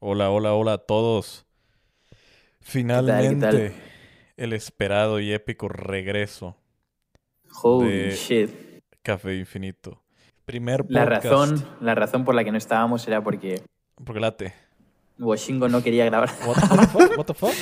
[0.00, 1.46] Hola, hola, hola a todos.
[2.60, 3.72] Finalmente,
[4.36, 6.56] el esperado y épico regreso
[7.62, 8.50] Holy de shit.
[9.02, 10.02] Café Infinito.
[10.44, 10.92] Primer podcast.
[10.94, 13.62] La razón, la razón por la que no estábamos era porque
[14.04, 14.54] Porque late.
[15.18, 16.28] Washingo no quería grabar.
[16.46, 17.16] What, the fuck?
[17.16, 17.54] What the fuck?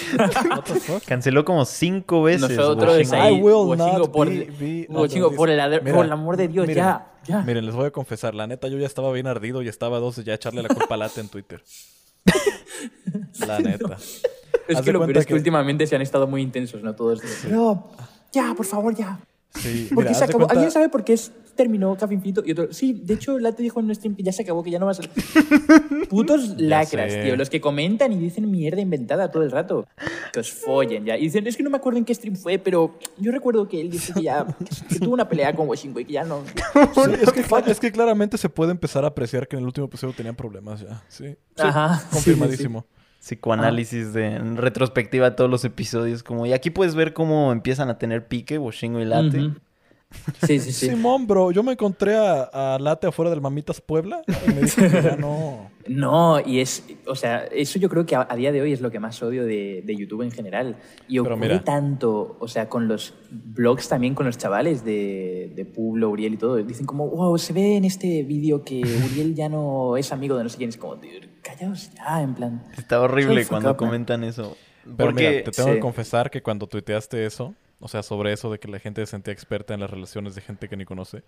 [0.51, 1.05] What the fuck?
[1.07, 2.57] Canceló como cinco veces.
[2.57, 3.21] Nosotros Washington.
[3.21, 6.37] ahí, I will Washingo, not por, be- be- Washingo, por, el, Mira, por el amor
[6.37, 7.43] de Dios, miren, ya, ya.
[7.43, 10.01] Miren, les voy a confesar, la neta, yo ya estaba bien ardido y estaba a
[10.01, 11.63] dos ya echarle la culpa a Late en Twitter.
[13.47, 13.97] La neta.
[14.69, 16.95] Es que lo peor es que, que- últimamente se han estado muy intensos, ¿no?
[16.95, 17.21] Todos.
[17.51, 17.91] No,
[18.33, 19.19] ya, por favor, ya.
[19.55, 20.39] Sí, ¿Por mira, qué haz se de acabó?
[20.47, 22.43] cuenta- ¿Alguien sabe por qué es- terminó Café Infinito?
[22.45, 24.71] Y otro, sí, de hecho, Late dijo en un stream que ya se acabó, que
[24.71, 25.09] ya no va a ser.
[26.09, 27.23] Putos lacras, sé.
[27.25, 27.37] tío.
[27.37, 29.87] Los que comentan y dicen mierda inventada todo el rato.
[30.33, 31.17] Que os follen ya.
[31.17, 33.81] Y dicen, es que no me acuerdo en qué stream fue, pero yo recuerdo que
[33.81, 34.47] él dice que ya.
[34.89, 36.43] que tuvo una pelea con Washingo y que ya no.
[36.95, 39.67] Sí, es, que, cla- es que claramente se puede empezar a apreciar que en el
[39.67, 41.03] último episodio tenían problemas ya.
[41.09, 41.29] Sí.
[41.29, 42.87] Sí, Ajá, sí, Confirmadísimo.
[43.21, 46.23] Psicoanálisis de en retrospectiva todos los episodios.
[46.23, 49.39] Como, y aquí puedes ver cómo empiezan a tener pique, Washingo y Late.
[49.47, 49.55] Ujú.
[50.47, 50.89] Sí, sí, sí.
[50.89, 54.81] Simón, bro, yo me encontré a, a Late afuera del Mamitas Puebla y me dijo
[54.83, 55.71] que ya no.
[55.87, 58.81] No, y es, o sea, eso yo creo que a, a día de hoy es
[58.81, 60.77] lo que más odio de, de YouTube en general.
[61.09, 61.63] Y Pero ocurre mira.
[61.63, 66.37] tanto, o sea, con los blogs también, con los chavales de, de Pueblo, Uriel y
[66.39, 66.57] todo.
[66.57, 70.45] Dicen como, wow, se ve en este vídeo que Uriel ya no es amigo de
[70.45, 70.71] no sé quién.
[70.71, 72.65] Es como, "Dude, callaos ya, en plan.
[72.79, 73.77] Está horrible cuando man.
[73.77, 74.57] comentan eso.
[74.85, 75.75] Pero Porque mira, te tengo sí.
[75.75, 79.11] que confesar que cuando tuiteaste eso, o sea, sobre eso de que la gente se
[79.11, 81.23] sentía experta en las relaciones de gente que ni conoce,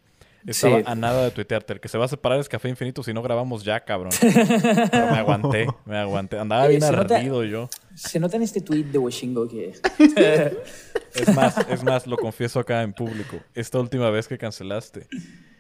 [0.47, 0.85] estaba Sí.
[0.87, 1.75] a nada de tuitearte.
[1.75, 4.13] El que se va a separar es Café Infinito, si no grabamos ya, cabrón.
[4.21, 6.39] Pero me aguanté, me aguanté.
[6.39, 7.69] Andaba Oye, bien nota- ardido yo.
[7.95, 9.73] Se nota en este tweet de Washingo que...
[11.15, 13.39] Es más, es más, lo confieso acá en público.
[13.55, 15.07] Esta última vez que cancelaste,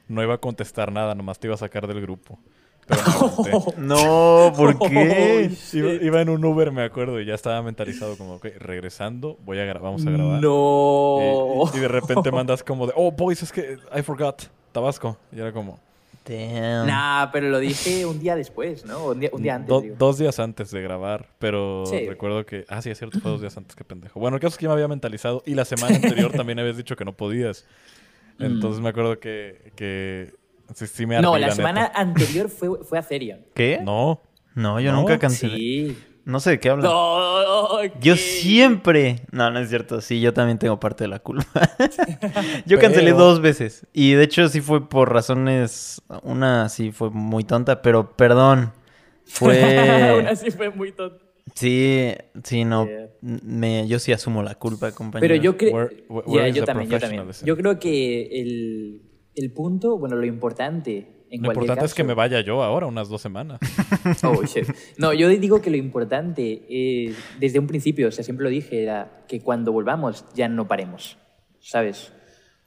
[0.06, 2.38] no iba a contestar nada, nomás te iba a sacar del grupo.
[2.86, 3.74] Pero aguanté.
[3.78, 5.50] No, ¿por qué?
[5.72, 9.58] Iba, iba en un Uber, me acuerdo, y ya estaba mentalizado como, ok, regresando, voy
[9.58, 10.40] a vamos a grabar.
[10.42, 11.64] No.
[11.74, 15.16] Y, y de repente mandas como de, oh, boys, es que I forgot, Tabasco.
[15.32, 15.78] Y era como,
[16.28, 16.88] Damn.
[16.88, 19.06] Nah, pero lo dije un día después, ¿no?
[19.10, 19.68] Un día, un día antes.
[19.68, 19.94] do- digo.
[19.96, 22.08] dos días antes de grabar, pero Sí.
[22.08, 24.18] recuerdo que, ah, sí, es cierto, fue dos días antes, qué pendejo.
[24.18, 26.76] Bueno, el caso es que ya me había mentalizado y la semana anterior también habías
[26.76, 27.64] dicho que no podías.
[28.40, 30.32] Entonces me acuerdo que, que
[30.74, 31.24] sí, sí me ardí.
[31.26, 33.40] No, la semana anterior fue, fue a Therion.
[33.54, 33.80] ¿Qué?
[33.82, 34.22] No,
[34.54, 35.00] No, yo ¿No?
[35.00, 35.56] nunca cancelé.
[35.56, 35.98] Sí.
[36.24, 36.90] No sé de qué hablan.
[36.90, 38.16] No, Yo ¿qué?
[38.16, 39.20] siempre.
[39.30, 40.00] No, no es cierto.
[40.00, 41.44] Sí, yo también tengo parte de la culpa.
[42.66, 43.86] yo cancelé Pero- dos veces.
[43.92, 46.02] Y de hecho, sí fue por razones.
[46.24, 48.72] Una sí fue muy tonta, pero perdón.
[49.24, 50.26] Fue.
[50.28, 51.24] así fue muy tonto.
[51.54, 52.12] Sí,
[52.42, 52.86] sí, no.
[52.86, 53.08] Yeah.
[53.22, 55.32] Me, yo sí asumo la culpa, compañero.
[55.32, 55.88] Pero yo creo.
[56.48, 57.24] Is yo también, yo también.
[57.44, 59.02] Yo creo que el,
[59.36, 61.24] el punto, bueno, lo importante.
[61.30, 63.60] En lo importante es que me vaya yo ahora, unas dos semanas.
[64.22, 64.66] Oh, shit.
[64.98, 68.82] No, yo digo que lo importante, eh, desde un principio, o sea, siempre lo dije,
[68.82, 71.18] era que cuando volvamos ya no paremos,
[71.60, 72.12] ¿sabes?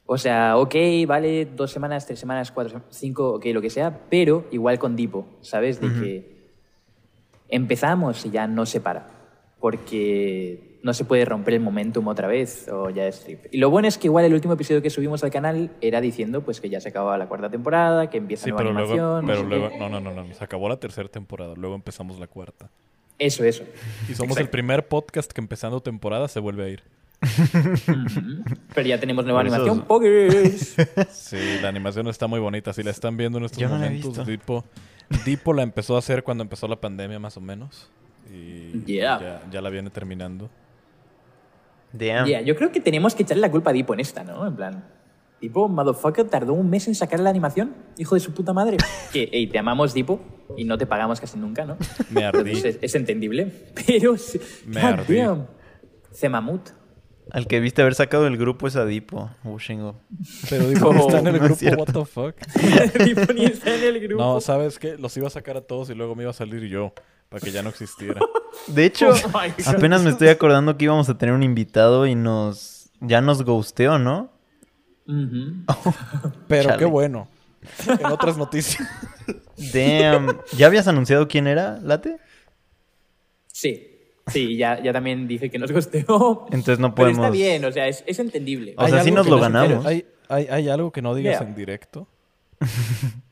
[0.04, 0.74] O sea, ok,
[1.06, 5.38] vale, dos semanas, tres semanas, cuatro, cinco, ok, lo que sea, pero igual con Dipo,
[5.40, 5.80] ¿sabes?
[5.80, 6.50] De que
[7.48, 9.08] empezamos y ya no se para,
[9.60, 13.46] porque no se puede romper el momentum otra vez o ya es trip.
[13.52, 16.42] Y lo bueno es que igual el último episodio que subimos al canal era diciendo
[16.42, 19.20] pues que ya se acababa la cuarta temporada, que empieza Sí, nueva pero luego, animación,
[19.22, 19.78] no pero sé luego, qué.
[19.78, 22.70] no, no, no, no, se acabó la tercera temporada, luego empezamos la cuarta.
[23.18, 23.64] Eso, eso.
[24.08, 26.82] Y somos el primer podcast que empezando temporada se vuelve a ir.
[28.74, 29.82] Pero ya tenemos nueva Por animación.
[29.82, 30.76] Pokers.
[31.12, 32.72] Sí, la animación está muy bonita.
[32.72, 34.24] Si la están viendo en estos Yo no momentos, visto.
[34.24, 34.64] Dipo,
[35.26, 37.90] Dipo la empezó a hacer cuando empezó la pandemia, más o menos.
[38.32, 39.20] Y Yeah.
[39.20, 40.48] ya, ya la viene terminando.
[41.92, 42.26] Damn.
[42.26, 44.46] Yeah, yo creo que tenemos que echarle la culpa a Dipo en esta, ¿no?
[44.46, 44.84] En plan,
[45.40, 48.76] Dipo, motherfucker, tardó un mes en sacar la animación, hijo de su puta madre.
[49.12, 50.20] que, hey, te amamos, Dipo,
[50.56, 51.76] y no te pagamos casi nunca, ¿no?
[52.10, 52.38] Me ardí.
[52.50, 53.46] Entonces, es, es entendible.
[53.86, 54.14] Pero,
[54.66, 55.16] Me God ardí.
[55.16, 55.46] damn.
[56.12, 56.70] Zemamut.
[57.32, 60.00] Al que viste haber sacado del grupo es Adipo, Wushingo.
[60.48, 63.04] Pero Dipo no está en el No grupo, what the fuck.
[63.04, 64.22] Dipo ni está en el grupo.
[64.22, 64.98] No, ¿sabes qué?
[64.98, 66.92] Los iba a sacar a todos y luego me iba a salir yo,
[67.30, 68.20] para que ya no existiera.
[68.66, 69.40] De hecho, Oh
[69.70, 72.90] apenas me estoy acordando que íbamos a tener un invitado y nos.
[73.00, 74.30] Ya nos ghosteó, ¿no?
[76.48, 76.78] Pero Chale.
[76.78, 77.28] qué bueno.
[77.86, 78.86] En otras noticias.
[79.72, 80.38] Damn.
[80.56, 82.18] ¿Ya habías anunciado quién era, Late?
[83.52, 83.86] Sí.
[84.26, 86.46] Sí, ya, ya también dije que nos costeó.
[86.50, 87.18] Entonces no Pero podemos.
[87.26, 88.74] está bien, o sea, es, es entendible.
[88.76, 89.86] O sea, ¿Hay sí algo nos que lo no- ganamos.
[89.86, 91.48] ¿Hay, hay, hay algo que no digas Yeah.
[91.48, 92.06] en directo?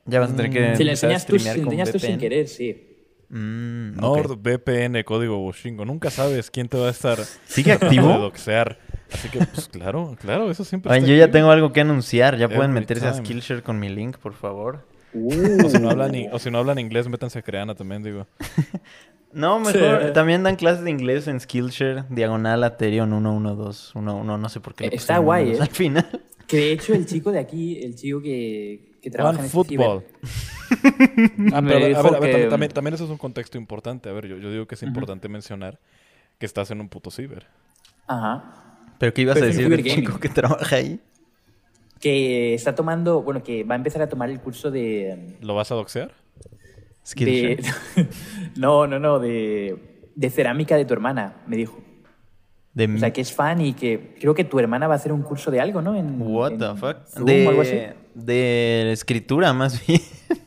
[0.04, 0.76] Ya vas a tener que Mm.
[0.76, 2.84] Si a enseñas tú, si enseñas tú sin querer, sí.
[3.30, 3.96] Mm.
[4.00, 5.84] NordVPN, código Washingo.
[5.84, 8.08] Nunca sabes quién te va a estar ¿Sigue de activo?
[8.18, 8.78] doxear.
[9.12, 12.36] Así que, pues claro, claro, eso siempre Oye, está yo ya tengo algo que anunciar.
[12.36, 13.14] Ya pueden meterse a.
[13.14, 14.86] Skillshare con mi link, por favor.
[15.14, 18.26] O si no hablan, i- o si no hablan inglés, métanse a Creana también, digo.
[19.32, 20.06] No, mejor.
[20.06, 20.12] Sí.
[20.14, 24.38] También dan clases de inglés en Skillshare, diagonal Aterion 11211.
[24.38, 24.88] No sé por qué.
[24.88, 25.58] le está guay, ¿eh?
[25.60, 26.22] Al final.
[26.46, 29.54] Que de hecho el chico de aquí, el chico que, que trabaja One en este
[29.54, 30.02] football.
[30.02, 33.19] ciber, Ah, pero, a ver, dijo a ver, a ver, que- también, eso es un
[33.19, 34.08] contexto importante.
[34.08, 35.78] A ver, yo, yo digo que es importante mencionar
[36.38, 37.46] que estás en un puto ciber.
[38.06, 38.78] Ajá.
[38.98, 41.00] ¿Pero qué ibas Pero a decir del chico que trabaja ahí?
[42.00, 45.36] Que está tomando, bueno, que va a empezar a tomar el curso de...
[45.42, 46.12] ¿Lo vas a doxear?
[47.16, 47.62] De
[48.56, 51.81] no, no, no, de, de cerámica de tu hermana, me dijo.
[52.75, 52.87] De...
[52.87, 55.22] O sea, que es fan y que creo que tu hermana va a hacer un
[55.22, 55.96] curso de algo, ¿no?
[55.96, 56.96] En, What en the fuck?
[57.08, 57.72] Zoom o algo así.
[57.72, 57.94] De...
[58.14, 60.00] de escritura, más bien,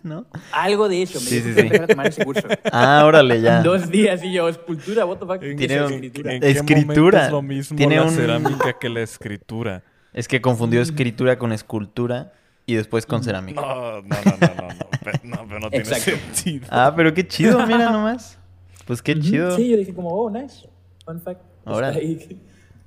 [0.04, 0.26] ¿no?
[0.54, 1.84] Algo de eso, me Sí, dijo sí, que sí.
[1.84, 2.48] a tomar ese curso.
[2.72, 3.62] Ah, órale, ya.
[3.64, 5.44] Dos días y yo, escultura, what the fuck.
[5.44, 6.34] ¿En ¿qué Tiene es un- escritura?
[6.34, 7.26] ¿En qué Escritura.
[7.26, 9.84] es lo mismo Tiene la un- cerámica que la escritura?
[10.14, 12.34] Es que confundió escritura con escultura
[12.66, 13.60] y después con cerámica.
[13.62, 14.08] No, no, no,
[14.40, 14.86] no, no, no,
[15.24, 16.12] no, pero no tiene Exacto.
[16.12, 16.68] sentido.
[16.70, 18.38] Ah, pero qué chido, mira nomás.
[18.86, 19.56] Pues qué chido.
[19.56, 20.68] Sí, yo dije como, oh, nice.
[21.06, 21.42] Fun fact.
[21.66, 21.90] Ahora.
[21.90, 22.16] Está ahí.
[22.18, 22.38] ¿Qué,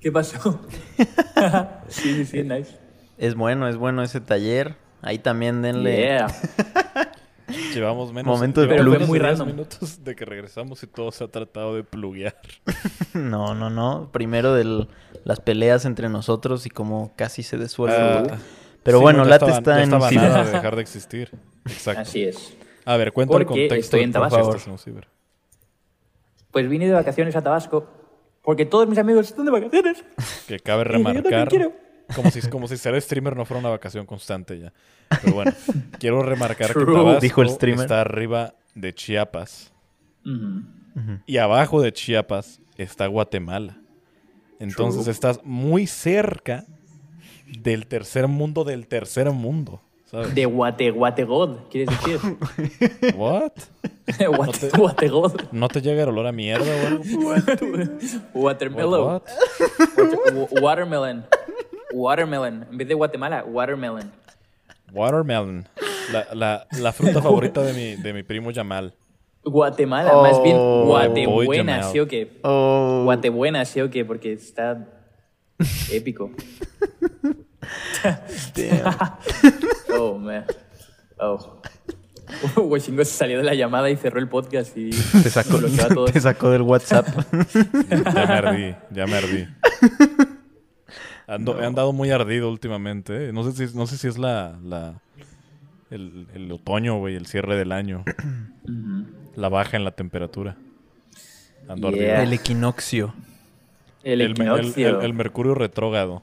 [0.01, 0.61] qué pasó?
[1.89, 2.77] sí, sí, sí, nice.
[3.19, 4.77] Es bueno, es bueno ese taller.
[5.03, 5.97] Ahí también denle.
[5.97, 6.27] Yeah.
[7.75, 9.49] Llevamos menos, Momento de llevamos menos muy de 10 random.
[9.55, 12.37] minutos de que regresamos y todo se ha tratado de pluguear.
[13.13, 14.11] No, no, no.
[14.13, 14.87] Primero de
[15.25, 17.97] las peleas entre nosotros y cómo casi se disuelve.
[17.97, 18.43] Ah, el grupo.
[18.83, 20.83] Pero sí, bueno, no, ya Late está ya en un estaba nada de dejar de
[20.83, 21.31] existir.
[21.67, 22.03] Exacto.
[22.03, 22.57] Así es.
[22.85, 23.75] A ver, cuenta el contexto.
[23.77, 24.57] estoy en Tabasco.
[26.51, 27.89] Pues vine de vacaciones a Tabasco
[28.43, 30.05] porque todos mis amigos están de vacaciones.
[30.47, 31.49] Que cabe yo remarcar.
[31.49, 31.73] quiero.
[32.15, 34.73] Como si, como si ser streamer no fuera una vacación constante ya.
[35.23, 35.53] Pero bueno,
[35.99, 37.85] quiero remarcar que Tabasco dijo el streamer.
[37.85, 39.73] está arriba de Chiapas.
[41.27, 43.79] Y abajo de Chiapas está Guatemala.
[44.61, 45.13] Entonces True.
[45.13, 46.65] estás muy cerca
[47.59, 49.81] del tercer mundo del tercer mundo.
[50.15, 50.33] ¿Sabes?
[50.33, 52.21] De Guate, Guategod, ¿quieres decir?
[53.17, 53.51] ¿What?
[54.37, 55.33] Guate, Guategod.
[55.51, 57.03] ¿No te llega el olor a mierda algo?
[58.35, 59.23] Watermelon.
[60.63, 61.27] Watermelon.
[61.93, 62.67] Watermelon.
[62.71, 64.13] En vez de Guatemala, watermelon.
[64.93, 65.67] Watermelon.
[66.13, 68.95] La, la, la fruta favorita de mi, de mi primo Yamal.
[69.43, 70.85] Guatemala, más bien Oh.
[70.87, 71.83] Guatebuena.
[71.83, 72.39] ¿sí o qué?
[72.43, 73.03] Oh.
[73.05, 74.05] Guatebuena, ¿sí o qué?
[74.05, 74.87] Porque está
[75.91, 76.31] épico.
[78.55, 78.95] Damn.
[79.99, 80.45] Oh, man.
[81.19, 81.61] Oh.
[82.57, 85.89] Washingo se salió de la llamada y cerró el podcast y Te sacó, bloqueó a
[85.89, 86.13] todos.
[86.13, 87.07] te sacó del WhatsApp.
[87.89, 89.47] Ya me ardí, ya me ardí.
[91.27, 93.29] Ando- He andado muy ardido últimamente.
[93.29, 93.33] ¿eh?
[93.33, 95.01] No sé si, no sé si es la, la
[95.91, 98.05] el, el otoño, güey, el cierre del año.
[99.37, 100.57] La baja en la temperatura.
[101.69, 102.23] Ando Yeah.
[102.23, 103.15] El equinoccio.
[104.03, 104.21] El.
[104.21, 106.23] El, el- el mercurio retrógrado.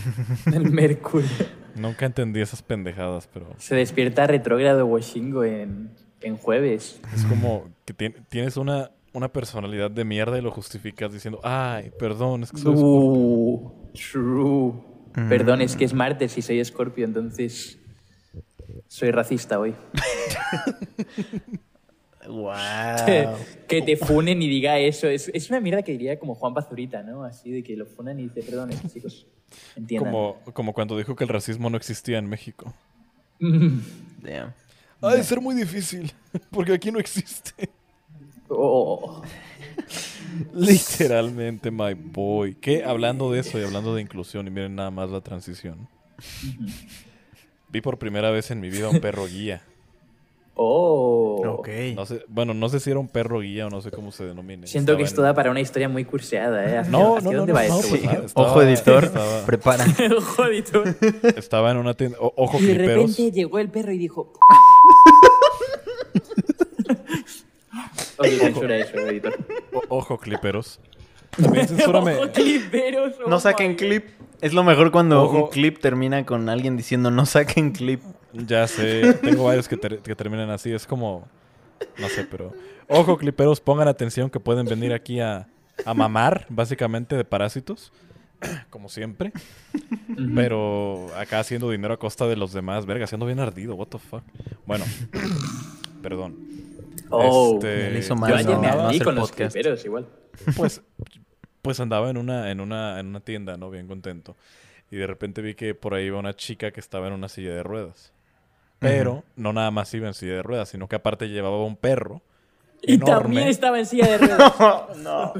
[0.52, 1.28] El mercurio.
[1.76, 7.00] Nunca entendí esas pendejadas, pero Se despierta retrógrado Washingo en, en jueves.
[7.14, 11.90] es como que tien- tienes una, una personalidad de mierda y lo justificas diciendo, ay,
[11.98, 13.20] perdón, es que soy Scorpio".
[13.20, 14.72] Uh, true.
[15.28, 17.78] Perdón, es que es martes y soy escorpio, entonces
[18.86, 19.74] soy racista hoy.
[22.28, 23.34] Wow.
[23.66, 25.08] que te funen y diga eso.
[25.08, 27.24] Es, es una mierda que diría como Juan Pazurita, ¿no?
[27.24, 29.26] Así de que lo funan y dice, perdón, chicos,
[29.76, 30.12] entiendan.
[30.12, 32.72] Como, como cuando dijo que el racismo no existía en México.
[33.40, 34.52] Damn.
[35.02, 36.12] Ha de ser muy difícil,
[36.50, 37.70] porque aquí no existe.
[38.48, 39.22] Oh.
[40.54, 42.54] Literalmente, my boy.
[42.54, 45.88] Que hablando de eso y hablando de inclusión, y miren nada más la transición.
[47.68, 49.62] Vi por primera vez en mi vida un perro guía.
[50.62, 51.40] Oh.
[51.60, 51.68] Ok.
[51.96, 54.24] No sé, bueno, no sé si era un perro guía o no sé cómo se
[54.24, 54.66] denomine.
[54.66, 56.76] Siento que esto da para una historia muy curseada, ¿eh?
[56.78, 57.88] ¿Hacia, No, no, no, dónde no, va no, esto?
[57.88, 58.24] por nada, favor?
[58.26, 59.84] estaba- Ojo editor, estaba- prepara.
[61.70, 62.18] En una tienda.
[62.20, 63.10] o- ojo, Y de cliperos.
[63.16, 64.32] repente llegó el perro y dijo...
[68.18, 69.38] ok, censura eso, editor.
[69.72, 70.80] o- ojo, cliperos.
[71.40, 72.16] También censúrame.
[72.16, 74.04] Ojo, cliperos, oh No saquen clip.
[74.40, 75.44] Es lo mejor cuando Ojo.
[75.44, 78.02] un clip termina con alguien diciendo no saquen clip.
[78.32, 80.72] Ya sé, tengo varios que, ter- que terminan así.
[80.72, 81.28] Es como.
[81.98, 82.52] No sé, pero.
[82.88, 85.48] Ojo, cliperos, pongan atención que pueden venir aquí a,
[85.84, 87.92] a mamar, básicamente, de parásitos.
[88.70, 89.32] Como siempre.
[90.34, 92.86] Pero acá haciendo dinero a costa de los demás.
[92.86, 93.74] Verga, siendo bien ardido.
[93.74, 94.22] What the fuck.
[94.66, 94.84] Bueno.
[96.02, 96.36] Perdón.
[97.10, 100.08] Oh, Este, hizo Yo mal, ayer no, me no ardí con los cliperos igual.
[100.56, 100.80] Pues,
[101.60, 103.68] pues andaba en una, en una, en una tienda, ¿no?
[103.70, 104.36] Bien contento.
[104.90, 107.52] Y de repente vi que por ahí iba una chica que estaba en una silla
[107.52, 108.12] de ruedas.
[108.80, 112.20] Pero no nada más iba en silla de ruedas, sino que aparte llevaba un perro.
[112.82, 113.14] Y enorme.
[113.22, 114.96] también estaba en silla de ruedas.
[114.98, 115.32] no.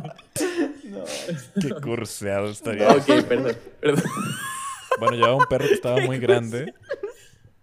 [1.60, 2.88] Qué curseado estaría.
[2.90, 4.04] ok, perdón, perdón.
[4.98, 6.74] Bueno, llevaba un perro que estaba muy grande.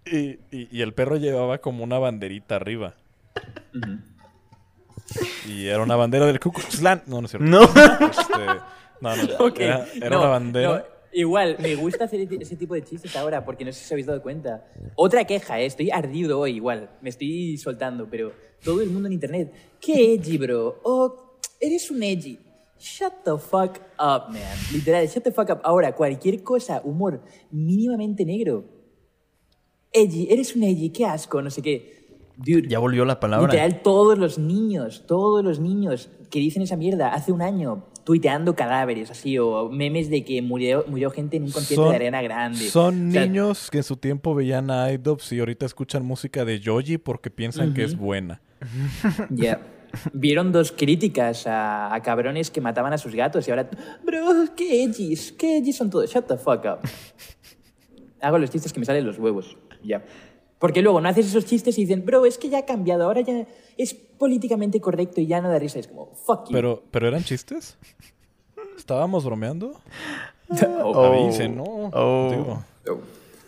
[0.06, 2.94] Y, y- y el perro llevaba como una banderita arriba.
[5.46, 7.04] Y era una bandera del Ku Klux Klan.
[7.06, 7.48] No, no es cierto.
[7.48, 7.62] No.
[7.64, 8.46] Este,
[9.02, 9.24] no, no.
[9.46, 10.86] Ok, Era, era no, una bandera.
[11.20, 13.92] Igual, me gusta hacer ese- ese tipo de chistes ahora porque no sé si os
[13.92, 14.66] habéis dado cuenta.
[14.96, 15.66] Otra queja, ¿eh?
[15.66, 18.32] estoy ardido hoy igual, me estoy soltando, pero
[18.64, 20.80] todo el mundo en internet, ¿qué edgy, bro?
[20.84, 22.40] Oh, eres un edgy.
[22.80, 24.42] Shut the fuck up, man.
[24.72, 25.60] Literal, shut the fuck up.
[25.64, 27.22] Ahora, cualquier cosa, humor
[27.52, 28.66] mínimamente negro.
[29.92, 31.98] Edgy, eres un edgy, qué asco, no sé qué.
[32.38, 33.48] Dude, Ya volvió la palabra.
[33.48, 38.56] Literal, todos los niños, todos los niños que dicen esa mierda hace un año, tuiteando
[38.56, 42.70] cadáveres, así, o memes de que murió, murió gente en un concierto de Arena Grande.
[42.70, 46.46] son O sea, niños que en su tiempo veían a iDubbbz y ahorita escuchan música
[46.46, 48.40] de Yoji porque piensan que es buena.
[49.30, 49.60] ya.
[50.14, 53.70] Vieron dos críticas a, a cabrones que mataban a sus gatos y ahora,
[54.06, 56.90] bro, qué edgys, qué edgys son todos, shut the fuck up.
[58.22, 60.06] Hago los chistes que me salen los huevos, ya.
[60.60, 63.20] Porque luego no haces esos chistes y dicen, bro, es que ya ha cambiado, ahora
[63.20, 63.46] ya
[63.78, 65.80] es políticamente correcto y ya no da risa.
[65.80, 66.54] Es como, fuck you.
[66.54, 67.78] Pero, pero eran chistes.
[68.78, 69.80] ¿Estábamos bromeando?
[70.82, 71.04] Oh.
[71.04, 71.64] Avisen, ¿no?
[71.66, 72.30] Oh.
[72.32, 72.64] Digo.
[72.90, 73.00] Oh.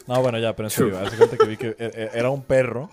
[0.05, 2.41] No, bueno, ya, pero en serio, hace cuenta que vi que e- e- era un
[2.41, 2.89] perro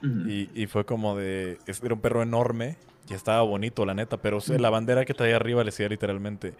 [0.00, 1.58] y, y fue como de...
[1.66, 2.76] Era un perro enorme
[3.10, 5.88] y estaba bonito, la neta, pero o sea, la bandera que traía arriba le decía
[5.88, 6.54] literalmente,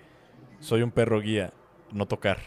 [0.59, 1.53] soy un perro guía,
[1.93, 2.39] no tocar.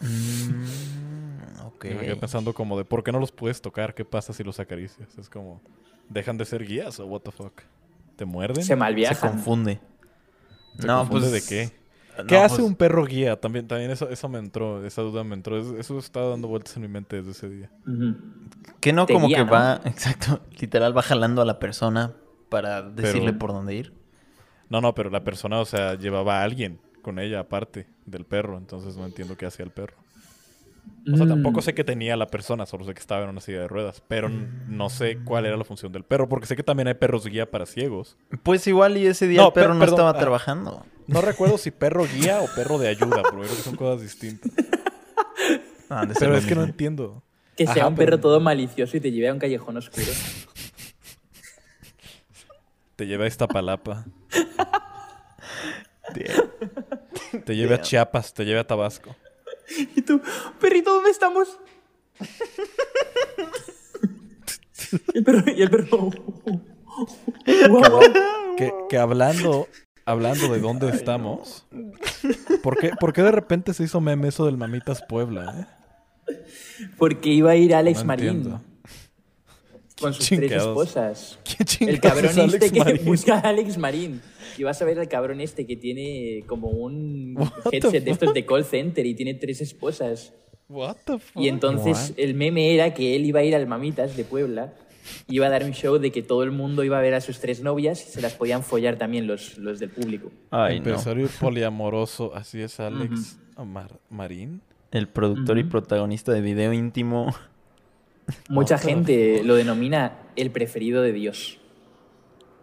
[0.00, 1.84] Mm, ok.
[1.86, 3.94] Y me quedé pensando como de, ¿por qué no los puedes tocar?
[3.94, 5.18] ¿Qué pasa si los acaricias?
[5.18, 5.60] Es como,
[6.08, 7.62] ¿dejan de ser guías o what the fuck?
[8.16, 8.62] ¿Te muerden?
[8.62, 9.30] Se Se malviajan.
[9.32, 9.80] confunde.
[10.78, 11.72] ¿Se no, confunde pues, de qué?
[12.18, 13.40] no, ¿Qué hace pues, un perro guía?
[13.40, 15.58] También, también eso, eso me entró, esa duda me entró.
[15.58, 17.70] Es- Eso estaba dando vueltas en mi mente desde ese día.
[17.86, 18.16] Ujú.
[18.80, 19.50] Que no Te como guía, que ¿no?
[19.52, 22.14] va, exacto, literal va jalando a la persona
[22.48, 23.92] para decirle Pero- por dónde ir.
[24.70, 28.58] No, no, pero la persona, o sea, llevaba a alguien con ella aparte del perro,
[28.58, 29.96] entonces no entiendo qué hacía el perro.
[31.12, 31.30] O sea, Mm.
[31.30, 34.02] tampoco sé qué tenía la persona, solo sé que estaba en una silla de ruedas,
[34.08, 37.26] pero no sé cuál era la función del perro, porque sé que también hay perros
[37.26, 38.16] guía para ciegos.
[38.42, 40.18] Pues igual y ese día No, el perro per- no perdón, estaba ah.
[40.18, 40.86] trabajando.
[41.06, 44.52] No recuerdo si perro guía o perro de ayuda, pero creo que son cosas distintas.
[45.88, 46.72] Ah, han de ser Pero lo es que no mismo.
[46.72, 47.22] entiendo.
[47.56, 50.06] Que sea Ajá, un perro pero todo malicioso y te lleve a un callejón oscuro.
[52.96, 54.04] Te lleva a Iztapalapa,
[57.44, 59.14] te lleva a Chiapas, te lleva a Tabasco.
[59.96, 60.20] Y tú,
[60.60, 61.58] perrito, ¿dónde estamos?
[65.14, 66.10] y el perro, y el perro.
[68.56, 69.68] Que, que hablando,
[70.04, 71.66] hablando de dónde estamos,
[72.62, 75.68] ¿por qué, por qué de repente se hizo meme eso del Mamitas Puebla?
[76.28, 76.36] eh?
[76.96, 78.60] Porque iba a ir Alex No Marín entiendo.
[80.00, 81.38] Con sus tres esposas.
[81.78, 83.04] ¿Quién El cabrón es Alex este que Marín?
[83.04, 84.20] busca a Alex Marín.
[84.56, 88.10] Y vas a ver al cabrón este que tiene como un What the headset de
[88.10, 88.34] estos fuck?
[88.34, 90.32] de call center y tiene tres esposas.
[90.68, 91.42] What the fuck?
[91.42, 94.74] Y entonces el meme era que él iba a ir al Mamitas de Puebla,
[95.28, 97.38] iba a dar un show de que todo el mundo iba a ver a sus
[97.40, 100.30] tres novias y se las podían follar también los, los del público.
[100.50, 100.86] Ay, no.
[100.88, 104.60] Empresario poliamoroso, así es Alex Mar- Marín.
[104.90, 107.34] El productor y protagonista de video íntimo.
[108.48, 111.58] Mucha gente lo denomina el preferido de Dios.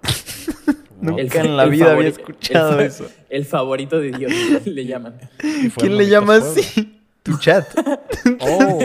[1.01, 3.07] Nunca en la vida había escuchado el eso.
[3.29, 4.31] El favorito de Dios
[4.65, 5.17] le llaman.
[5.77, 7.00] ¿Quién le llama así?
[7.22, 7.65] Tu chat.
[8.39, 8.79] Oh,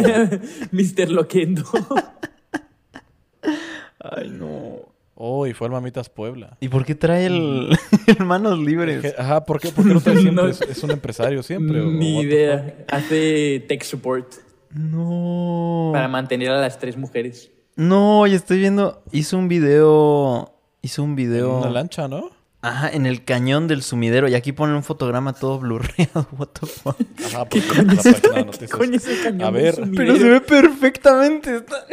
[0.73, 1.11] Mr.
[1.11, 1.65] Loquendo.
[3.99, 4.89] Ay, no.
[5.15, 6.57] oh, y fue el Mamitas Puebla.
[6.61, 9.03] ¿Y por qué trae el, el manos libres?
[9.03, 9.69] ¿Qué- Ajá, ¿por qué?
[9.69, 10.43] ¿Por qué no trae siempre?
[10.45, 10.49] No.
[10.51, 11.81] Es, es un empresario siempre.
[11.81, 12.85] Ni idea.
[12.89, 14.35] Hace tech support
[14.73, 15.91] No.
[15.93, 17.51] para mantener a las tres mujeres.
[17.77, 19.03] No, y estoy viendo.
[19.13, 20.53] Hizo un video.
[20.83, 21.59] Hizo un video.
[21.61, 22.31] Una lancha, ¿no?
[22.63, 24.29] Ajá, en el cañón del sumidero.
[24.29, 26.27] Y aquí ponen un fotograma todo blurreado.
[26.37, 26.97] What the fuck.
[27.27, 28.71] Ajá, ¿Qué porque coño es ¿Qué noticias.
[28.71, 29.75] coño es el cañón A del ver.
[29.77, 29.97] sumidero?
[29.97, 31.57] Pero se ve perfectamente.
[31.57, 31.87] Está-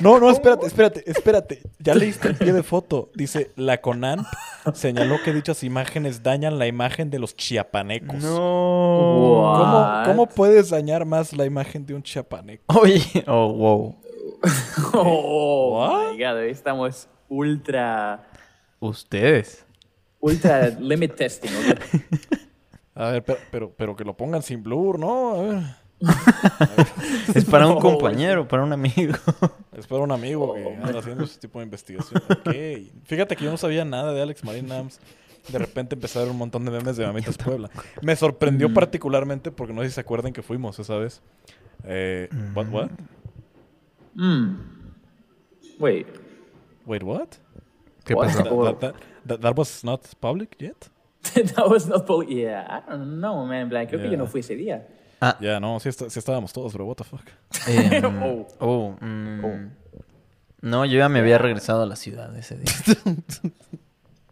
[0.00, 1.62] No, no, espérate, espérate, espérate.
[1.78, 3.10] Ya leíste el pie de foto.
[3.14, 4.26] Dice, la CONANP
[4.74, 8.22] señaló que dichas imágenes dañan la imagen de los chiapanecos.
[8.22, 10.02] No.
[10.04, 12.78] ¿Cómo, puedes dañar más la imagen de un chiapaneco?
[12.78, 13.02] Oye.
[13.26, 13.96] Oh, wow.
[14.94, 18.28] Oh, my God, estamos ultra,
[18.78, 19.64] Ustedes.
[20.20, 21.50] ultra limit testing.
[21.50, 22.00] ¿ok?
[22.94, 25.34] A ver, pero, pero, pero que lo pongan sin blur, ¿no?
[25.34, 25.62] A ver.
[27.34, 29.14] Es para un compañero, para un amigo.
[29.76, 32.22] Es para un amigo que anda haciendo ese tipo de investigación.
[32.30, 32.54] Ok.
[33.04, 35.00] Fíjate que yo no sabía nada de Alex Marín Nams.
[35.48, 37.70] De repente ver un montón de memes de Mamitas Puebla.
[38.02, 41.22] Me sorprendió particularmente porque no sé si se acuerdan que fuimos esa vez.
[41.84, 42.90] Eh, what, what?
[44.14, 44.56] Mm.
[45.78, 46.06] Wait.
[46.86, 47.28] Wait, what?
[48.04, 48.26] ¿Qué What?
[48.28, 48.64] pasó?
[48.64, 48.94] That, that, that,
[49.26, 50.88] that- that was not public yet?
[51.34, 53.68] That was not poli- Yeah, I don't know, man.
[53.68, 54.18] Plan, creo que yo Yeah.
[54.18, 54.86] no fui ese día.
[55.40, 57.22] Ya, no, sí, está- sí estábamos todos, pero what the fuck.
[57.66, 58.46] Em, Oh.
[58.60, 59.58] oh, mm, Oh.
[60.60, 62.72] No, yo ya me había regresado a la ciudad ese día.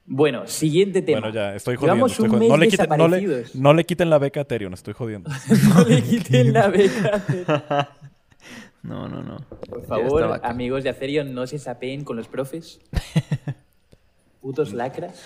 [0.08, 1.18] Bueno, siguiente tema.
[1.18, 1.94] Bueno, ya, estoy jodiendo.
[2.06, 2.56] Llevamos estoy un jodiendo.
[2.56, 3.54] mes No, le quiten, no, le, desaparecidos.
[3.56, 5.30] no le quiten la beca a Ethereum, estoy jodiendo.
[5.74, 7.90] No le quiten la beca.
[8.84, 9.38] No, no, no.
[9.68, 12.78] Por favor, amigos de Acerion, no se sapeen con los profes.
[14.40, 15.20] Putos lacras.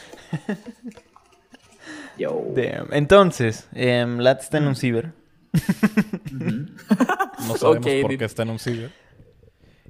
[2.19, 2.43] Yo.
[2.55, 2.93] Damn.
[2.93, 5.12] Entonces, em, Lat está en un ciber.
[7.47, 8.92] No sabemos por qué está en un ciber.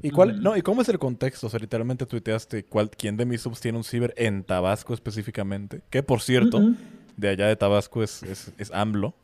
[0.02, 1.47] ¿Y, cuál, no, ¿Y cómo es el contexto?
[1.47, 5.83] O sea, literalmente tuiteaste cuál, quién de mis subs tiene un ciber en Tabasco específicamente.
[5.90, 6.73] Que, por cierto,
[7.19, 9.14] de allá de Tabasco es, es, es AMLO.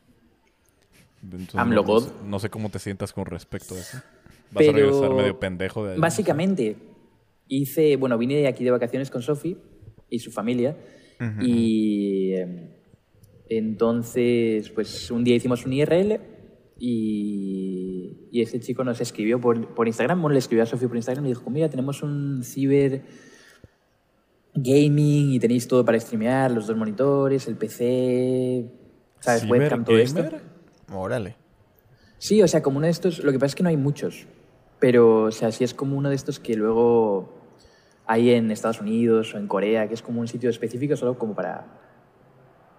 [1.22, 2.04] Entonces, AMLO no, God.
[2.04, 3.96] sé- no sé cómo te sientas con respecto a eso.
[4.50, 6.00] Vas Pero a regresar medio pendejo de allá.
[6.00, 6.76] Básicamente,
[7.48, 9.56] hice, bueno, vine de aquí de vacaciones con Sofi
[10.10, 10.76] y su familia.
[11.40, 12.75] Y eh,
[13.48, 16.20] entonces, pues un día hicimos un IRL
[16.78, 20.96] y, y ese chico nos escribió por, por Instagram, bueno, le escribió a Sofi por
[20.96, 23.02] Instagram y dijo, mira, tenemos un ciber
[24.54, 28.70] gaming y tenéis todo para streamear, los dos monitores, el PC,
[29.20, 29.42] ¿sabes?
[29.42, 30.22] ¿Ciber Webcam, todo esto.
[30.22, 30.40] gamer?
[30.92, 31.36] Órale.
[32.18, 34.26] Sí, o sea, como uno de estos, lo que pasa es que no hay muchos,
[34.80, 37.34] pero, o sea, sí es como uno de estos que luego
[38.06, 41.34] hay en Estados Unidos o en Corea, que es como un sitio específico solo como
[41.34, 41.85] para,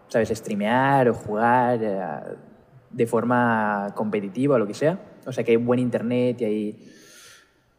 [0.08, 2.38] ¿sabes?, streamear o jugar eh,
[2.92, 5.00] de forma competitiva o lo que sea.
[5.26, 6.90] O sea, que hay buen internet y hay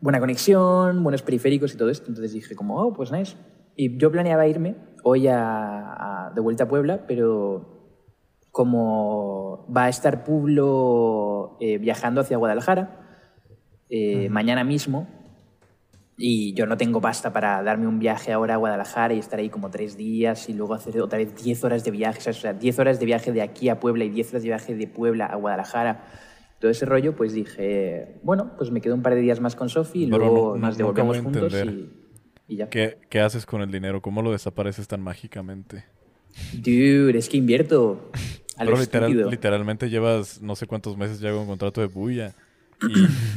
[0.01, 2.07] buena conexión, buenos periféricos y todo esto.
[2.09, 3.37] Entonces dije como, oh, pues nice.
[3.77, 7.77] Y yo planeaba irme hoy a- a- de vuelta a Puebla, pero
[8.51, 13.01] como va a estar Publo eh, viajando hacia Guadalajara
[13.91, 15.07] eh, mañana mismo
[16.21, 19.49] y yo no tengo pasta para darme un viaje ahora a Guadalajara y estar ahí
[19.51, 22.79] como tres días y luego hacer otra vez 10 horas de viaje, o sea, 10
[22.81, 25.37] horas de viaje de aquí a Puebla y 10 horas de viaje de Puebla a
[25.37, 26.05] Guadalajara.
[26.59, 29.69] Todo ese rollo, pues dije, bueno, pues me quedo un par de días más con
[29.69, 31.89] Sofi y luego no- nos devolvemos juntos y,
[32.49, 32.69] y ya.
[32.69, 34.03] ¿Qué, ¿Qué haces con el dinero?
[34.03, 35.85] ¿Cómo lo desapareces tan mágicamente?
[36.53, 38.11] Dude, es que invierto
[38.59, 42.35] Pero literal- literalmente llevas no sé cuántos meses ya con un contrato de bulla.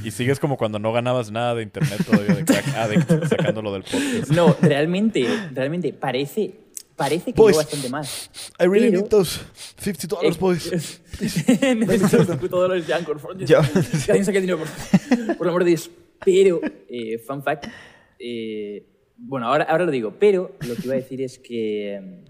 [0.04, 3.74] Y, y sigues como cuando no ganabas nada de internet todavía de crack addict sacándolo
[3.74, 4.30] del podcast.
[4.32, 6.52] No, realmente, realmente parece,
[6.96, 7.58] parece que Boys.
[7.58, 8.30] bastante más.
[8.60, 9.40] I really Pero- need those
[9.80, 11.02] 50 dollars, boys.
[11.20, 13.20] Necesito los 50 dólares de Anchor.
[13.30, 15.90] alguien saque dinero, por, por amor de Dios.
[16.24, 17.66] Pero, eh, fun fact,
[18.20, 18.86] eh,
[19.18, 22.24] bueno, ahora, ahora lo digo, pero lo que iba a decir es que,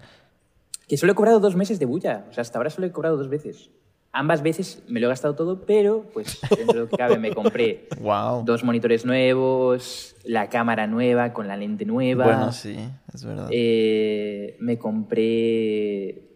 [0.88, 2.24] que solo he cobrado dos meses de bulla.
[2.30, 3.68] O sea, hasta ahora solo he cobrado dos veces.
[4.14, 7.32] Ambas veces me lo he gastado todo, pero pues dentro de lo que cabe me
[7.32, 8.44] compré Wow.
[8.44, 12.24] dos monitores nuevos, la cámara nueva con la lente nueva.
[12.24, 12.76] Bueno, sí,
[13.12, 13.48] es verdad.
[13.50, 16.28] Eh, me compré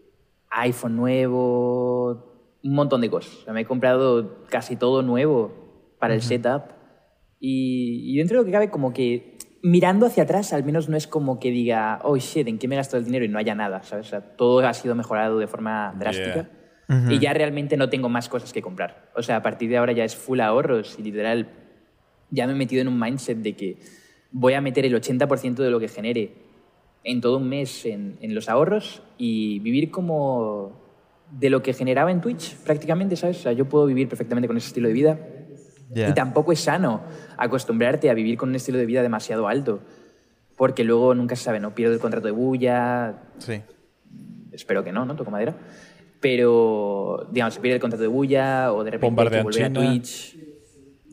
[0.50, 3.34] iPhone nuevo, un montón de cosas.
[3.34, 5.52] O sea, me he comprado casi todo nuevo
[5.98, 6.62] para el setup.
[7.38, 10.96] Y, y dentro de lo que cabe, como que mirando hacia atrás, al menos no
[10.96, 13.24] es como que diga, oh shit, ¿en qué me he gastado el dinero?
[13.24, 14.06] Y no haya nada, ¿sabes?
[14.06, 16.48] O sea, todo ha sido mejorado de forma drástica.
[17.08, 19.10] Y ya realmente no tengo más cosas que comprar.
[19.16, 21.48] O sea, a partir de ahora ya es full ahorros y literal
[22.30, 23.78] ya me he metido en un mindset de que
[24.30, 26.34] voy a meter el 80% de lo que genere
[27.02, 30.80] en todo un mes en, en los ahorros y vivir como
[31.30, 33.38] de lo que generaba en Twitch prácticamente, ¿sabes?
[33.38, 35.18] O sea, yo puedo vivir perfectamente con ese estilo de vida.
[35.94, 37.02] Y tampoco es sano
[37.36, 39.80] acostumbrarte a vivir con un estilo de vida demasiado alto.
[40.56, 41.74] Porque luego nunca se sabe, ¿no?
[41.74, 43.60] Pierdo el contrato de bulla, Sí.
[44.52, 45.14] espero que no, ¿no?
[45.16, 45.54] Toco madera.
[46.20, 49.72] Pero, digamos, se pierde el contrato de bulla o de repente hay que volver a.
[49.72, 50.36] Twitch.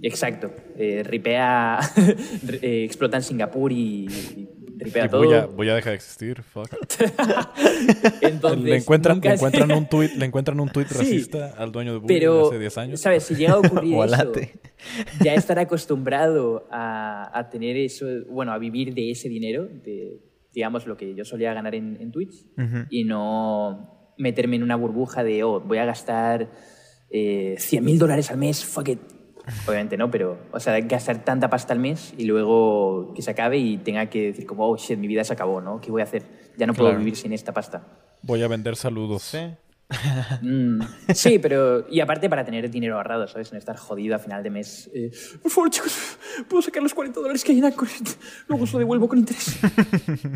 [0.02, 0.52] Exacto.
[0.78, 1.80] Eh, ripea,
[2.62, 5.24] eh, explota en Singapur y, y ripea Y todo.
[5.24, 6.42] voy a, voy a dejar de existir.
[6.42, 6.70] Fuck.
[8.22, 10.98] Entonces, le encuentran, le se- encuentran un tweet, le encuentran un tweet Sí.
[10.98, 13.00] racista al dueño de Bully Pero, hace 10 años.
[13.02, 13.24] ¿sabes?
[13.24, 14.32] Si llega a ocurrir eso,
[15.24, 20.20] ya estar acostumbrado a, a tener eso, bueno, a vivir de ese dinero, de,
[20.54, 22.46] digamos, lo que yo solía ganar en, en Twitch,
[22.90, 26.48] y no meterme en una burbuja de, oh, voy a gastar
[27.10, 29.00] eh, 100 mil dólares al mes, fuck it.
[29.68, 33.58] Obviamente no, pero, o sea, gastar tanta pasta al mes y luego que se acabe
[33.58, 35.82] y tenga que decir como, oh, shit, mi vida se acabó, ¿no?
[35.82, 36.24] ¿Qué voy a hacer?
[36.58, 37.00] Ya no puedo Claro.
[37.00, 37.86] vivir sin esta pasta.
[38.22, 39.22] Voy a vender saludos.
[39.24, 39.40] Sí.
[40.42, 40.82] Mm,
[41.14, 41.86] sí, pero.
[41.90, 43.52] Y aparte para tener dinero ahorrado, ¿sabes?
[43.52, 44.90] No estar jodido a final de mes.
[44.94, 46.18] eh, Por favor, chicos,
[46.50, 47.88] puedo sacar los 40 dólares que hay en Anchor.
[48.48, 49.60] Luego os lo devuelvo con interés.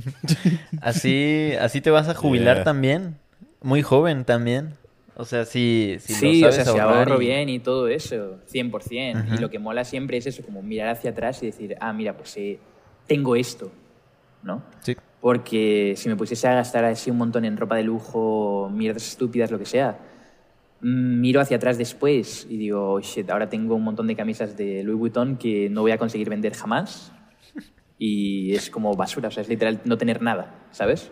[0.81, 2.63] Así, así te vas a jubilar Yeah.
[2.63, 3.17] también.
[3.67, 4.75] Muy joven también.
[5.17, 7.89] O sea, si, si sí, lo o sabes sea, si ahorro y- bien y todo
[7.89, 9.25] eso, 100%.
[9.27, 9.41] Y Ujú.
[9.41, 12.37] lo que mola siempre es eso, como mirar hacia atrás y decir, ah, mira, pues
[12.37, 12.59] eh,
[13.07, 13.69] tengo esto,
[14.41, 14.63] ¿no?
[14.79, 14.95] Sí.
[15.19, 19.51] Porque si me pusiese a gastar así un montón en ropa de lujo, mierdas estúpidas,
[19.51, 19.99] lo que sea,
[20.79, 24.55] mm, miro hacia atrás después y digo, "Oh, shit, ahora tengo un montón de camisas
[24.55, 27.11] de Louis Vuitton que no voy a conseguir vender jamás.
[27.99, 31.11] Y es como basura, o sea, es literal no tener nada, ¿sabes?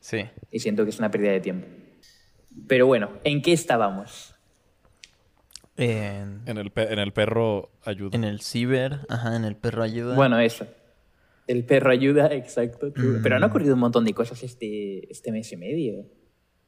[0.00, 0.24] Sí.
[0.50, 1.66] Y siento que es una pérdida de tiempo.
[2.66, 4.34] Pero bueno, ¿en qué estábamos?
[5.76, 8.10] En, En el, pe- en el perro ayuda.
[8.16, 10.14] en el ciber, ajá, en el perro ayuda.
[10.16, 10.66] Bueno, eso.
[11.46, 12.92] El perro ayuda, exacto.
[12.96, 13.22] Mm.
[13.22, 16.06] Pero han ocurrido un montón de cosas este, este mes y medio.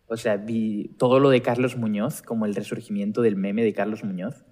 [0.07, 4.05] O sea, vi todo lo de Carlos Muñoz, como el resurgimiento del meme de Carlos
[4.05, 4.45] Muñoz.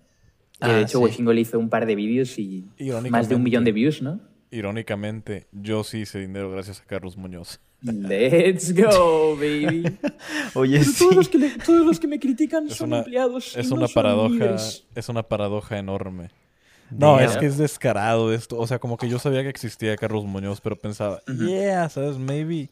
[0.59, 1.23] Que Ah, de hecho, sí.
[1.23, 3.35] Le hizo un par de vídeos y más de Irónicamente.
[3.35, 4.21] un millón de views, ¿no?
[4.51, 7.61] Irónicamente, yo sí hice dinero gracias a Carlos Muñoz.
[7.83, 9.85] Let's go, baby.
[10.55, 10.99] Oye, sí.
[10.99, 13.57] todos, los que le- todos los que me critican Es son una, empleados.
[13.57, 14.85] es no una paradoja, líderes.
[14.95, 16.31] es una paradoja enorme.
[16.91, 18.57] No, es que es descarado esto.
[18.59, 22.71] O sea, como que yo sabía que existía Carlos Muñoz, pero pensaba, yeah, sabes, maybe,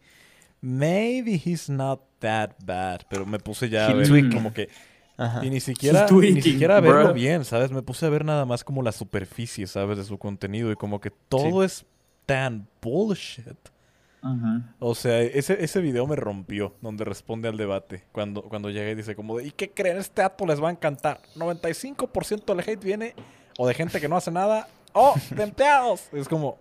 [0.61, 3.01] maybe he's not that bad.
[3.11, 4.33] Pero me puse ya a ver tweaking.
[4.33, 4.69] como que
[5.17, 5.45] Ajá.
[5.45, 7.71] y ni siquiera, He's ni tweaking, siquiera a verlo bien, ¿sabes?
[7.73, 9.99] Me puse a ver nada más como la superficie, ¿sabes?
[9.99, 11.85] De su contenido y como que todo es
[12.27, 13.45] tan bullshit.
[14.79, 18.05] O sea, ese, ese video me rompió, donde responde al debate.
[18.13, 19.99] Cuando, cuando llega y dice como de, ¿y qué creen?
[19.99, 21.21] Este acto les va a encantar.
[21.37, 23.15] 95% del hate viene
[23.59, 26.03] o de gente que no hace nada o de empleados.
[26.13, 26.59] Es como,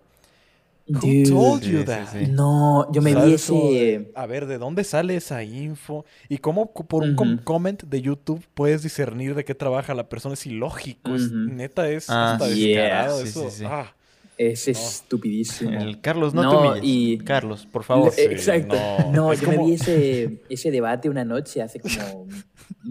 [0.86, 1.30] who Dude.
[1.30, 2.08] told you sí, that?
[2.12, 2.26] sí.
[2.28, 4.10] No, yo me vi ese...
[4.14, 6.04] a ver, ¿de dónde sale esa info?
[6.28, 10.34] Y cómo por un com- comment de YouTube puedes discernir de qué trabaja la persona.
[10.34, 11.14] Es ilógico.
[11.14, 11.34] es- Ujú.
[11.36, 12.82] neta, es Ah, hasta yeah.
[12.82, 13.50] descarado Sí, eso.
[13.50, 13.64] sí, sí.
[13.66, 13.94] Ah,
[14.36, 15.70] Es estupidísimo.
[15.80, 16.82] El Carlos, no, No, te humilles.
[16.84, 18.12] y- Carlos, por favor.
[18.16, 18.74] Eh, Exacto.
[19.12, 22.26] no, yo me como- vi ese, ese debate una noche hace como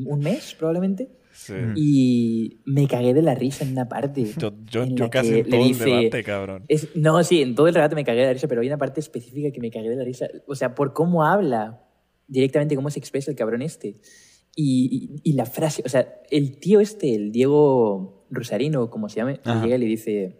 [0.06, 1.10] un mes, probablemente.
[1.34, 1.54] sí.
[1.76, 4.24] Y me cagué de la risa en una parte.
[4.38, 6.64] Yo, yo, en yo casi en todo dice- el debate, cabrón.
[6.70, 8.78] Es- no, sí, en todo el debate me cagué de la risa, pero hay una
[8.78, 10.28] parte específica que me cagué de la risa.
[10.48, 11.84] O sea, por cómo habla,
[12.28, 13.96] directamente cómo se expresa el cabrón este.
[14.56, 19.20] Y, y- y la frase, o sea, el tío este, el Diego Rosarino, como se
[19.20, 19.36] Ajá.
[19.64, 20.40] llega y le dice...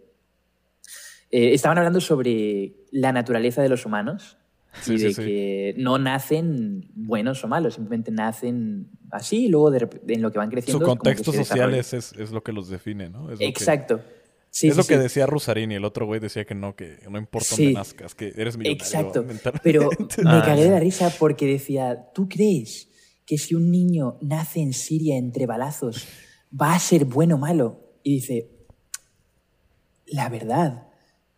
[1.36, 4.38] eh, estaban hablando sobre la naturaleza de los humanos
[4.82, 5.22] Sí, y sí, de sí.
[5.24, 10.38] que no nacen buenos o malos, simplemente nacen así y luego de en lo que
[10.40, 10.86] van Su creciendo...
[10.86, 13.26] como que contexto social es, es, es lo que los define, ¿no?
[13.28, 14.02] Es lo que- Exacto.
[14.50, 15.00] Sí, es sí, lo que sí.
[15.02, 17.66] decía Rusarini, el otro güey decía que no, que no importa Sí.
[17.66, 18.84] dónde nazcas, que eres millonario.
[18.84, 19.26] Exacto.
[19.64, 19.90] Pero
[20.24, 22.90] me Ah, cagué de la risa porque decía, ¿tú crees
[23.28, 26.08] que si un niño nace en Siria entre balazos
[26.60, 27.80] va a ser bueno o malo?
[28.04, 28.50] Y dice,
[30.08, 30.88] la verdad,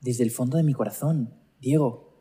[0.05, 2.13] desde el fondo de mi corazón, Diego,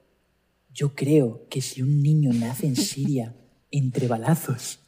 [0.72, 3.36] yo creo que si un niño nace en Siria
[3.70, 4.80] entre balazos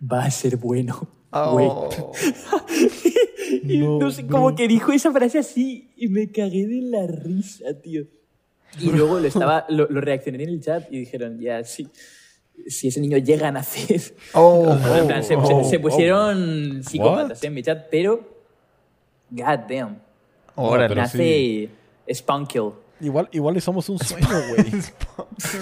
[0.00, 1.06] va a ser bueno.
[1.30, 1.68] güey".
[1.70, 2.12] Oh.
[3.64, 4.36] Y No, no, sé, bro.
[4.38, 8.06] como que dijo esa frase así y me cagué de la risa, tío.
[8.80, 11.86] Y luego lo, estaba, lo, lo reaccioné en el chat y dijeron, ya, sí,
[12.66, 14.00] si ese niño llega a nacer...
[14.32, 15.82] Oh, En plan, se, oh, se- se oh.
[15.82, 17.44] pusieron psicópatas What?
[17.44, 18.26] en mi chat, pero...
[19.30, 20.00] God damn.
[20.56, 21.68] Pero nace
[22.10, 22.70] Spunkill.
[23.00, 24.72] Igual, igual y somos un sueño, güey.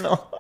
[0.03, 0.31] no.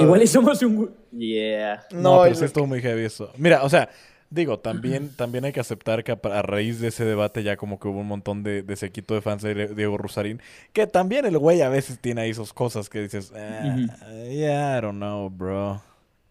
[0.00, 0.94] Igual y somos un...
[1.12, 1.86] Yeah.
[1.92, 3.30] No, No, pero es sí estuvo muy heavy eso.
[3.36, 3.88] Mira, o sea,
[4.30, 7.78] digo, también, también hay que aceptar que a, a raíz de ese debate ya como
[7.78, 10.40] que hubo un montón de, de sequito de fans de Diego Rusarín,
[10.72, 13.76] que también el güey a veces tiene ahí sus cosas que dices, ah,
[14.28, 15.80] yeah, I don't know, bro.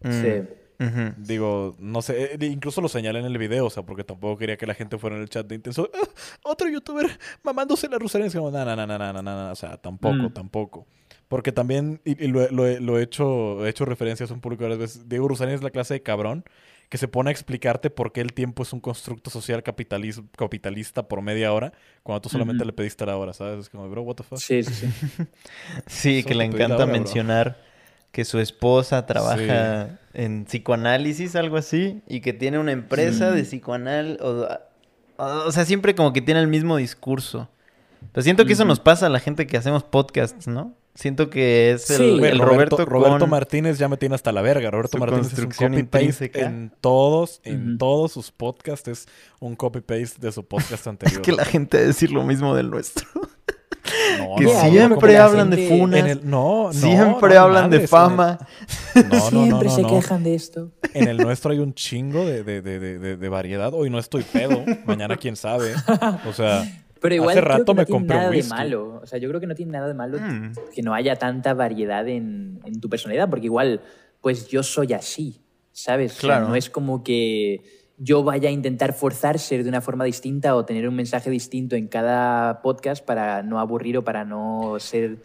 [0.02, 0.12] Mm.
[0.12, 0.48] Sí.
[1.18, 4.56] Digo, no sé, eh, incluso lo señalé en el video, o sea, porque tampoco quería
[4.56, 5.90] que la gente fuera en el chat de intenso.
[5.92, 6.08] "Ah,
[6.44, 7.06] otro youtuber
[7.42, 7.98] mamándose la
[8.38, 10.32] como, no, no, no, no, no, no, no, o sea, tampoco, Mm.
[10.32, 10.86] tampoco.
[11.26, 14.40] Porque también, y, y lo, lo he- lo he hecho, he hecho referencias a un
[14.40, 15.08] público varias veces.
[15.08, 16.44] Diego Rusarín es la clase de cabrón
[16.88, 21.06] que se pone a explicarte por qué el tiempo es un constructo social capitalis- capitalista
[21.06, 23.58] por media hora, cuando tú solamente le pediste la hora, ¿sabes?
[23.60, 24.38] Es como, bro, what the fuck.
[24.38, 24.86] Sí, sí, sí.
[25.86, 27.10] Sí, que le encanta hora, bro.
[28.18, 34.18] Que su esposa trabaja en psicoanálisis, algo así, y que tiene una empresa de psicoanal.
[34.20, 34.48] O,
[35.18, 37.48] o sea, siempre como que tiene el mismo discurso.
[38.10, 40.74] Pero siento que eso nos pasa a la gente que hacemos podcasts, ¿no?
[40.96, 42.02] Siento que es el, Sí.
[42.10, 44.68] el Güey, Roberto, Roberto con- Martínez ya me tiene hasta la verga.
[44.68, 46.40] Roberto Martínez es un copy-paste intrínseca.
[46.40, 48.88] en todos, en todos sus podcasts.
[48.88, 49.06] Es
[49.38, 51.20] un copy-paste de su podcast anterior.
[51.20, 53.06] Es que la gente va a decir lo mismo del nuestro.
[54.18, 56.06] No, que no, Ya, no, siempre hablan de funas.
[56.06, 58.38] El, no, no, siempre no, hablan de fama.
[58.94, 59.88] En el, no, no, no, Siempre no, se no.
[59.88, 60.70] quejan de esto.
[60.94, 63.72] En el nuestro hay un chingo de, de, de, de, variedad.
[63.74, 64.64] Hoy no estoy pedo.
[64.84, 65.72] Mañana quién sabe.
[66.28, 66.64] O sea,
[67.00, 69.00] Pero igual hace creo rato que me tiene compré un de malo.
[69.02, 70.52] O sea, yo creo que no tiene nada de malo Mm.
[70.74, 73.80] que no haya tanta variedad en, en tu personalidad, porque igual,
[74.20, 75.40] pues yo soy así,
[75.72, 76.12] ¿sabes?
[76.12, 76.48] O sea, Claro.
[76.48, 77.62] no es como que
[77.98, 81.76] yo vaya a intentar forzar ser de una forma distinta o tener un mensaje distinto
[81.76, 85.18] en cada podcast para no aburrir o para no ser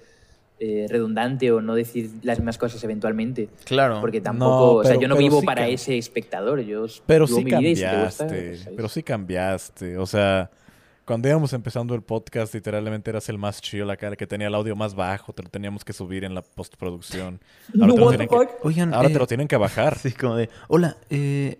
[0.59, 3.49] eh, redundante o no decir las mismas cosas eventualmente.
[3.65, 4.01] Claro.
[4.01, 6.61] Porque tampoco, o sea, yo no vivo sí para ese espectador.
[6.61, 9.97] Yo Pero vivo sí mi vida y si te gusta, cambiaste, pues, pero sí cambiaste.
[9.97, 10.49] O sea,
[11.05, 14.55] cuando íbamos empezando el podcast, literalmente eras el más chill acá, el que tenía el
[14.55, 17.41] audio más bajo, te lo teníamos que subir en la postproducción.
[17.81, 18.65] Ahora, te lo, What the tienen que, fuck?
[18.65, 19.93] Oigan, ahora eh, te lo tienen que bajar.
[19.95, 21.59] Así como de, hola, eh,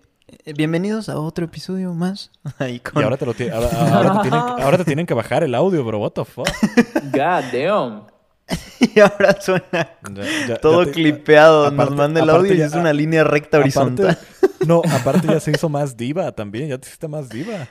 [0.56, 2.30] bienvenidos a otro episodio más.
[2.58, 5.42] Ahí Y ahora te, lo ti- ahora, ahora te tienen, ahora te tienen que bajar
[5.44, 5.98] el audio, bro.
[6.00, 6.48] What the fuck.
[7.12, 8.02] God damn.
[8.78, 11.66] y ahora suena Ya- ya- todo ya te- clipeado.
[11.66, 14.10] aparte- Nos manda el audio y es una línea recta horizontal.
[14.10, 17.68] Aparte, no, aparte ya se hizo más diva también, ya te hiciste más diva.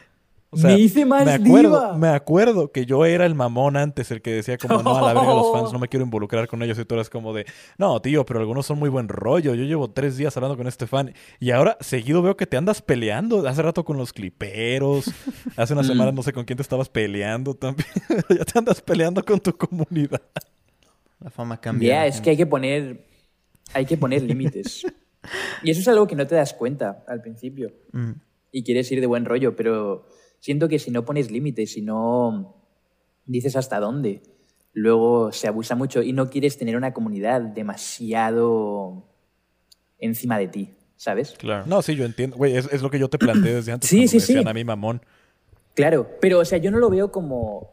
[0.53, 1.97] O Me hice más me acuerdo, diva.
[1.97, 5.13] Me acuerdo que yo era el mamón antes, el que decía como, no, a la
[5.19, 6.77] verga los fans, no me quiero involucrar con ellos.
[6.79, 7.45] Y tú eras como de,
[7.77, 9.55] no, tío, pero algunos son muy buen rollo.
[9.55, 11.13] Yo llevo tres días hablando con este fan.
[11.39, 13.47] Y ahora seguido veo que te andas peleando.
[13.47, 15.11] Hace rato con los cliperos.
[15.57, 15.85] Hace una Mm.
[15.87, 17.87] semana no sé con quién te estabas peleando también.
[18.29, 20.21] ya te andas peleando con tu comunidad.
[21.19, 22.05] La fama Ya, cambia.
[22.05, 23.05] es que hay que poner,
[23.73, 24.85] hay que poner límites.
[25.63, 27.71] Y eso es algo que no te das cuenta al principio.
[27.93, 28.11] Mm.
[28.51, 30.05] Y quieres ir de buen rollo, pero
[30.43, 32.57] siento que si no pones límites, si no
[33.25, 34.21] dices hasta dónde,
[34.73, 39.05] luego se abusa mucho y no quieres tener una comunidad demasiado
[39.99, 41.35] encima de ti, ¿sabes?
[41.37, 41.63] Claro.
[41.65, 42.35] No, sí, yo entiendo.
[42.35, 43.89] Güey, es, es lo que yo te planteé desde antes.
[43.89, 44.49] Sí, sí, me decían sí.
[44.49, 45.01] a mí mamón.
[45.75, 47.71] Claro, pero o sea, yo no lo veo como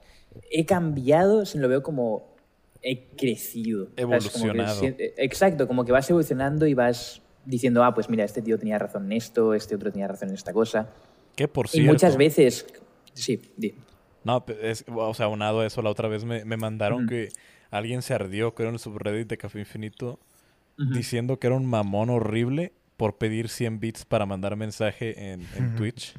[0.53, 2.37] he cambiado, sino lo veo como
[2.83, 3.89] he crecido.
[3.97, 4.31] ¿sabes?
[4.31, 4.81] Como que Evolucionado.
[4.81, 8.79] si- exacto, como que vas evolucionando y vas diciendo, ah, pues mira, este tío tenía
[8.79, 10.89] razón en esto, este otro tenía razón en esta cosa.
[11.37, 11.93] Que por Y cierto.
[11.93, 12.67] muchas veces,
[13.15, 13.75] sí, di.
[14.25, 17.31] No, es, o sea, unado a eso, la otra vez me, me mandaron que
[17.71, 20.19] alguien se ardió, creo, en el subreddit de Café Infinito,
[20.77, 25.75] diciendo que era un mamón horrible por pedir 100 bits para mandar mensaje en, en
[25.77, 26.15] Twitch.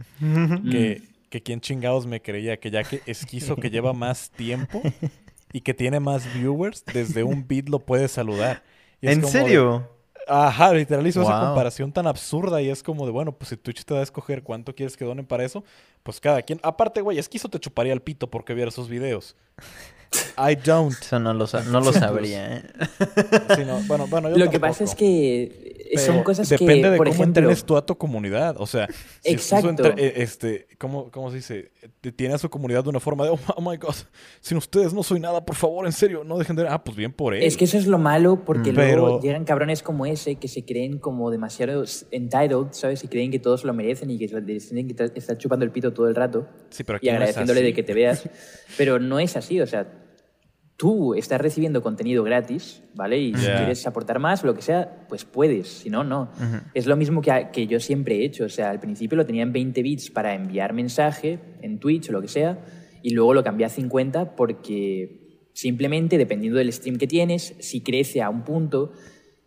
[0.70, 4.82] Que, que quién chingados me creía, que ya que Esquizo, que lleva más tiempo
[5.54, 8.64] y que tiene más viewers, desde un bit lo puede saludar.
[9.00, 9.90] Y es ¿En como de- serio?
[10.28, 13.84] Ajá, literal hizo esa comparación tan absurda y es como de, bueno, pues si Twitch
[13.86, 15.64] te da a escoger cuánto quieres que donen para eso,
[16.04, 16.60] pues cada quien.
[16.64, 19.36] Aparte, güey, Esquizo te chuparía el pito porque viera sus videos.
[20.38, 20.94] I don't.
[21.02, 22.64] Eso no lo, sa- no lo sabría, ¿eh?
[23.56, 26.82] Sí, no, bueno, bueno, yo Lo que pasa es que eh, son Pero cosas depende
[26.84, 28.56] que, de por cómo ejemplo, entrenes tú a tu comunidad.
[28.60, 28.88] O sea,
[29.22, 29.70] si Exacto.
[29.70, 31.72] entre- eh, este, ¿cómo, ¿cómo se dice?
[32.02, 33.96] Te- Tiene a su comunidad de una forma de, oh, oh my god,
[34.40, 36.68] sin ustedes no soy nada, por favor, en serio, no dejen de...
[36.68, 37.44] Ah, pues bien por él.
[37.44, 38.76] Es que eso es lo malo porque Mm.
[38.76, 43.04] luego Pero- llegan cabrones como ese que se creen como demasiado entitled, ¿sabes?
[43.04, 45.92] Y creen que todos lo merecen y que les tienen que estar chupando el pito
[45.94, 47.66] todo el rato Sí, pero aquí y no es agradeciéndole así.
[47.68, 48.30] de que te veas.
[48.78, 49.88] Pero no es así, o sea,
[50.82, 53.20] tú estás recibiendo contenido gratis, ¿vale?
[53.20, 56.32] Y si quieres aportar más o lo que sea, pues puedes, si no, no.
[56.74, 59.44] Es lo mismo que, que yo siempre he hecho, o sea, al principio lo tenía
[59.44, 62.66] en 20 bits para enviar mensaje en Twitch o lo que sea,
[63.04, 68.24] y luego lo cambié a 50 porque simplemente dependiendo del stream que tienes, si crece
[68.24, 68.92] a un punto,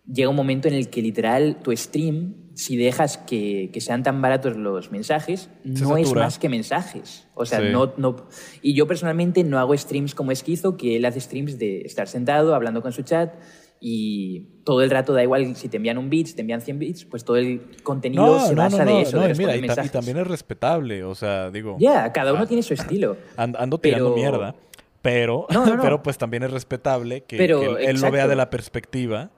[0.07, 4.23] llega un momento en el que literal tu stream, si dejas que, que sean tan
[4.23, 7.27] baratos los mensajes, Se no es más que mensajes.
[7.35, 7.67] O sea, Sí.
[7.73, 8.17] no, no...
[8.63, 12.55] Y yo personalmente no hago streams como Esquizo, que él hace streams de estar sentado,
[12.55, 13.35] hablando con su chat,
[13.81, 16.79] y todo el rato da igual si te envían un bit, si te envían 100
[16.79, 19.57] bits, pues todo el contenido se basa de eso, no, de y mira, y, ta-
[19.59, 19.91] y mensajes.
[19.93, 22.47] también es respetable, o sea, digo, Ya, cada uno Ah.
[22.47, 23.17] tiene su estilo.
[23.37, 24.55] and- ando tirando Pero- mierda,
[25.03, 25.83] pero, No, no, no.
[25.83, 29.31] pero pues también es respetable que, Pero, que él, él lo vea de la perspectiva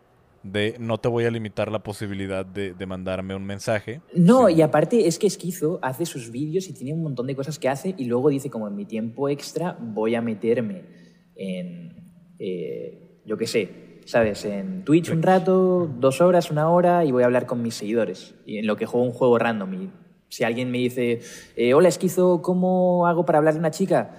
[0.53, 4.01] de no te voy a limitar la posibilidad de, de mandarme un mensaje.
[4.15, 7.59] No, y aparte es que Esquizo hace sus vídeos y tiene un montón de cosas
[7.59, 10.85] que hace y luego dice como en mi tiempo extra voy a meterme
[11.37, 14.45] en, eh, yo qué sé, ¿sabes?
[14.45, 18.35] En Twitch un rato, dos horas, una hora y voy a hablar con mis seguidores.
[18.47, 19.75] Y en lo que juego un juego random.
[19.75, 19.91] Y
[20.29, 21.21] si alguien me dice,
[21.57, 24.15] eh, hola Esquizo, ¿cómo hago para hablar de una chica?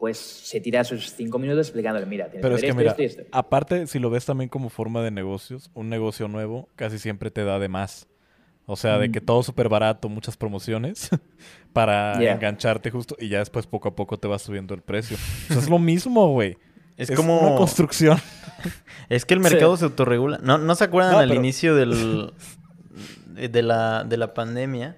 [0.00, 2.90] Pues se tira sus cinco minutos explicándole, mira, tienes Pero es ver que esto, mira,
[3.06, 3.30] esto esto.
[3.36, 7.44] aparte, si lo ves también como forma de negocios, un negocio nuevo casi siempre te
[7.44, 8.08] da de más.
[8.66, 11.10] O sea, de que todo súper barato, muchas promociones
[11.74, 12.32] para Yeah.
[12.32, 15.16] engancharte justo y ya después poco a poco te va subiendo el precio.
[15.50, 16.56] O sea, es lo mismo, güey.
[16.96, 18.18] Es Es como- una construcción.
[19.10, 19.50] Es que el Sí.
[19.50, 20.38] mercado se autorregula.
[20.42, 22.32] ¿No, ¿No se acuerdan No, al pero- inicio del,
[23.26, 24.96] de, la, de la pandemia?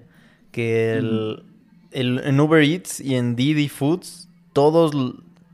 [0.53, 1.45] Que el,
[1.93, 4.22] el- en Uber Eats y en Didi Foods,
[4.53, 4.93] todos,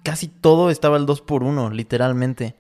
[0.03, 2.55] casi todo estaba al 2 por 1 literalmente.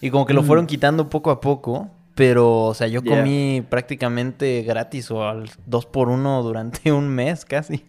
[0.00, 0.46] Y como que lo Mm.
[0.46, 1.90] fueron quitando poco a poco.
[2.14, 3.16] Pero, o sea, yo Yeah.
[3.18, 7.84] comí prácticamente gratis o al 2 por 1 durante un mes casi.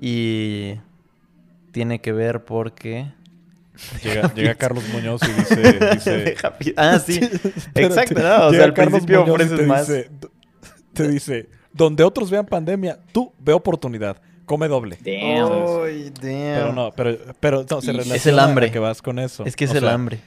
[0.00, 0.74] Y
[1.72, 3.12] tiene que ver porque...
[4.02, 5.78] Llega, llega Carlos Muñoz y dice...
[5.94, 6.36] dice
[6.76, 7.20] ah, sí.
[7.74, 8.46] Exacto, ¿no?
[8.46, 9.88] O Llega sea, al Carlos principio Muñoz ofreces te más.
[9.88, 10.10] Dice,
[10.92, 14.16] te dice, donde otros vean pandemia, tú ve oportunidad.
[14.52, 14.98] Come doble.
[15.00, 16.12] Damn.
[16.20, 16.20] Damn.
[16.20, 18.66] Pero no, pero, pero no, se relaciona Es el hambre.
[18.66, 19.46] a que vas con eso.
[19.46, 20.20] Es que es O el sea, hambre.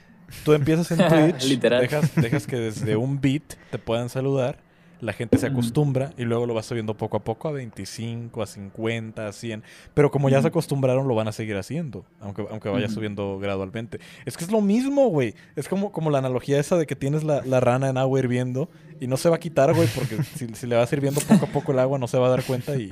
[0.44, 0.98] Tú empiezas en
[1.32, 1.82] Twitch, Literal.
[1.82, 4.58] Dejas, dejas que desde un beat te puedan saludar,
[5.02, 8.48] la gente se acostumbra y luego lo vas subiendo poco a poco a 25, a
[8.48, 9.64] 50, a 100.
[9.94, 14.00] Pero como ya se acostumbraron, lo van a seguir haciendo, aunque, aunque vaya subiendo gradualmente.
[14.26, 15.36] Es que es lo mismo, güey.
[15.56, 18.70] Es como, como la analogía esa de que tienes la, la rana en agua hirviendo
[19.00, 21.50] y no se va a quitar, güey, porque si, si le vas sirviendo poco a
[21.50, 22.92] poco el agua no se va a dar cuenta y,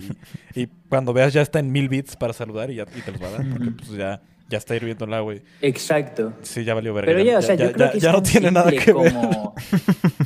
[0.56, 3.22] y cuando veas ya está en mil bits para saludar y ya y te los
[3.22, 6.34] va a dar, porque pues ya, ya está hirviendo el agua y Exacto.
[6.42, 7.12] sí, ya valió verga.
[7.12, 8.92] Pero ya, o sea, yo creo que ya no tiene nada que ver.
[8.94, 9.56] como-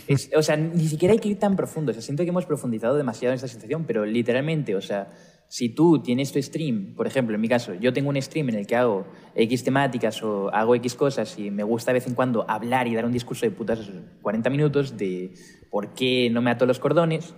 [0.07, 1.91] es- o sea, ni siquiera hay que ir tan profundo.
[1.91, 5.09] O sea, siento que hemos profundizado demasiado en esta situación, pero literalmente, o sea,
[5.49, 8.55] si tú tienes tu stream, por ejemplo, en mi caso, yo tengo un stream en
[8.55, 12.15] el que hago X temáticas o hago X cosas y me gusta de vez en
[12.15, 13.79] cuando hablar y dar un discurso de putas
[14.21, 15.31] 40 minutos de
[15.69, 17.33] por qué no me ato los cordones,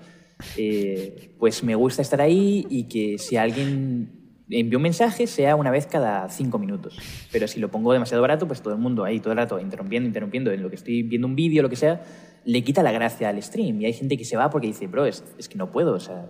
[0.58, 4.19] eh, pues me gusta estar ahí y que si alguien
[4.50, 6.98] envía un mensaje sea una vez cada cinco minutos.
[7.32, 10.08] Pero si lo pongo demasiado barato, pues todo el mundo ahí todo el rato interrumpiendo,
[10.08, 12.02] interrumpiendo, en lo que estoy viendo un vídeo, lo que sea,
[12.46, 13.82] le quita la gracia al stream.
[13.82, 16.00] Y hay gente que se va porque dice, bro, es, es que no puedo, o
[16.00, 16.26] sea,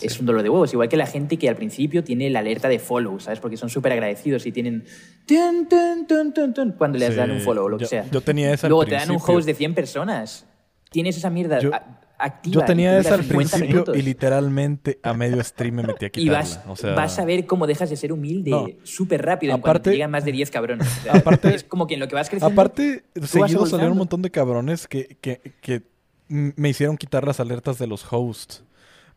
[0.00, 0.72] es un dolor de huevos.
[0.72, 3.38] Igual que la gente que al principio tiene la alerta de follow, ¿sabes?
[3.40, 4.84] Porque son súper agradecidos y tienen
[5.26, 8.06] tun, tun, tun, cuando les Sí, dan un follow o lo que yo- sea.
[8.10, 10.46] yo tenía esa Luego te dan un host de 100 personas.
[10.90, 12.60] Tienes esa mierda Yo- a- activa.
[12.60, 13.96] Yo tenía y esa al 50 principio minutos.
[13.96, 16.38] y literalmente a medio stream me metí a Y quitarla.
[16.40, 18.66] vas, o sea, vas a ver cómo dejas de ser humilde No.
[18.82, 20.86] súper rápido en cuanto Aparte- te llegan más de 10 cabrones.
[20.86, 22.52] O sea, aparte- es como que en lo que vas creciendo.
[22.52, 25.82] Aparte, seguido salieron un montón de cabrones que, que, que
[26.28, 28.64] me hicieron quitar las alertas de los hosts.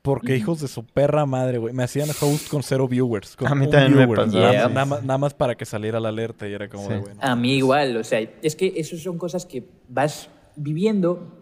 [0.02, 1.74] Porque hijos de su perra madre, güey.
[1.74, 3.36] Me hacían host con cero viewers.
[3.36, 4.26] Con A mí también me viewer.
[4.28, 4.74] pasaba, Nada, sí.
[4.76, 6.94] nada más, nada más para que saliera la alerta y era como Sí.
[6.94, 7.20] de bueno.
[7.24, 11.35] A mí igual, o sea, es que eso son cosas que vas viviendo,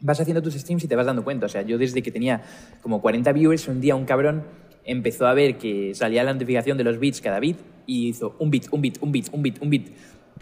[0.00, 1.46] vas haciendo tus streams y te vas dando cuenta.
[1.46, 2.42] O sea, yo desde que tenía
[2.82, 4.44] como 40 viewers, un día un cabrón
[4.84, 8.50] empezó a ver que salía la notificación de los bits cada bit y hizo un
[8.50, 9.88] bit, un bit, un bit, un bit, un bit.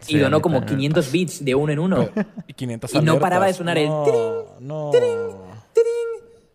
[0.01, 2.09] Sí, y donó como también me 500 bits de uno en uno.
[2.47, 5.49] Y 500 Y no paraba de sonar el no, tiring, No.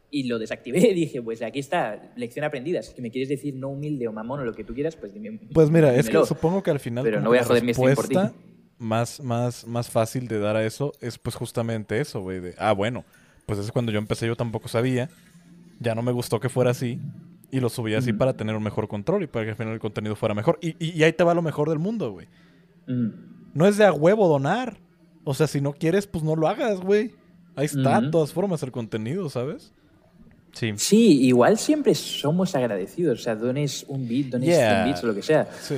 [0.10, 2.84] Y lo desactivé y dije, pues aquí está, lección aprendida.
[2.84, 5.40] Si me quieres decir no humilde o mamón o lo que tú quieras, pues dime.
[5.52, 6.26] Pues mira, es que dímelo.
[6.28, 7.04] supongo que al final.
[7.04, 8.16] Pero no voy a joder mi stream por ti.
[8.84, 12.40] Más, más, más fácil de dar a eso es pues justamente eso, güey.
[12.42, 13.06] de, Ah, bueno,
[13.46, 15.10] pues es cuando yo empecé yo tampoco sabía.
[15.80, 17.00] Ya no me gustó que fuera así.
[17.50, 19.80] Y lo subí así para tener un mejor control y para que al final el
[19.80, 20.58] contenido fuera mejor.
[20.62, 22.28] Y, y- y ahí te va lo mejor del mundo, güey.
[22.88, 23.10] Mm.
[23.54, 24.78] No es de a huevo donar.
[25.24, 27.12] O sea, si no quieres, pues no lo hagas, güey.
[27.56, 29.72] Ahí está, de todas formas, el contenido, ¿sabes?
[30.54, 30.74] Sí.
[30.78, 33.20] Sí, igual siempre somos agradecidos.
[33.20, 34.84] O sea, dones un bit, dones Yeah.
[34.84, 35.48] 100 bits o lo que sea.
[35.62, 35.76] Sí.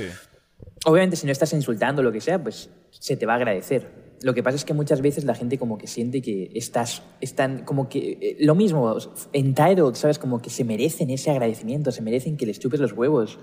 [0.85, 4.05] Obviamente, si no estás insultando o lo que sea, pues se te va a agradecer.
[4.21, 7.63] Lo que pasa es que muchas veces la gente como que siente que estás, están
[7.65, 8.95] como que eh, lo mismo,
[9.33, 10.17] entitled, ¿sabes?
[10.17, 13.37] Como que se merecen ese agradecimiento, se merecen que les chupes los huevos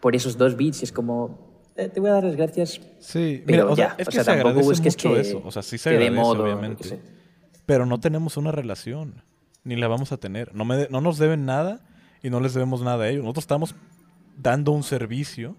[0.00, 0.56] por esos dos.
[0.58, 3.88] Y es como, eh, te voy a dar las gracias, Sí, pero mira, o sea,
[3.88, 3.94] ya.
[3.98, 5.42] es o que sea, se tampoco agradece busques mucho que, eso.
[5.44, 6.84] O sea, sí se agradece, modo, obviamente.
[6.84, 6.98] sé.
[7.66, 9.22] Pero no tenemos una relación.
[9.62, 10.54] Ni la vamos a tener.
[10.54, 11.86] No, me de- no nos deben nada
[12.22, 13.22] y no les debemos nada a ellos.
[13.22, 13.74] Nosotros estamos
[14.36, 15.56] dando un servicio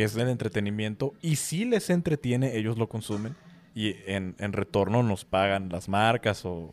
[0.00, 3.34] que es el entretenimiento y si les entretiene, ellos lo consumen
[3.74, 6.72] y en, en retorno nos pagan las marcas o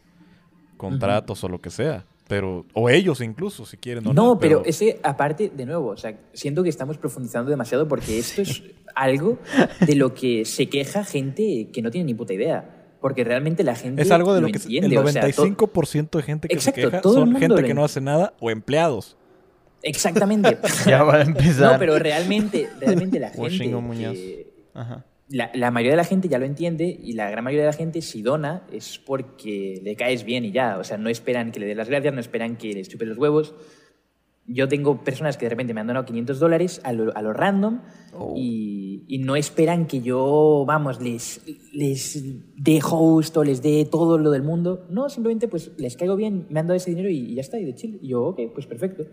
[0.77, 2.05] contratos o lo que sea.
[2.29, 4.05] Pero, o ellos incluso, si quieren.
[4.13, 8.43] No, pero ese, aparte, de nuevo, o sea, siento que estamos profundizando demasiado porque esto
[8.43, 8.63] es
[8.95, 9.37] algo
[9.85, 12.73] de lo que se queja gente que no tiene ni puta idea.
[13.01, 14.87] Porque realmente la gente Es algo de lo, lo que entiende.
[14.95, 17.83] el o sea, to- 95% de gente que Exacto, se queja son gente que no
[17.83, 19.17] hace nada o empleados.
[19.83, 20.57] Exactamente.
[20.85, 21.73] Ya va a empezar.
[21.73, 23.67] No, pero realmente, realmente la gente.
[23.75, 24.13] Muñoz.
[24.13, 25.05] que- Ajá.
[25.29, 27.77] la, la mayoría de la gente ya lo entiende y la gran mayoría de la
[27.77, 30.77] gente si dona es porque le caes bien y ya.
[30.77, 33.17] O sea, no esperan que le des las gracias, no esperan que les chupes los
[33.17, 33.55] huevos.
[34.49, 37.33] Yo tengo personas que de repente me han donado 500 dólares a lo, a lo
[37.33, 37.81] random
[38.19, 38.33] Oh.
[38.35, 41.41] y, y no esperan que yo, vamos, les,
[41.73, 42.23] les
[42.55, 44.87] dé host o les dé todo lo del mundo.
[44.89, 47.59] No, simplemente pues les caigo bien, me han dado ese dinero y, y ya está,
[47.59, 47.99] y de chill.
[48.01, 49.05] Y yo, ok, pues perfecto.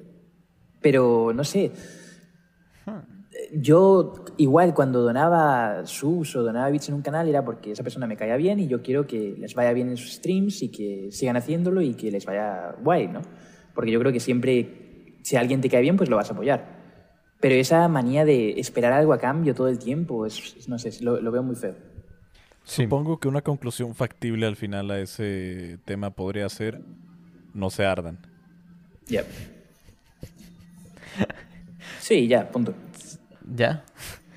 [0.85, 1.72] Pero no sé,
[3.55, 8.07] yo igual cuando donaba subs o donaba bits en un canal era porque esa persona
[8.07, 11.09] me caía bien y yo quiero que les vaya bien en sus streams y que
[11.11, 13.22] sigan haciéndolo y que les vaya guay, ¿no?
[13.74, 16.66] Porque yo creo que siempre, si alguien te cae bien, pues lo vas a apoyar.
[17.41, 21.03] Pero esa manía de esperar algo a cambio todo el tiempo, es, es- no sé,
[21.03, 21.74] lo, lo veo muy feo.
[22.62, 26.80] Supongo que una conclusión factible al final a ese tema podría ser
[27.55, 28.18] no se ardan.
[29.09, 29.53] Yep.
[32.00, 32.74] Sí, ya, punto.
[33.54, 33.84] ¿Ya?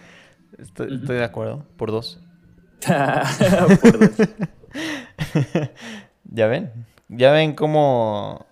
[0.57, 1.65] Estoy, estoy de acuerdo.
[1.77, 2.19] Por dos.
[3.81, 4.29] Por dos.
[6.25, 6.71] ¿Ya ven?
[7.09, 8.45] ¿Ya ven cómo...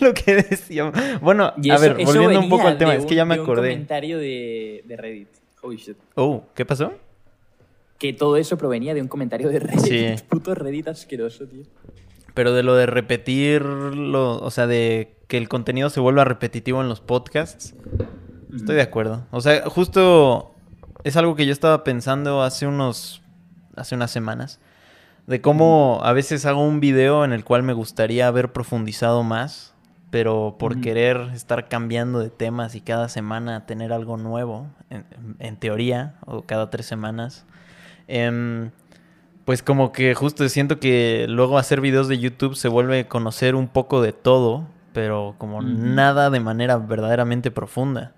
[0.00, 0.94] lo que decíamos?
[1.20, 2.94] Bueno, a ver, volviendo un poco al tema.
[2.94, 3.70] Es que ya un- me de un acordé.
[3.70, 5.28] comentario de, de Reddit.
[5.62, 5.96] Holy shit.
[6.14, 6.92] Oh, ¿qué pasó?
[7.98, 10.18] Que todo eso provenía de un comentario de Reddit.
[10.18, 10.24] Sí.
[10.28, 11.62] Puto Reddit asqueroso, tío.
[12.34, 16.88] Pero de lo de repetirlo, o sea, de que el contenido se vuelva repetitivo en
[16.88, 17.74] los podcasts,
[18.54, 19.26] estoy de acuerdo.
[19.30, 20.54] O sea, justo
[21.04, 23.22] es algo que yo estaba pensando hace unos,
[23.76, 24.60] hace unas semanas,
[25.26, 29.74] de cómo a veces hago un video en el cual me gustaría haber profundizado más,
[30.10, 35.06] pero por querer estar cambiando de temas y cada semana tener algo nuevo, en,
[35.38, 37.46] en teoría, o cada tres semanas,
[38.08, 38.70] em,
[39.44, 43.68] pues como que justo siento que luego hacer videos de YouTube se vuelve conocer un
[43.68, 48.12] poco de todo, pero como nada de manera verdaderamente profunda.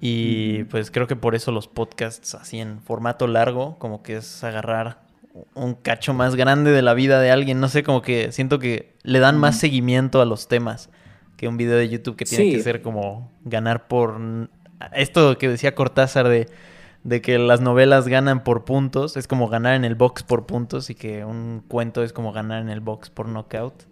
[0.00, 4.42] Y pues creo que por eso los podcasts así en formato largo, como que es
[4.42, 5.02] agarrar
[5.54, 8.94] un cacho más grande de la vida de alguien, no sé, como que siento que
[9.02, 10.90] le dan más seguimiento a los temas
[11.36, 12.52] que un video de YouTube que tiene Sí.
[12.52, 14.18] que ser como ganar por...
[14.94, 16.48] Esto que decía Cortázar de
[17.04, 20.90] de que las novelas ganan por puntos, es como ganar en el box por puntos
[20.90, 23.84] y que un cuento es como ganar en el box por knockout.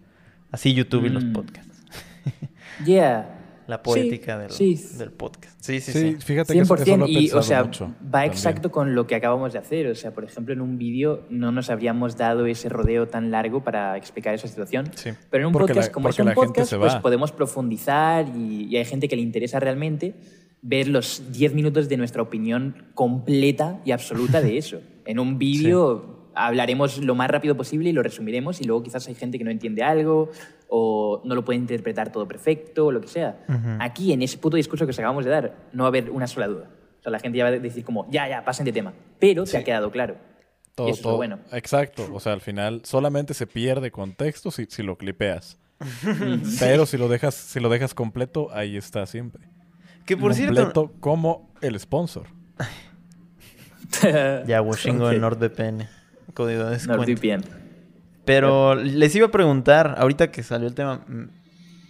[0.53, 1.33] Así YouTube y los Mm.
[1.33, 1.83] podcasts.
[2.85, 3.35] Yeah.
[3.67, 4.81] La poética del, sí.
[4.97, 5.55] del podcast.
[5.61, 6.17] Sí, sí, Sí, sí.
[6.25, 7.85] fíjate que eso, eso 100% lo he y, o sea, mucho.
[7.89, 8.33] va también.
[8.33, 9.89] exacto con lo que acabamos de hacer.
[9.89, 13.63] O sea, por ejemplo, en un vídeo no nos habríamos dado ese rodeo tan largo
[13.63, 14.91] para explicar esa situación.
[14.95, 15.11] Sí.
[15.29, 18.77] Pero en un Porque podcast, la- como es un podcast, pues podemos profundizar y, y
[18.79, 20.15] hay gente que le interesa realmente
[20.63, 24.81] ver los 10 minutos de nuestra opinión completa y absoluta de eso.
[25.09, 29.15] En un vídeo hablaremos lo más rápido posible y lo resumiremos y luego quizás hay
[29.15, 30.31] gente que no entiende algo
[30.69, 33.41] o no lo puede interpretar todo perfecto o lo que sea.
[33.81, 36.27] Aquí, en ese puto discurso que os acabamos de dar, no va a haber una
[36.27, 36.69] sola duda.
[37.01, 38.93] O sea, la gente ya va a decir como, ya, ya, pasen de tema.
[39.19, 40.17] Pero te ha quedado claro.
[40.75, 41.39] Todo, y eso es lo todo- bueno.
[41.53, 42.07] Exacto.
[42.13, 45.59] O sea, al final solamente se pierde contexto si, si lo clipeas.
[46.61, 49.49] Pero si lo dejas, si lo dejas completo, ahí está siempre.
[50.09, 50.55] Que por cierto...
[50.55, 52.27] completo como el sponsor.
[54.47, 55.21] Ya, Washington Ok.
[55.21, 55.89] NordVPN.
[56.35, 57.05] Código de descuento.
[57.05, 57.45] NordVPN.
[58.25, 61.25] Pero les iba a preguntar, ahorita que salió el tema, mm,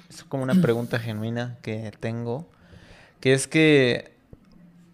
[0.09, 2.49] es como una pregunta genuina que tengo,
[3.21, 4.13] que es que,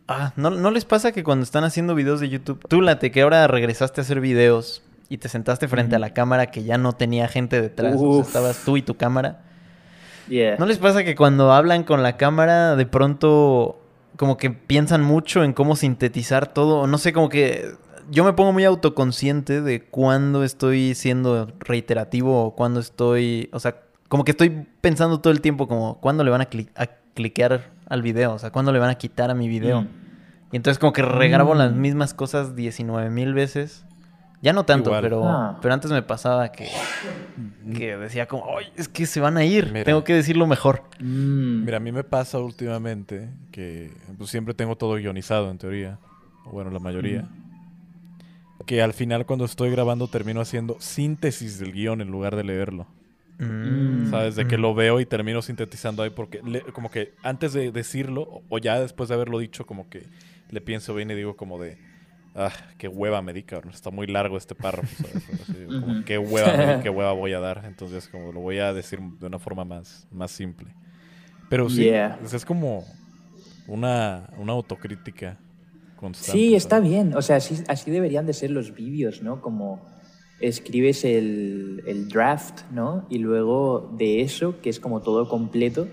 [0.08, 3.22] ah, ¿no, ¿no les pasa que cuando están haciendo videos de YouTube, tú, Late, que
[3.22, 6.92] ahora regresaste a hacer videos y te sentaste frente a la cámara que ya no
[6.92, 8.26] tenía gente detrás, o sea, Uf.
[8.26, 9.42] estabas tú y tu cámara?
[10.28, 10.56] Yeah.
[10.58, 13.78] ¿No les pasa que cuando hablan con la cámara de pronto
[14.16, 16.86] como que piensan mucho en cómo sintetizar todo?
[16.86, 17.72] No sé, como que
[18.10, 23.76] yo me pongo muy autoconsciente de cuándo estoy siendo reiterativo o cuándo estoy, o sea,
[24.08, 27.70] como que estoy pensando todo el tiempo como cuándo le van a, cli- a cliquear
[27.88, 29.82] al video, o sea, cuándo le van a quitar a mi video.
[29.82, 29.88] Mm.
[30.52, 31.58] Y entonces como que regrabo Mm.
[31.58, 33.84] las mismas cosas 19 mil veces.
[34.44, 35.02] Ya no tanto, Igual.
[35.02, 35.58] pero, Ah.
[35.62, 36.68] pero antes me pasaba que,
[37.74, 39.84] que decía como, ay, es que se van a ir, Mira.
[39.84, 40.82] tengo que decirlo mejor.
[41.00, 41.64] Mm.
[41.64, 45.98] Mira, a mí me pasa últimamente que pues, siempre tengo todo guionizado en teoría.
[46.44, 47.26] O bueno, la mayoría.
[48.66, 52.86] Que al final cuando estoy grabando termino haciendo síntesis del guion en lugar de leerlo.
[53.38, 54.36] Mm, ¿Sabes?
[54.36, 54.60] De que mm.
[54.60, 58.58] lo veo y termino sintetizando ahí porque le- como que antes de decirlo o- o
[58.58, 60.04] ya después de haberlo dicho como que
[60.50, 61.76] le pienso bien y digo como de
[62.34, 63.72] ah, qué hueva me di, cabrón.
[63.74, 65.28] Está muy largo este párrafo, ¿sabes?
[65.40, 66.04] Así, como, Ujú.
[66.04, 67.64] qué hueva me di, qué hueva voy a dar.
[67.66, 70.74] Entonces como lo voy a decir de una forma más, más simple.
[71.48, 72.18] Pero sí, Yeah.
[72.18, 72.84] es, es como
[73.66, 75.38] una, una autocrítica
[75.96, 76.32] constante.
[76.32, 76.90] Sí, está ¿sabes?
[76.90, 77.14] bien.
[77.16, 79.40] O sea, así, así deberían de ser los vídeos, ¿no?
[79.40, 79.82] Como
[80.40, 83.06] escribes el, el draft, ¿no?
[83.10, 85.88] Y luego de eso, que es como todo completo,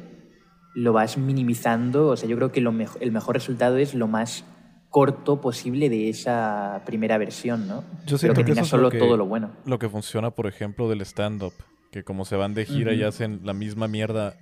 [0.74, 2.10] lo vas minimizando.
[2.10, 4.46] O sea, yo creo que lo mejo- el mejor resultado es lo más
[4.92, 7.84] corto posible de esa primera versión, ¿no?
[8.06, 9.50] Yo Pero que que tenga solo que- todo lo bueno.
[9.66, 11.54] Lo que funciona, por ejemplo, del stand-up,
[11.92, 13.08] que como se van de gira y Ujú.
[13.08, 14.36] hacen la misma mierda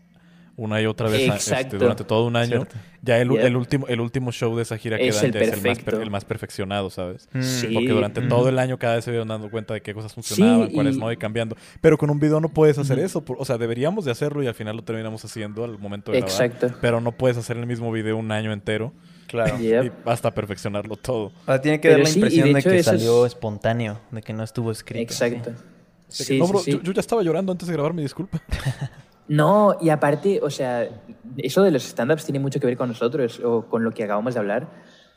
[0.57, 1.21] una y otra vez
[1.51, 2.75] este, durante todo un año, Cierto.
[3.01, 5.53] ya el, último, el último show de esa gira que Es dan el ya es
[5.53, 7.29] el más, per- el más perfeccionado, ¿sabes?
[7.31, 7.41] Mm.
[7.41, 7.67] Sí.
[7.73, 10.67] Porque durante todo el año cada vez se vieron dando cuenta de qué cosas funcionaban,
[10.67, 11.55] Sí, cuáles y- no, y cambiando.
[11.79, 13.05] Pero con un video no puedes hacer Ujú.
[13.05, 13.21] eso.
[13.23, 16.19] por- O sea, deberíamos de hacerlo y al final lo terminamos haciendo al momento de
[16.21, 16.43] grabar.
[16.45, 16.75] Exacto.
[16.81, 18.91] Pero no puedes hacer el mismo video un año entero
[19.29, 19.57] Claro.
[19.59, 19.85] Yep.
[19.85, 21.31] y basta perfeccionarlo todo.
[21.45, 23.01] Ahora tiene que Pero dar la sí, y de impresión de, hecho que eso es-
[23.01, 25.01] salió espontáneo, de que no estuvo escrito.
[25.03, 25.51] Exacto.
[25.51, 26.71] Que, Sí, no, sí, bro, sí.
[26.71, 28.41] Yo, yo ya estaba llorando antes de grabar, mi disculpa.
[29.31, 30.89] No, y aparte, o sea,
[31.37, 34.33] eso de los stand-ups tiene mucho que ver con nosotros o con lo que acabamos
[34.33, 34.67] de hablar.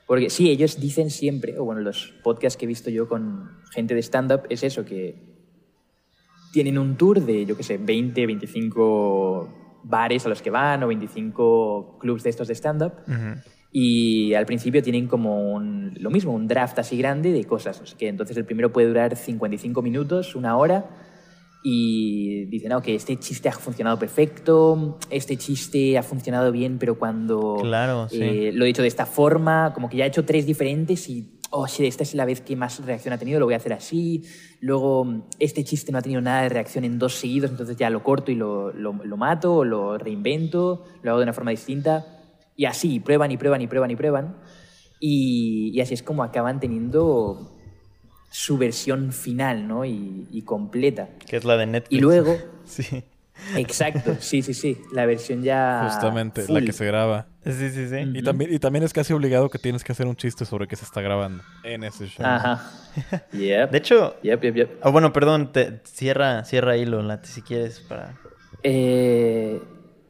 [0.07, 3.95] Porque sí, ellos dicen siempre, o bueno, los podcasts que he visto yo con gente
[3.95, 5.17] de stand-up es eso, que
[6.53, 10.89] tienen un tour de, yo qué sé, 20, 25 bares a los que van o
[10.89, 12.93] 25 clubs de estos de stand-up.
[13.09, 13.41] Ujú.
[13.75, 17.81] Y al principio tienen como un- lo mismo, un draft así grande de cosas.
[17.81, 20.85] O sea, que entonces el primero puede durar 55 minutos, una hora,
[21.65, 26.99] y dicen, no, que este chiste ha funcionado perfecto, este chiste ha funcionado bien, pero
[26.99, 28.19] cuando Claro, sí.
[28.21, 31.39] eh, lo he hecho de esta forma, como que ya he hecho tres diferentes y,
[31.51, 33.73] oh, sí, esta es la vez que más reacción ha tenido, lo voy a hacer
[33.75, 34.25] así.
[34.61, 38.03] Luego, este chiste no ha tenido nada de reacción en dos seguidos, entonces ya lo
[38.03, 42.19] corto y lo, lo, lo mato, o lo reinvento, lo hago de una forma distinta.
[42.57, 44.37] Y así, prueban y prueban y prueban y prueban.
[45.01, 47.51] Y, y así es como acaban teniendo
[48.31, 49.85] su versión final, ¿no?
[49.85, 51.09] Y, y completa.
[51.27, 51.93] Que es la de Netflix.
[51.99, 53.05] Y luego, Sí.
[53.57, 55.83] exacto, sí, sí, sí, la versión ya.
[55.91, 57.27] Justamente, la que se graba.
[57.45, 57.97] Sí, sí, sí.
[58.15, 60.77] Y también, y también es casi obligado que tienes que hacer un chiste sobre que
[60.77, 62.25] se está grabando en ese show.
[62.25, 62.71] Ajá.
[63.33, 63.71] Yep.
[63.71, 64.71] De hecho, Yep, yep, yep.
[64.83, 68.15] ah, bueno, perdón, te, cierra, cierra hilo, Lati, si quieres, para...
[68.63, 69.61] Eh,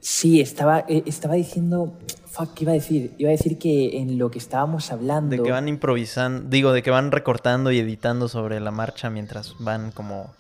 [0.02, 1.96] sí, estaba, eh, estaba diciendo.
[2.26, 3.14] Fuck, ¿qué iba a decir?
[3.18, 5.36] Iba a decir que en lo que estábamos hablando.
[5.36, 9.54] De que van improvisando, digo, de que van recortando y editando sobre la marcha mientras
[9.58, 10.34] van como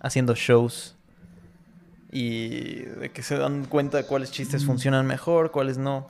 [0.00, 0.96] haciendo shows.
[2.10, 6.08] Y de que se dan cuenta cuáles chistes funcionan mejor, cuáles no.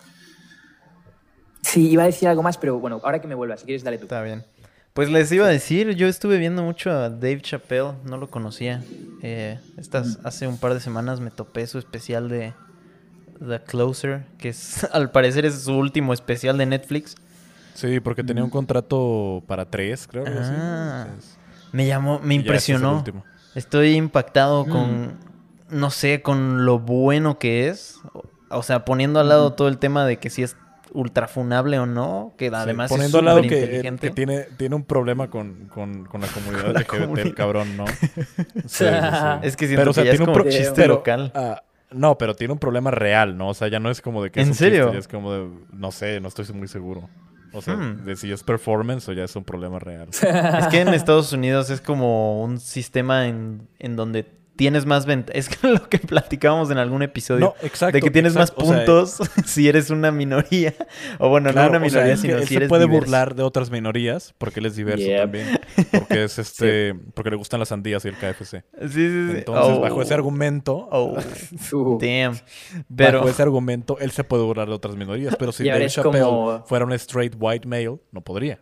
[1.63, 3.99] Sí, iba a decir algo más, pero bueno, ahora que me vuelvas, si quieres, dale
[3.99, 4.05] tú.
[4.05, 4.45] Está bien.
[4.93, 8.83] Pues les iba a decir, yo estuve viendo mucho a Dave Chappelle, no lo conocía.
[9.23, 12.53] Eh, estas, hace un par de semanas me topé su especial de
[13.47, 17.15] The Closer, que es al parecer es su último especial de Netflix.
[17.75, 20.25] Sí, porque tenía un contrato para tres, creo.
[20.27, 20.53] así.
[20.55, 21.05] Ah.
[21.09, 21.39] Entonces,
[21.73, 23.05] Me llamó, me este es el impresionó.
[23.55, 25.19] Estoy impactado con,
[25.71, 27.99] no sé, con lo bueno que es.
[28.51, 30.57] O, sea, poniendo al lado todo el tema de que si es
[30.93, 33.49] ultrafunable o no, que Sí, además poniendo es al lado que,
[33.99, 37.35] que tiene, tiene un problema con, con, con la comunidad Con la LGBT, el comunidad.
[37.35, 37.85] cabrón, ¿no?
[37.97, 38.05] Sí,
[38.67, 39.27] sí, sí.
[39.43, 40.95] Es que siento Pero, o sea, que ya es tiene un como pro- chiste pero,
[40.97, 41.33] local.
[41.35, 41.63] ah,
[41.95, 43.49] no, pero tiene un problema real, ¿no?
[43.49, 44.83] O sea, ya no es como de que es ¿En un serio?
[44.85, 47.09] chiste, ya es como de, no sé, no estoy muy seguro.
[47.55, 48.05] O sea, Hmm.
[48.05, 50.09] de si es performance o ya es un problema real.
[50.59, 54.27] Es que en Estados Unidos es como un sistema en, en donde
[54.57, 55.49] tienes más ventajas.
[55.49, 57.41] Es que lo que platicábamos en algún episodio.
[57.41, 60.75] No, exacto, De que tienes exacto, más o sea, puntos si eres una minoría.
[61.19, 62.69] O bueno, Claro, no una o sea, minoría, es que sino él si se eres
[62.69, 63.05] puede diverso.
[63.07, 65.59] burlar de otras minorías porque él es diverso también.
[65.91, 68.43] Porque es este, porque le gustan las sandías y el KFC.
[68.43, 69.37] Sí, sí, sí.
[69.39, 69.81] Entonces, Oh.
[69.81, 71.17] bajo ese argumento, Oh,
[71.73, 72.39] Uh, damn.
[72.95, 73.19] Pero...
[73.19, 75.35] bajo ese argumento, él se puede burlar de otras minorías.
[75.39, 78.61] Pero si Dave Chappelle como- fuera un straight white male, no podría.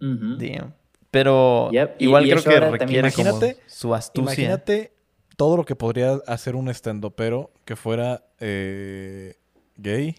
[0.00, 0.36] ujú.
[0.38, 0.74] Damn.
[1.10, 4.22] Pero Yep, igual y creo que requiere como Imagínate- su astucia.
[4.22, 4.92] Imagínate
[5.40, 6.70] todo lo que podría hacer un
[7.16, 9.36] pero que fuera eh,
[9.78, 10.14] gay,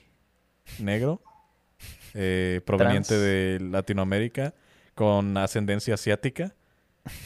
[0.79, 1.21] negro,
[2.15, 3.21] eh, proveniente Trans.
[3.21, 4.55] de Latinoamérica,
[4.95, 6.55] con ascendencia asiática.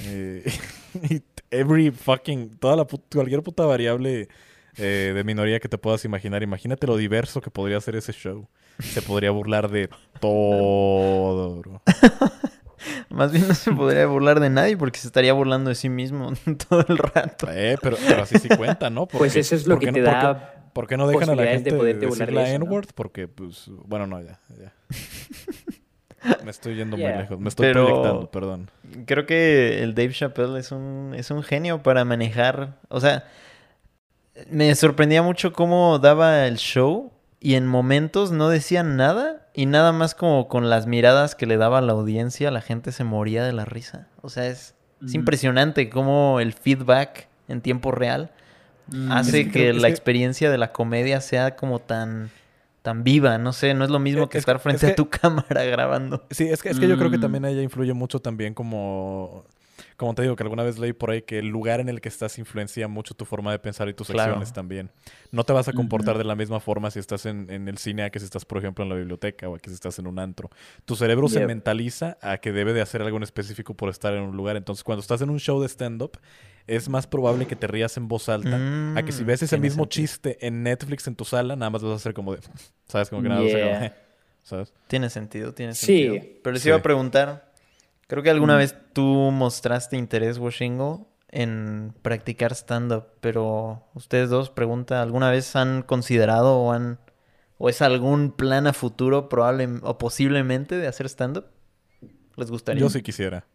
[0.01, 0.43] eh,
[1.09, 4.27] y every fucking, toda la put- cualquier puta variable
[4.75, 6.43] eh, de minoría que te puedas imaginar.
[6.43, 8.45] Imagínate lo diverso que podría ser ese show.
[8.77, 9.89] Se podría burlar de
[10.19, 11.81] todo, bro.
[13.09, 16.31] Más bien no se podría burlar de nadie porque se estaría burlando de sí mismo
[16.69, 17.47] todo el rato.
[17.51, 19.05] Eh, pero, pero así sí cuenta, ¿no?
[19.07, 21.29] Pues Porque- eso es lo porque que no- te porque- da ¿Por qué no dejan
[21.29, 22.65] a la posibilidades de gente poderte decir burlar de la ¿no?
[22.65, 22.87] N-word?
[22.95, 24.73] Porque, pues, bueno, no, ya, ya.
[26.43, 27.11] Me estoy yendo Yeah.
[27.11, 27.39] muy lejos.
[27.39, 28.69] Me estoy Pero- proyectando, perdón.
[29.05, 32.77] Creo que el Dave Chappelle es un, es un genio para manejar.
[32.89, 33.23] O sea,
[34.49, 37.13] me sorprendía mucho cómo daba el show
[37.45, 41.57] y en momentos no decía nada y nada más como con las miradas que le
[41.57, 44.07] daba a la audiencia, la gente se moría de la risa.
[44.21, 45.17] O sea, es, es Ujú.
[45.17, 48.31] impresionante cómo el feedback en tiempo real
[48.87, 49.11] Mm.
[49.11, 52.29] hace Es que que, creo- es la que- experiencia de la comedia sea como tan
[52.83, 54.91] tan viva, no sé, no es lo mismo Es- que es- estar es frente que-
[54.91, 56.23] a tu cámara grabando.
[56.29, 57.21] Sí, es que, es que yo creo que Mm.
[57.21, 59.43] también ella influye mucho también como...
[59.97, 62.09] Como te digo, que alguna vez leí por ahí que el lugar en el que
[62.09, 64.31] estás influencia mucho tu forma de pensar y tus Claro.
[64.33, 64.91] acciones también.
[65.31, 68.03] No te vas a comportar de la misma forma si estás en, en el cine
[68.03, 70.07] a que si estás, por ejemplo, en la biblioteca o a que si estás en
[70.07, 70.49] un antro.
[70.83, 74.23] Tu cerebro se mentaliza a que debe de hacer algo en específico por estar en
[74.23, 74.57] un lugar.
[74.57, 76.17] Entonces, cuando estás en un show de stand-up,
[76.67, 78.57] es más probable que te rías en voz alta
[78.97, 80.03] a que si Mm, ves ese mismo sentido.
[80.07, 82.41] chiste en Netflix en tu sala, nada más vas a hacer como de...
[82.87, 83.09] ¿Sabes?
[83.09, 83.95] Como que nada, vas a hacer como, Yeah.
[84.43, 84.73] ¿sabes?
[84.87, 85.85] Tiene sentido, tiene Sí.
[85.85, 86.25] sentido.
[86.43, 86.69] Pero les Sí.
[86.69, 87.44] iba a preguntar,
[88.07, 88.57] creo que alguna Mm.
[88.59, 95.81] vez tú mostraste interés, Washingo, en practicar stand-up, pero ustedes dos, pregunta, ¿alguna vez han
[95.81, 96.99] considerado o han
[97.57, 101.45] o es algún plan a futuro probable o posiblemente de hacer stand-up?
[102.35, 102.81] ¿Les gustaría?
[102.81, 103.45] Yo sí quisiera.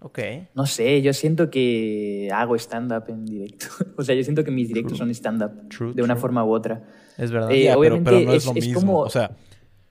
[0.00, 0.18] Ok.
[0.54, 3.66] No sé, yo siento que hago stand-up en directo.
[3.96, 6.20] o sea, yo siento que mis directos son stand-up True, de una true.
[6.20, 6.84] forma u otra.
[7.16, 7.50] Es verdad.
[7.50, 8.80] Eh, obviamente pero no es, es- lo es mismo.
[8.80, 9.30] como- O sea,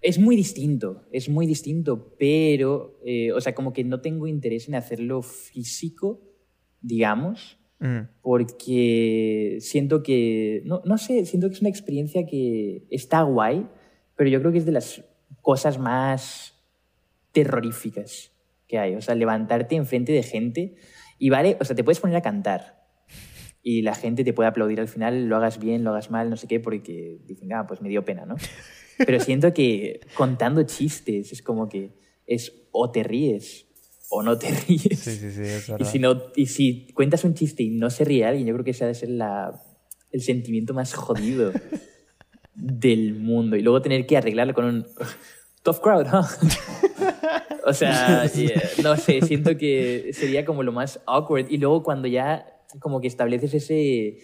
[0.06, 4.68] Es muy distinto, es muy distinto, pero, eh, o sea, como que no tengo interés
[4.68, 6.22] en hacerlo físico,
[6.82, 13.22] digamos, Mm, porque siento que, no, no sé, siento que es una experiencia que está
[13.24, 13.68] guay,
[14.16, 15.04] pero yo creo que es de las
[15.42, 16.54] cosas más
[17.32, 18.32] terroríficas
[18.68, 18.96] que hay.
[18.96, 20.76] O sea, levantarte enfrente de gente
[21.20, 22.86] y vale, o sea, te puedes poner a cantar
[23.62, 26.38] y la gente te puede aplaudir al final, lo hagas bien, lo hagas mal, no
[26.38, 28.36] sé qué, porque dicen, ah, pues me dio pena, ¿no?
[28.98, 31.92] Pero siento que contando chistes es como que
[32.26, 33.66] es o te ríes
[34.10, 35.00] o no te ríes.
[35.00, 35.92] Sí, sí, sí, es Y verdad.
[35.92, 38.72] si, no, y si cuentas un chiste y no se ríe alguien, yo creo que
[38.72, 39.62] ese ha de ser la,
[40.12, 41.52] el sentimiento más jodido
[42.54, 43.56] del mundo.
[43.56, 44.86] Y luego tener que arreglarlo con un
[45.64, 46.22] tough crowd, ¿no?
[47.66, 51.48] o sea, yeah, no sé, siento que sería como lo más awkward.
[51.50, 52.46] Y luego cuando ya
[52.80, 54.18] como que estableces ese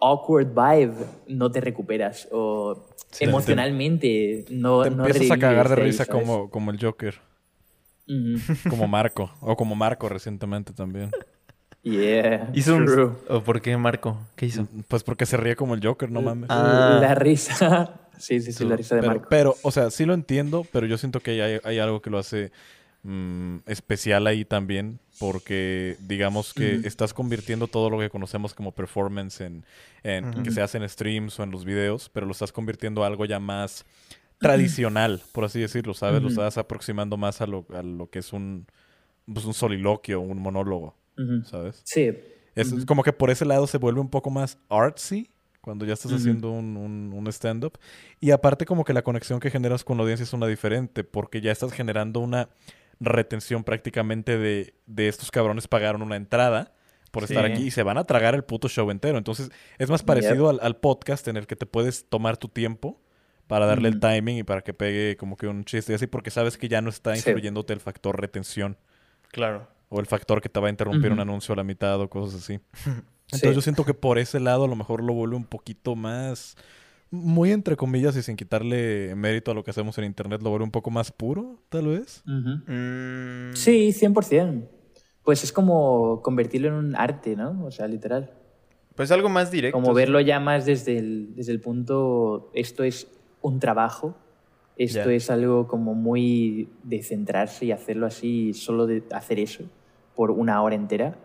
[0.00, 0.94] awkward vibe,
[1.28, 2.28] no te recuperas.
[2.32, 6.70] O Sí, te- emocionalmente no, te no empiezas a cagar de ahí, risa como, como
[6.70, 7.14] el Joker.
[8.68, 9.30] Como Marco.
[9.40, 11.10] o como Marco recientemente también.
[11.82, 12.86] Yeah, Hizo un...
[12.86, 13.12] true.
[13.28, 14.18] ¿O por qué, Marco?
[14.36, 14.66] ¿Qué hizo?
[14.88, 16.48] Pues porque se ríe como el Joker, no mames.
[16.50, 16.98] Ah.
[17.00, 18.00] La risa.
[18.16, 19.26] Sí, sí, sí, la risa de pero, Marco.
[19.28, 22.18] pero, o sea, sí lo entiendo, pero yo siento que hay, hay algo que lo
[22.18, 22.52] hace
[23.02, 29.40] mm, especial ahí también, porque digamos que estás convirtiendo todo lo que conocemos como performance
[29.40, 29.64] en,
[30.02, 33.06] en que se hace en streams o en los videos, pero lo estás convirtiendo a
[33.06, 33.84] algo ya más
[34.38, 36.20] tradicional, por así decirlo, ¿sabes?
[36.22, 38.66] Lo estás aproximando más a lo, a lo que es un,
[39.32, 40.96] pues, un soliloquio, un monólogo.
[41.44, 41.80] ¿sabes?
[41.84, 42.10] Sí.
[42.56, 46.12] Es como que por ese lado se vuelve un poco más artsy cuando ya estás
[46.12, 47.78] haciendo un, un- un stand-up.
[48.20, 51.40] Y aparte como que la conexión que generas con la audiencia es una diferente, porque
[51.40, 52.48] ya estás generando una
[53.00, 56.72] retención prácticamente de, de estos cabrones pagaron una entrada
[57.10, 57.52] por estar Sí.
[57.52, 59.18] aquí y se van a tragar el puto show entero.
[59.18, 63.00] Entonces es más parecido al, al podcast en el que te puedes tomar tu tiempo
[63.46, 66.30] para darle el timing y para que pegue como que un chiste y así, porque
[66.30, 67.28] sabes que ya no está Sí.
[67.28, 68.78] influyéndote el factor retención
[69.30, 69.68] Claro.
[69.90, 72.42] o el factor que te va a interrumpir un anuncio a la mitad o cosas
[72.42, 72.58] así.
[72.72, 72.90] Sí.
[73.32, 76.56] Entonces yo siento que por ese lado a lo mejor lo vuelve un poquito más,
[77.14, 80.64] muy entre comillas y sin quitarle mérito a lo que hacemos en internet, lo vuelve
[80.64, 82.22] un poco más puro, tal vez.
[82.26, 82.70] Ujú.
[82.72, 84.68] Mm, Sí, 100%.
[85.22, 87.64] Pues es como convertirlo en un arte, ¿no?
[87.64, 88.30] O sea, literal.
[88.94, 89.78] Pues algo más directo.
[89.80, 93.08] Como verlo ya más desde el, desde el punto, esto es
[93.40, 94.14] un trabajo,
[94.76, 95.12] esto Ya.
[95.16, 99.64] es algo como muy de centrarse y hacerlo así, solo de hacer eso
[100.14, 101.16] por una hora entera.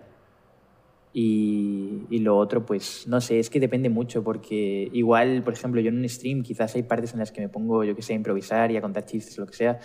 [1.12, 5.82] Y, y lo otro, pues no sé, es que depende mucho, porque igual, por ejemplo,
[5.82, 8.14] yo en un stream quizás hay partes en las que me pongo, yo que sé,
[8.14, 9.80] a improvisar y a contar chistes lo que sea,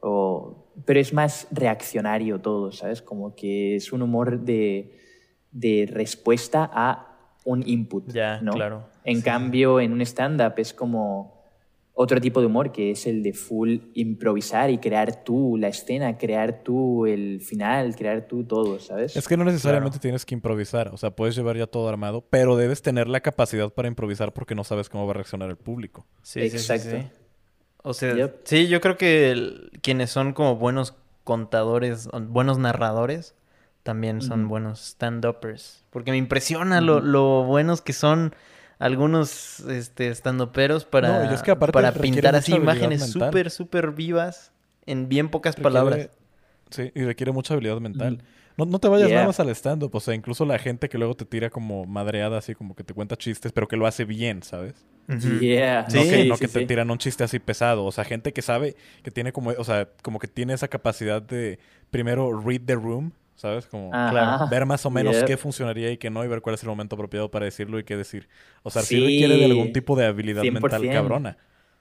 [0.00, 0.66] o...
[0.84, 3.02] pero es más reaccionario todo, ¿sabes?
[3.02, 4.94] Como que es un humor de,
[5.50, 8.52] de respuesta a un input, Ya, ¿no?
[8.52, 8.88] claro.
[9.04, 11.37] En cambio, en un stand-up es como
[12.00, 16.16] otro tipo de humor, que es el de full improvisar y crear tú la escena,
[16.16, 19.16] crear tú el final, crear tú todo, ¿sabes?
[19.16, 22.54] Es que no necesariamente tienes que improvisar, o sea, puedes llevar ya todo armado, pero
[22.56, 26.06] debes tener la capacidad para improvisar porque no sabes cómo va a reaccionar el público.
[26.22, 26.98] Sí, sí, sí, Exacto.
[26.98, 27.06] sí.
[27.82, 28.40] O sea, Yep.
[28.44, 30.94] sí, yo creo que el- quienes son como buenos
[31.24, 33.34] contadores, buenos narradores,
[33.82, 35.84] también son buenos stand-uppers.
[35.90, 38.34] Porque me impresiona lo, lo buenos que son
[38.78, 43.90] algunos este, stand-uperos para, No, y es que aparte para pintar así imágenes súper, súper
[43.92, 44.52] vivas
[44.86, 46.10] en bien pocas Requiere- palabras.
[46.70, 48.22] Sí, y requiere mucha habilidad mental.
[48.58, 49.18] No, no te vayas Yeah.
[49.18, 52.38] nada más al stand-up, o sea, incluso la gente que luego te tira como madreada,
[52.38, 54.74] así como que te cuenta chistes, pero que lo hace bien, ¿sabes?
[55.40, 55.82] Yeah.
[55.84, 56.66] No Sí, que, no sí, que te sí.
[56.66, 57.84] tiran un chiste así pesado.
[57.84, 61.22] O sea, gente que sabe, que tiene como, o sea, como que tiene esa capacidad
[61.22, 61.58] de
[61.90, 63.66] primero read the room, ¿Sabes?
[63.66, 64.46] Como Ajá.
[64.50, 65.26] ver más o menos Yep.
[65.26, 67.84] qué funcionaría y qué no, y ver cuál es el momento apropiado para decirlo y
[67.84, 68.28] qué decir.
[68.64, 69.00] O sea, sí, Sí.
[69.04, 70.82] requiere de algún tipo de habilidad 100%.
[70.82, 71.38] mental cabrona.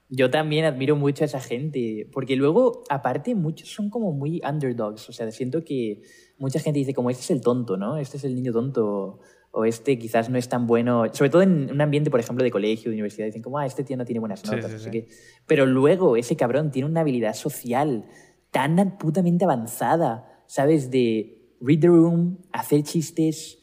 [0.09, 5.09] Yo también admiro mucho a esa gente, porque luego, aparte, muchos son como muy underdogs.
[5.09, 6.01] O sea, siento que
[6.37, 7.97] mucha gente dice como, este es el tonto, ¿no?
[7.97, 9.19] Este es el niño tonto,
[9.51, 11.05] o este quizás no es tan bueno.
[11.11, 13.83] Sobre todo en un ambiente, por ejemplo, de colegio, de universidad, dicen como, ah, este
[13.83, 14.91] tío no tiene buenas Sí, notas, sí, sé sí.
[14.91, 15.07] qué.
[15.47, 18.05] Pero luego ese cabrón tiene una habilidad social
[18.51, 20.89] tan putamente avanzada, ¿sabes?
[20.89, 23.59] De read the room, hacer chistes,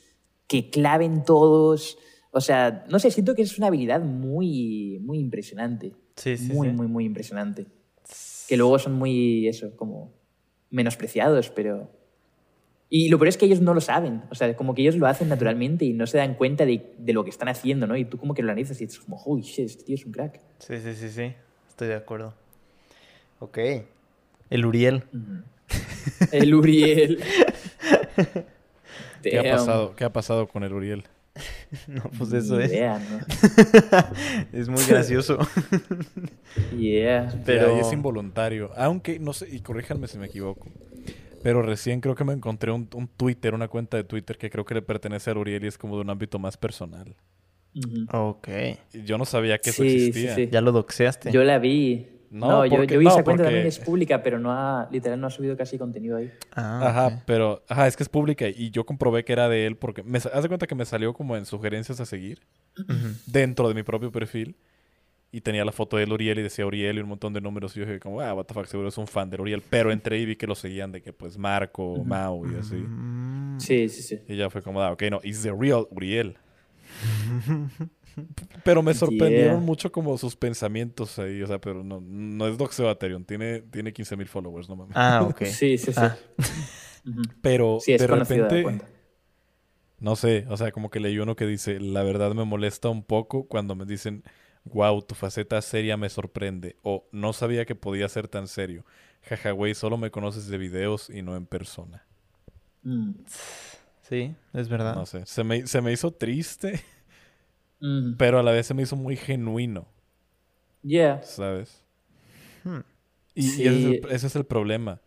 [0.46, 1.98] que claven todos.
[2.30, 5.92] O sea, no sé, siento que es una habilidad muy, muy impresionante.
[6.16, 6.74] Sí, sí, muy, sí.
[6.74, 7.66] muy, muy impresionante.
[8.48, 10.12] Que luego son muy, eso, como
[10.70, 11.90] menospreciados, pero...
[12.90, 14.22] Y lo peor es que ellos no lo saben.
[14.30, 17.12] O sea, como que ellos lo hacen naturalmente y no se dan cuenta de, de
[17.12, 17.96] lo que están haciendo, ¿no?
[17.96, 20.12] Y tú como que lo analizas y dices como, holy shit, este tío es un
[20.12, 20.40] crack.
[20.58, 21.32] Sí, sí, sí, sí.
[21.68, 22.34] Estoy de acuerdo.
[23.40, 23.58] Ok.
[24.50, 25.04] El Uriel.
[26.30, 27.20] El Uriel.
[29.22, 29.94] ¿Qué ha pasado?
[29.96, 31.04] ¿Qué ha pasado con el Uriel?
[31.88, 32.70] No, pues eso es.
[34.52, 35.38] Es muy gracioso.
[36.78, 37.28] Yeah.
[37.44, 38.70] Pero- Pero es involuntario.
[38.76, 40.68] Aunque, no sé, y corríjanme si me equivoco.
[41.42, 44.64] Pero recién creo que me encontré un, un Twitter, una cuenta de Twitter que creo
[44.64, 47.14] que le pertenece a Uriel y es como de un ámbito más personal.
[47.74, 48.06] Ujú.
[48.16, 48.48] Ok.
[48.92, 50.34] Y yo no sabía que eso Sí, sí, existía.
[50.36, 50.48] sí.
[50.50, 51.32] Ya lo doxeaste.
[51.32, 52.06] Yo la vi.
[52.34, 54.50] No, No, yo, porque- yo vi no, esa cuenta porque- también, es pública, pero no
[54.52, 56.32] ha, literal no ha subido casi contenido ahí.
[56.56, 59.76] Ah, Ajá, pero ajá, es que es pública y yo comprobé que era de él
[59.76, 62.40] porque me haz de cuenta que me salió como en sugerencias a seguir
[63.26, 64.56] dentro de mi propio perfil
[65.30, 67.80] y tenía la foto de Uriel y decía Uriel y un montón de números y
[67.80, 70.18] yo dije como, ah, what the fuck, seguro es un fan de Uriel, pero entré
[70.18, 72.74] y vi que lo seguían de que pues Marco, Mau y así.
[72.76, 74.18] Mm, Sí, sí, sí.
[74.28, 76.36] Y ya fue como, ah, ok, no, it's the real Uriel.
[78.64, 79.66] Pero me sorprendieron Yeah.
[79.66, 83.60] mucho como sus pensamientos ahí, o sea, pero no, no es doxeo a Ethereum, tiene,
[83.62, 84.96] tiene 15 mil followers, no mames.
[84.96, 85.44] Ah, ok.
[85.44, 86.00] Sí, sí, sí.
[86.00, 86.16] Ah.
[87.42, 88.84] Pero Sí, es de repente,
[89.98, 93.02] no sé, o sea, como que leí uno que dice, la verdad me molesta un
[93.02, 94.22] poco cuando me dicen,
[94.64, 98.84] wow, tu faceta seria me sorprende, o no sabía que podía ser tan serio.
[99.22, 102.04] Jaja, güey, solo me conoces de videos y no en persona.
[102.82, 103.12] Mm.
[104.02, 104.94] Sí, es verdad.
[104.96, 106.82] No sé, se me, se me hizo triste,
[107.86, 108.16] Mm.
[108.16, 109.86] pero a la vez se me hizo muy genuino,
[110.82, 111.22] Yeah.
[111.22, 111.82] ¿sabes?
[112.64, 112.80] Hmm.
[113.34, 115.00] Y, ese, es el, ese es el problema.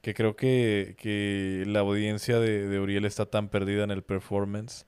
[0.00, 4.86] Que creo que, que la audiencia de, de Uriel está tan perdida en el performance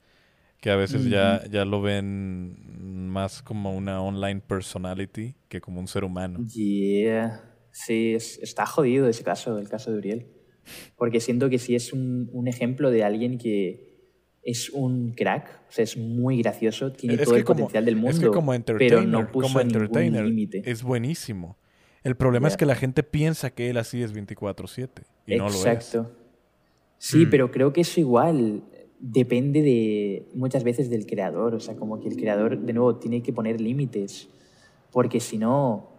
[0.61, 5.87] que a veces ya, ya lo ven más como una online personality que como un
[5.87, 6.39] ser humano.
[6.47, 7.43] Yeah.
[7.71, 10.27] Sí, es- está jodido ese caso, el caso de Uriel.
[10.95, 13.88] Porque siento que sí es un, un ejemplo de alguien que
[14.43, 17.95] es un crack, o sea, es muy gracioso, tiene Es todo el como- potencial del
[17.95, 20.61] mundo, es que como entertainer, pero no puso como ningún entertainer límite.
[20.65, 21.57] es buenísimo.
[22.03, 25.49] El problema es que la gente piensa que él así es 24/7 y no lo
[25.49, 25.65] es.
[25.65, 26.11] Exacto.
[26.97, 27.29] Sí, Mm.
[27.29, 28.63] pero creo que eso igual
[28.99, 31.55] depende de muchas veces del creador.
[31.55, 34.29] O sea, como que el creador, de nuevo, tiene que poner límites.
[34.91, 35.89] Porque si no,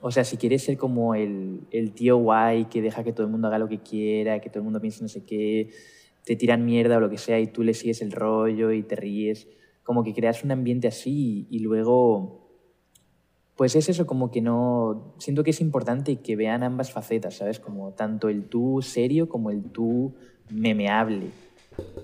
[0.00, 3.30] o sea, si quieres ser como el, el tío guay que deja que todo el
[3.32, 5.70] mundo haga lo que quiera, que todo el mundo piense no sé qué,
[6.24, 8.96] te tiran mierda o lo que sea y tú le sigues el rollo y te
[8.96, 9.48] ríes,
[9.82, 12.44] como que creas un ambiente así y, y luego
[13.56, 15.14] pues es eso, como que no.
[15.18, 17.60] Siento que es importante que vean ambas facetas, ¿sabes?
[17.60, 20.14] Como tanto el tú serio como el tú
[20.50, 21.28] memeable.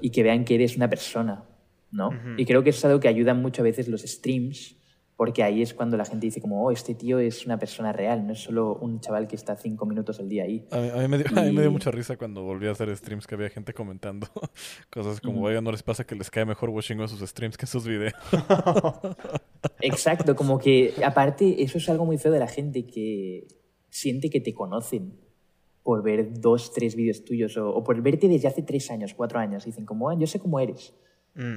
[0.01, 1.45] Y que vean que eres una persona,
[1.91, 2.11] ¿no?
[2.37, 4.77] Y creo que es algo que ayuda mucho a veces los streams,
[5.21, 8.27] porque ahí es cuando la gente dice, como, oh, este tío es una persona real,
[8.27, 10.67] no es solo un chaval que está cinco minutos al día ahí.
[10.71, 12.67] A mí, a mí me dio, a mí me dio Y- mucha risa cuando volví
[12.67, 14.27] a hacer streams que había gente comentando
[14.91, 17.65] cosas como, oiga, ¿no les pasa que les cae mejor Washingo en sus streams que
[17.65, 18.15] en sus videos?
[19.83, 23.47] Exacto, como que aparte eso es algo muy feo de la gente que
[23.91, 25.19] siente que te conocen
[25.83, 29.39] por ver dos, tres vídeos tuyos o, o por verte desde hace tres años, cuatro
[29.39, 29.67] años.
[29.67, 30.95] Dicen como, "Ah, yo sé cómo eres.
[31.35, 31.57] Mm.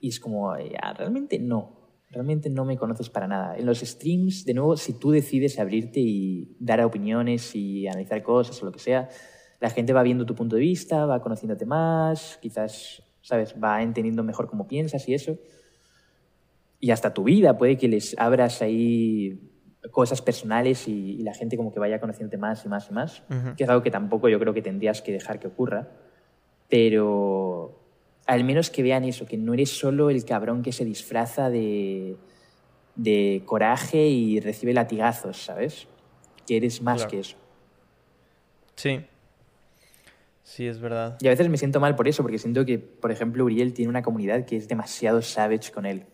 [0.00, 1.81] Y es como, "Ya, realmente no.
[2.12, 3.56] Realmente no me conoces para nada.
[3.56, 8.62] En los streams, de nuevo, si tú decides abrirte y dar opiniones y analizar cosas
[8.62, 9.08] o lo que sea,
[9.60, 13.54] la gente va viendo tu punto de vista, va conociéndote más, quizás, ¿sabes?
[13.62, 15.38] Va entendiendo mejor cómo piensas y eso.
[16.80, 19.48] Y hasta tu vida, puede que les abras ahí
[19.90, 23.22] cosas personales y, y la gente como que vaya conociéndote más y más y más,
[23.30, 23.56] Ujú.
[23.56, 25.88] que es algo que tampoco yo creo que tendrías que dejar que ocurra.
[26.68, 27.81] Pero
[28.26, 32.16] al menos que vean eso, que no eres solo el cabrón que se disfraza de,
[32.94, 35.86] de coraje y recibe latigazos, ¿sabes?
[36.46, 37.10] Que eres más Claro.
[37.10, 37.36] que eso.
[38.76, 39.00] Sí.
[40.44, 41.16] Sí, es verdad.
[41.20, 43.88] Y a veces me siento mal por eso, porque siento que, por ejemplo, Uriel tiene
[43.90, 46.04] una comunidad que es demasiado savage con él.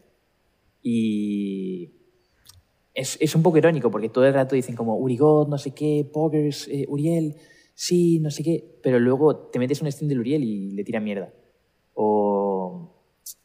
[0.82, 1.92] Y
[2.94, 6.08] es, es un poco irónico, porque todo el rato dicen como Urigod, no sé qué,
[6.12, 7.36] Poggers, eh, Uriel,
[7.74, 11.00] sí, no sé qué, pero luego te metes un stream de Luriel y le tira
[11.00, 11.32] mierda.
[12.00, 12.94] O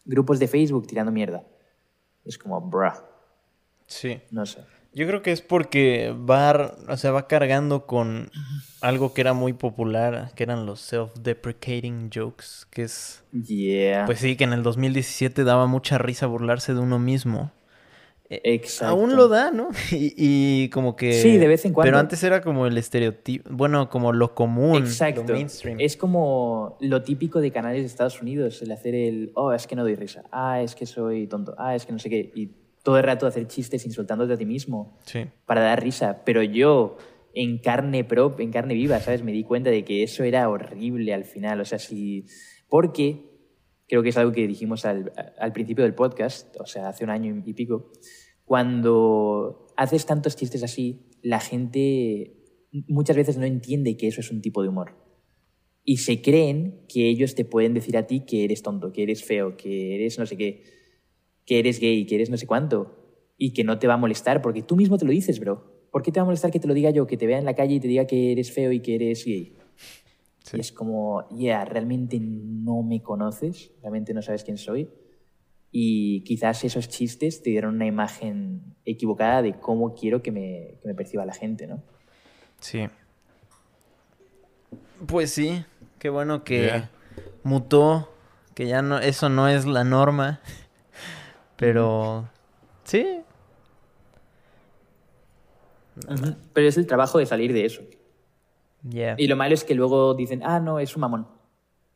[0.06, 1.44] grupos de Facebook tirando mierda.
[2.24, 2.92] Es como, bruh,
[3.88, 4.22] Sí.
[4.30, 4.60] no sé.
[4.94, 8.30] Yo creo que es porque va, o sea, va cargando con
[8.80, 14.06] algo que era muy popular, que eran los self-deprecating jokes, que es, Yeah.
[14.06, 17.52] pues sí, que en el 2017 daba mucha risa burlarse de uno mismo.
[18.30, 18.96] Exacto.
[18.96, 19.70] Aún lo da, ¿no?
[19.92, 21.14] Y, y como que...
[21.14, 21.88] Sí, de vez en cuando.
[21.88, 25.24] Pero antes era como el estereotipo, bueno, como lo común, Exacto.
[25.28, 25.80] lo mainstream.
[25.80, 29.76] Es como lo típico de canales de Estados Unidos, el hacer el, oh, es que
[29.76, 32.50] no doy risa, ah, es que soy tonto, ah, es que no sé qué, y
[32.84, 35.26] todo el rato hacer chistes insultándote a ti mismo Sí.
[35.46, 36.24] para dar risa.
[36.26, 36.98] Pero yo,
[37.34, 39.24] en carne prop, en carne viva, ¿sabes?
[39.24, 41.62] Me di cuenta de que eso era horrible al final.
[41.62, 42.26] O sea, si.
[42.68, 43.33] Porque
[43.88, 45.12] creo que es algo que dijimos al,
[45.54, 47.92] principio del podcast, o sea, hace un año y pico.
[48.46, 52.38] Cuando haces tantos chistes así, la gente
[52.88, 54.96] muchas veces no entiende que eso es un tipo de humor.
[55.86, 59.24] Y se creen que ellos te pueden decir a ti que eres tonto, que eres
[59.24, 60.64] feo, que eres no sé qué,
[61.46, 63.00] que eres gay, que eres no sé cuánto.
[63.38, 65.72] Y que no te va a molestar, porque tú mismo te lo dices, bro.
[65.92, 67.46] ¿Por qué te va a molestar que te lo diga yo, que te vea en
[67.46, 69.54] la calle y te diga que eres feo y que eres gay?
[70.44, 70.58] Sí.
[70.58, 74.90] Y es como, yeah, realmente no me conoces, realmente no sabes quién soy.
[75.72, 80.88] Y quizás esos chistes te dieron una imagen equivocada de cómo quiero que me, que
[80.88, 81.82] me perciba la gente, ¿no?
[82.60, 82.88] Sí.
[85.08, 85.66] Pues sí,
[85.98, 86.92] qué bueno que Yeah.
[87.44, 88.10] mutó,
[88.54, 90.42] que ya no, eso no es la norma.
[91.58, 92.30] Pero
[92.84, 93.22] sí.
[96.54, 97.82] Pero es el trabajo de salir de eso.
[99.18, 101.28] Y lo malo es que luego dicen, ah, no, es un mamón.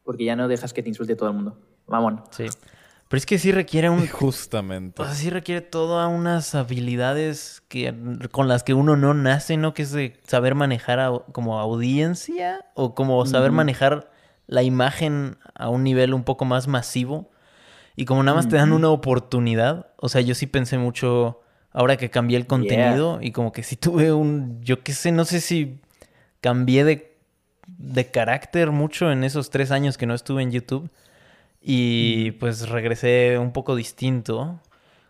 [0.04, 1.58] Porque ya no dejas que te insulte todo el mundo.
[1.88, 2.24] Mamón.
[2.32, 2.46] Sí.
[3.10, 5.02] Pero es que sí requiere un Justamente.
[5.02, 7.94] O sea, sí requiere todas unas habilidades que,
[8.32, 9.74] con las que uno no nace, ¿no?
[9.74, 14.12] Que es de saber manejar a- como audiencia o como saber manejar
[14.48, 17.30] la imagen a un nivel un poco más masivo.
[17.96, 21.98] Y como nada más te dan una oportunidad, o sea, yo sí pensé mucho ahora
[21.98, 25.42] que cambié el contenido y como que sí tuve un, yo qué sé, no sé
[25.42, 25.80] si
[26.48, 27.18] cambié de,
[27.68, 30.90] de carácter mucho en esos tres años que no estuve en YouTube.
[31.62, 34.62] Y pues regresé un poco distinto.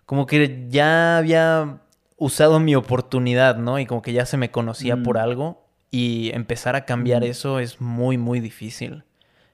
[0.06, 1.80] Como que ya había
[2.18, 3.78] usado mi oportunidad, ¿no?
[3.78, 5.04] Y como que ya se me conocía Mm.
[5.04, 5.64] por algo.
[5.92, 7.26] Y empezar a cambiar Mm.
[7.26, 9.04] eso es muy, muy difícil.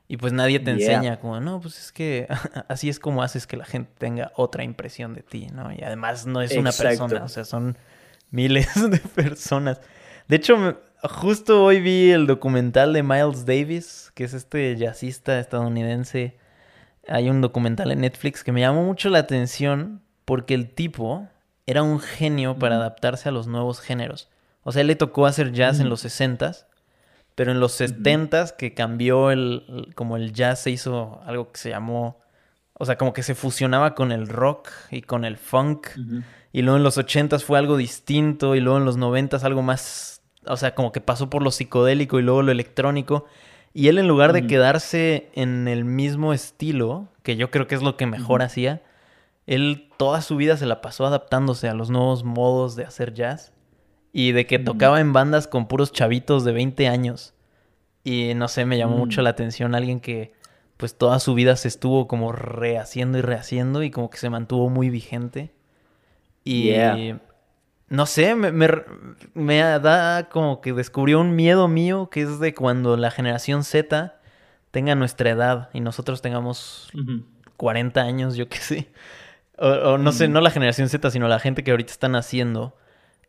[0.07, 0.95] Y pues nadie te Yeah.
[0.97, 2.27] enseña como, no, pues es que
[2.69, 5.71] así es como haces que la gente tenga otra impresión de ti, ¿no?
[5.73, 6.99] Y además no es una Exacto.
[7.05, 7.77] persona, o sea, son
[8.31, 9.81] miles de personas.
[10.29, 10.75] De hecho, me-
[11.10, 16.38] justo hoy vi el documental de Miles Davis, que es este jazzista estadounidense.
[17.08, 21.28] Hay un documental en Netflix que me llamó mucho la atención porque el tipo
[21.66, 24.30] era un genio para adaptarse a los nuevos géneros.
[24.64, 26.66] O sea, él le tocó hacer jazz en los 60s,
[27.36, 31.70] pero en los 70s que cambió el, como el jazz se hizo algo que se
[31.70, 32.22] llamó,
[32.74, 35.88] o sea, como que se fusionaba con el rock y con el funk.
[36.54, 40.22] Y luego en los 80s fue algo distinto y luego en los 90s algo más,
[40.48, 43.26] o sea, como que pasó por lo psicodélico y luego lo electrónico.
[43.74, 47.82] Y él en lugar de quedarse en el mismo estilo, que yo creo que es
[47.82, 48.82] lo que mejor hacía,
[49.48, 53.52] él toda su vida se la pasó adaptándose a los nuevos modos de hacer jazz.
[54.12, 54.64] Y de que Mm.
[54.66, 57.34] tocaba en bandas con puros chavitos de 20 años.
[58.04, 59.00] Y no sé, me llamó Mm.
[59.00, 60.34] mucho la atención alguien que
[60.78, 64.70] pues toda su vida se estuvo como rehaciendo y rehaciendo y como que se mantuvo
[64.70, 65.52] muy vigente.
[66.44, 67.20] Y Yeah.
[67.94, 68.70] No sé, me, me,
[69.36, 74.20] me da como que descubrió un miedo mío que es de cuando la generación Z
[74.72, 77.24] tenga nuestra edad y nosotros tengamos Ujú.
[77.56, 78.91] 40 años, yo qué sé.
[79.60, 82.76] O, o no sé, no la generación Z, sino la gente que ahorita están haciendo.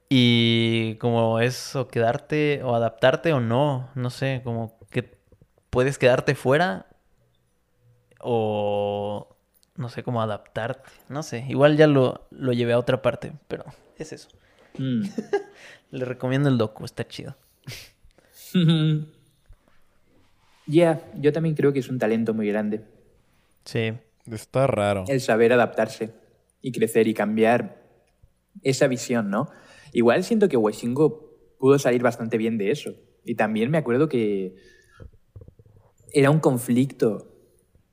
[0.08, 5.18] Y como es o quedarte o adaptarte o no, no sé, como que
[5.70, 6.86] puedes quedarte fuera
[8.20, 9.36] o
[9.76, 13.64] no sé cómo adaptarte, no sé, igual ya lo, lo llevé a otra parte, pero
[13.98, 14.28] es eso.
[14.78, 15.02] Mm.
[15.90, 17.36] Le recomiendo el docu, está chido.
[20.66, 22.84] Ya, yo también creo que es un talento muy grande
[23.64, 23.92] Sí,
[24.30, 25.04] Está raro.
[25.08, 26.14] el saber adaptarse
[26.62, 27.82] y crecer y cambiar
[28.62, 29.50] esa visión, ¿no?
[29.92, 32.94] Igual siento que Washingo pudo salir bastante bien de eso.
[33.24, 34.54] Y también me acuerdo que
[36.12, 37.33] era un conflicto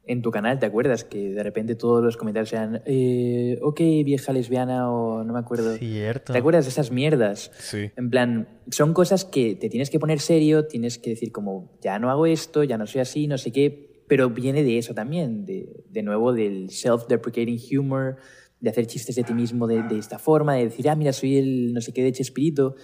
[0.06, 1.04] en tu canal, ¿te acuerdas?
[1.04, 5.76] Que de repente todos los comentarios eran, eh, ok, vieja lesbiana o no me acuerdo.
[5.78, 6.34] cierto.
[6.34, 7.52] ¿Te acuerdas de esas mierdas?
[7.60, 7.92] Sí.
[7.96, 12.00] En plan, son cosas que te tienes que poner serio, tienes que decir como, ya
[12.00, 15.46] no hago esto, ya no soy así, no sé qué, pero viene de eso también,
[15.46, 18.18] de, de nuevo del self-deprecating humor,
[18.60, 21.38] de hacer chistes de ti mismo de, de esta forma, de decir, ah, mira, soy
[21.38, 22.76] el no sé qué de Chespirito.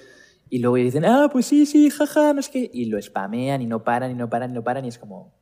[0.49, 2.69] Y luego dicen, ah, pues sí, sí, jaja, no es que.
[2.73, 4.85] Y lo spamean y no paran y no paran y no paran.
[4.85, 5.36] Y es como.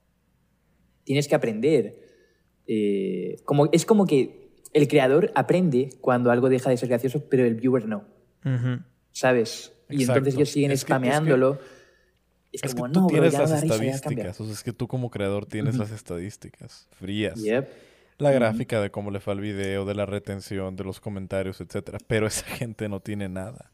[1.05, 1.97] Tienes que aprender.
[2.67, 7.45] Eh, como, es como que el creador aprende cuando algo deja de ser gracioso, pero
[7.45, 8.03] el viewer no.
[8.43, 8.81] Ujú.
[9.11, 9.71] ¿Sabes?
[9.89, 10.17] Y Exacto.
[10.19, 11.59] entonces ellos siguen Es que- es que- spameándolo.
[12.51, 13.95] Es, Es que como, tú no, bro, tienes ya no las da risa, ya cambia".
[13.95, 14.41] estadísticas.
[14.41, 15.83] O sea, es que tú como creador tienes Ujú.
[15.83, 17.41] las estadísticas frías.
[17.41, 17.67] Yep.
[18.17, 18.35] La Ujú.
[18.39, 21.97] gráfica de cómo le fue al video, de la retención, de los comentarios, etcétera.
[22.07, 23.71] Pero esa gente no tiene nada.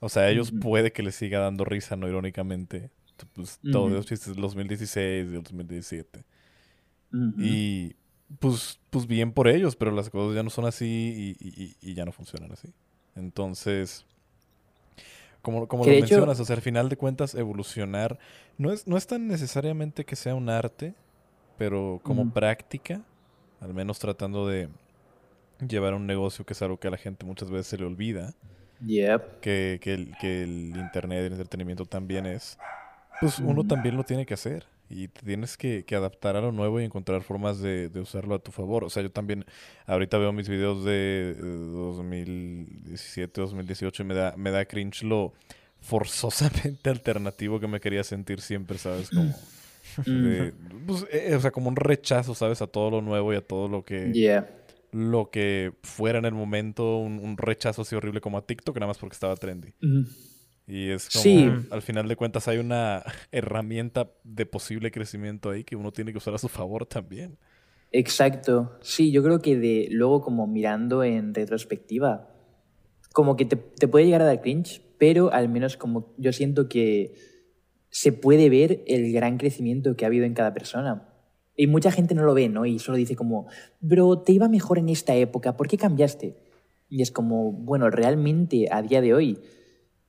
[0.00, 2.90] O sea, a ellos puede que les siga dando risa, no irónicamente.
[3.34, 6.24] Pues, todos los chistes del 2016 y del 2017.
[7.38, 7.94] Y
[8.40, 11.94] pues, pues bien por ellos, pero las cosas ya no son así y, y- y
[11.94, 12.68] ya no funcionan así.
[13.14, 14.04] Entonces,
[15.42, 18.18] como, como lo hecho- mencionas, o sea, al final de cuentas, evolucionar
[18.58, 20.94] no es, no es tan necesariamente que sea un arte,
[21.58, 23.02] pero como práctica,
[23.60, 24.68] al menos tratando de
[25.66, 28.34] llevar un negocio que es algo que a la gente muchas veces se le olvida,
[28.84, 29.40] Yep.
[29.40, 32.58] que, que el, que el internet, el entretenimiento también es,
[33.20, 34.66] pues uno también lo tiene que hacer.
[34.90, 38.34] Y te tienes que, que adaptar a lo nuevo y encontrar formas de, de usarlo
[38.34, 38.84] a tu favor.
[38.84, 39.44] O sea, yo también
[39.86, 45.32] ahorita veo mis videos de eh, 2017, 2018 y me da, me da cringe lo
[45.80, 49.10] forzosamente alternativo que me quería sentir siempre, ¿sabes?
[49.10, 49.34] Como,
[50.06, 50.52] de-
[50.86, 52.62] pues, eh, o sea, como un rechazo, ¿sabes?
[52.62, 54.48] A todo lo nuevo y a todo lo que Yeah.
[54.92, 58.86] lo que fuera en el momento, un, un rechazo así horrible como a TikTok, nada
[58.88, 59.72] más porque estaba trendy.
[59.82, 60.08] Ujú.
[60.66, 61.50] Y es como, Sí.
[61.70, 63.02] al final de cuentas, hay una
[63.32, 67.36] herramienta de posible crecimiento ahí que uno tiene que usar a su favor también.
[67.92, 68.76] Exacto.
[68.80, 72.30] Sí, yo creo que de luego como mirando en retrospectiva,
[73.12, 76.68] como que te, te puede llegar a dar cringe, pero al menos como yo siento
[76.68, 77.14] que
[77.90, 81.08] se puede ver el gran crecimiento que ha habido en cada persona.
[81.56, 82.66] Y mucha gente no lo ve, ¿no?
[82.66, 83.46] Y solo dice como,
[83.80, 86.36] bro, te iba mejor en esta época, ¿por qué cambiaste?
[86.88, 89.38] Y es como, bueno, realmente a día de hoy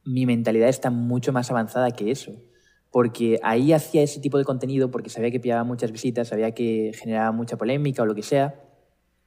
[0.06, 2.32] mi mentalidad está mucho más avanzada que eso.
[2.91, 6.91] Porque ahí hacía ese tipo de contenido porque sabía que pillaba muchas visitas, sabía que
[6.95, 8.56] generaba mucha polémica o lo que sea,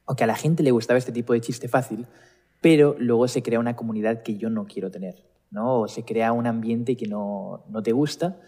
[0.06, 2.06] o que a la gente le gustaba este tipo de chiste fácil,
[2.62, 5.80] pero luego se crea una comunidad que yo no quiero tener, ¿no?
[5.80, 8.40] O se crea un ambiente que no, no te gusta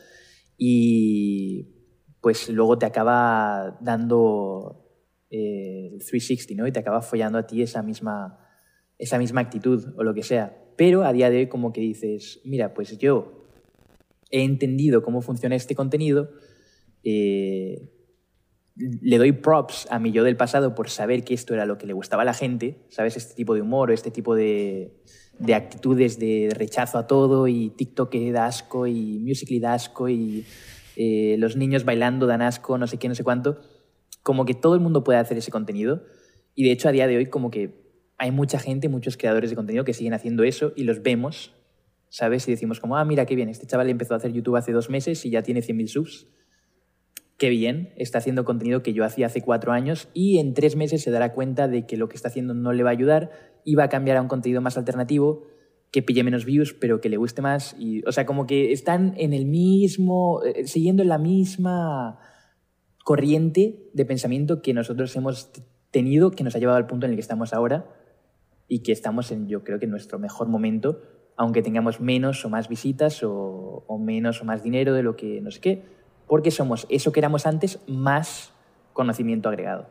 [0.56, 1.80] y
[2.20, 4.86] pues luego te acaba dando
[5.30, 6.66] eh, el 360, ¿no?
[6.66, 8.38] Y te acaba follando a ti esa misma,
[8.98, 10.59] esa misma actitud o lo que sea.
[10.76, 13.46] Pero a día de hoy como que dices, mira, pues yo
[14.30, 16.30] he entendido cómo funciona este contenido,
[17.02, 17.90] eh,
[18.76, 21.86] le doy props a mi yo del pasado por saber que esto era lo que
[21.86, 23.16] le gustaba a la gente, ¿sabes?
[23.16, 25.02] Este tipo de humor o este tipo de,
[25.38, 30.44] de actitudes de rechazo a todo y TikTok da asco y Musical.ly da asco y
[30.96, 33.60] eh, los niños bailando dan asco, no sé qué, no sé cuánto.
[34.22, 36.02] Como que todo el mundo puede hacer ese contenido
[36.54, 37.79] y de hecho a día de hoy como que
[38.20, 41.54] hay mucha gente, muchos creadores de contenido que siguen haciendo eso y los vemos,
[42.10, 42.46] ¿sabes?
[42.48, 44.90] Y decimos como, ah, mira, qué bien, este chaval empezó a hacer YouTube hace dos
[44.90, 46.26] meses y ya tiene 100.000 subs.
[47.38, 51.00] Qué bien, está haciendo contenido que yo hacía hace cuatro años y en tres meses
[51.00, 53.30] se dará cuenta de que lo que está haciendo no le va a ayudar
[53.64, 55.46] y va a cambiar a un contenido más alternativo
[55.90, 57.74] que pille menos views pero que le guste más.
[57.78, 62.18] Y, o sea, como que están en el mismo, eh, siguiendo la misma
[63.02, 65.50] corriente de pensamiento que nosotros hemos
[65.90, 67.96] tenido, que nos ha llevado al punto en el que estamos ahora
[68.70, 71.02] y que estamos en, yo creo que en nuestro mejor momento,
[71.36, 75.40] aunque tengamos menos o más visitas o, o menos o más dinero de lo que
[75.40, 75.82] no sé qué,
[76.28, 78.52] porque somos eso que éramos antes más
[78.92, 79.88] conocimiento agregado.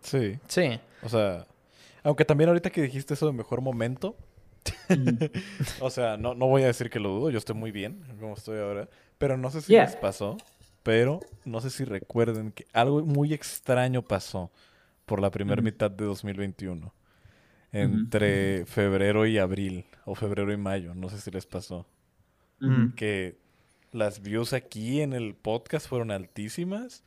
[0.00, 0.36] Sí.
[0.48, 0.80] Sí.
[1.04, 1.46] O sea,
[2.02, 4.16] aunque también ahorita que dijiste eso de mejor momento,
[5.80, 8.34] o sea, no, no voy a decir que lo dudo, yo estoy muy bien como
[8.34, 8.88] estoy ahora,
[9.18, 9.84] pero no sé si Yeah.
[9.84, 10.36] les pasó,
[10.82, 14.50] pero no sé si recuerden que algo muy extraño pasó
[15.06, 15.66] por la primera Ujú.
[15.66, 16.92] mitad de 2021,
[17.72, 21.86] entre febrero y abril, o febrero y mayo, no sé si les pasó,
[22.60, 22.92] Mm.
[22.94, 23.38] que
[23.90, 27.02] las views aquí en el podcast fueron altísimas.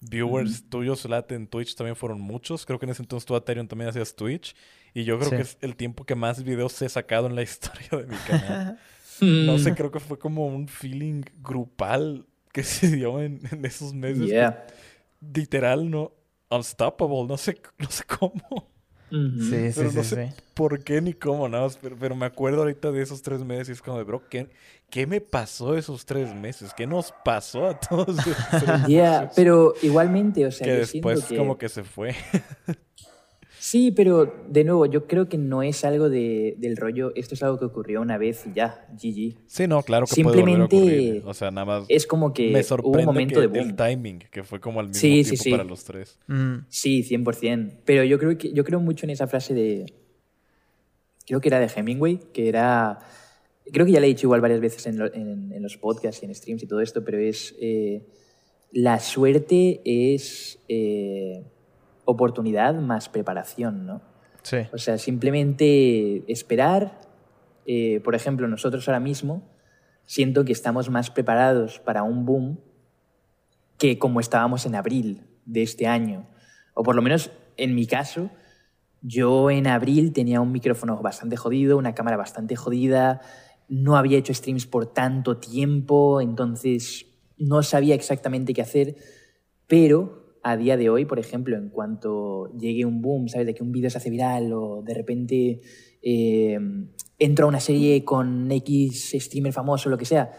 [0.00, 2.66] Viewers tuyos, Late, en Twitch también fueron muchos.
[2.66, 4.54] Creo que en ese entonces tú, Aterion, también hacías Twitch.
[4.92, 5.36] Y yo creo Sí.
[5.36, 8.78] que es el tiempo que más videos he sacado en la historia de mi canal.
[9.22, 13.94] No sé, creo que fue como un feeling grupal que se dio en, en esos
[13.94, 14.28] meses.
[14.28, 14.52] que
[15.34, 16.12] literal, no.
[16.50, 18.70] Unstoppable, no sé, no sé cómo.
[19.38, 20.34] Sí, sí, Pero sí, no sé sí.
[20.54, 21.76] por qué ni cómo, nada más.
[21.78, 24.50] Pero, pero me acuerdo ahorita de esos tres meses y es como de, bro, ¿qué,
[24.90, 26.74] qué me pasó esos tres meses?
[26.74, 28.16] ¿Qué nos pasó a todos
[28.84, 29.32] Yeah, meses?
[29.34, 31.36] pero igualmente, o sea, que yo después siento que...
[31.36, 32.14] como que se fue.
[33.68, 37.42] Sí, pero de nuevo, yo creo que no es algo de, del rollo, esto es
[37.42, 39.38] algo que ocurrió una vez y ya, GG.
[39.48, 41.22] Sí, no, claro que puede volver a Simplemente ocurrir.
[41.26, 43.68] O sea, nada más Es como que me hubo sorprende un momento que de boom.
[43.70, 45.50] el timing, que fue como al mismo Sí, sí, tiempo sí.
[45.50, 46.16] para los tres.
[46.28, 46.54] Mm.
[46.68, 47.78] Sí, 100%.
[47.84, 49.92] Pero yo creo, que, yo creo mucho en esa frase de...
[51.26, 53.00] Creo que era de Hemingway, que era...
[53.72, 56.22] creo que ya le he dicho igual varias veces en, lo- en- en los podcasts
[56.22, 58.06] y en streams y todo esto, pero es, eh,
[58.70, 61.42] la suerte es eh,
[62.06, 64.00] oportunidad más preparación, ¿no?
[64.42, 64.58] Sí.
[64.72, 67.00] O sea, simplemente esperar.
[67.66, 69.42] eh, por ejemplo, nosotros ahora mismo
[70.06, 72.60] siento que estamos más preparados para un boom
[73.76, 76.26] que como estábamos en abril de este año.
[76.74, 78.30] O por lo menos en mi caso,
[79.02, 83.20] yo en abril tenía un micrófono bastante jodido, una cámara bastante jodida,
[83.68, 88.96] no había hecho streams por tanto tiempo, entonces no sabía exactamente qué hacer,
[89.66, 93.48] pero a día de hoy, por ejemplo, en cuanto llegue un boom, ¿sabes?
[93.48, 95.60] De que un vídeo se hace viral o de repente
[96.02, 96.56] eh,
[97.18, 100.30] entro a una serie con X streamer famoso, lo que sea,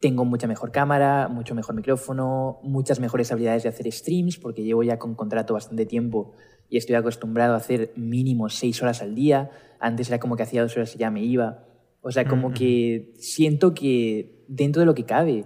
[0.00, 4.82] tengo mucha mejor cámara, mucho mejor micrófono, muchas mejores habilidades de hacer streams, porque llevo
[4.82, 6.32] ya con contrato bastante tiempo
[6.68, 9.52] y estoy acostumbrado a hacer mínimo seis horas al día.
[9.78, 11.64] Antes era como que hacía dos horas y ya me iba.
[12.00, 15.44] O sea, como que siento que dentro de lo que cabe,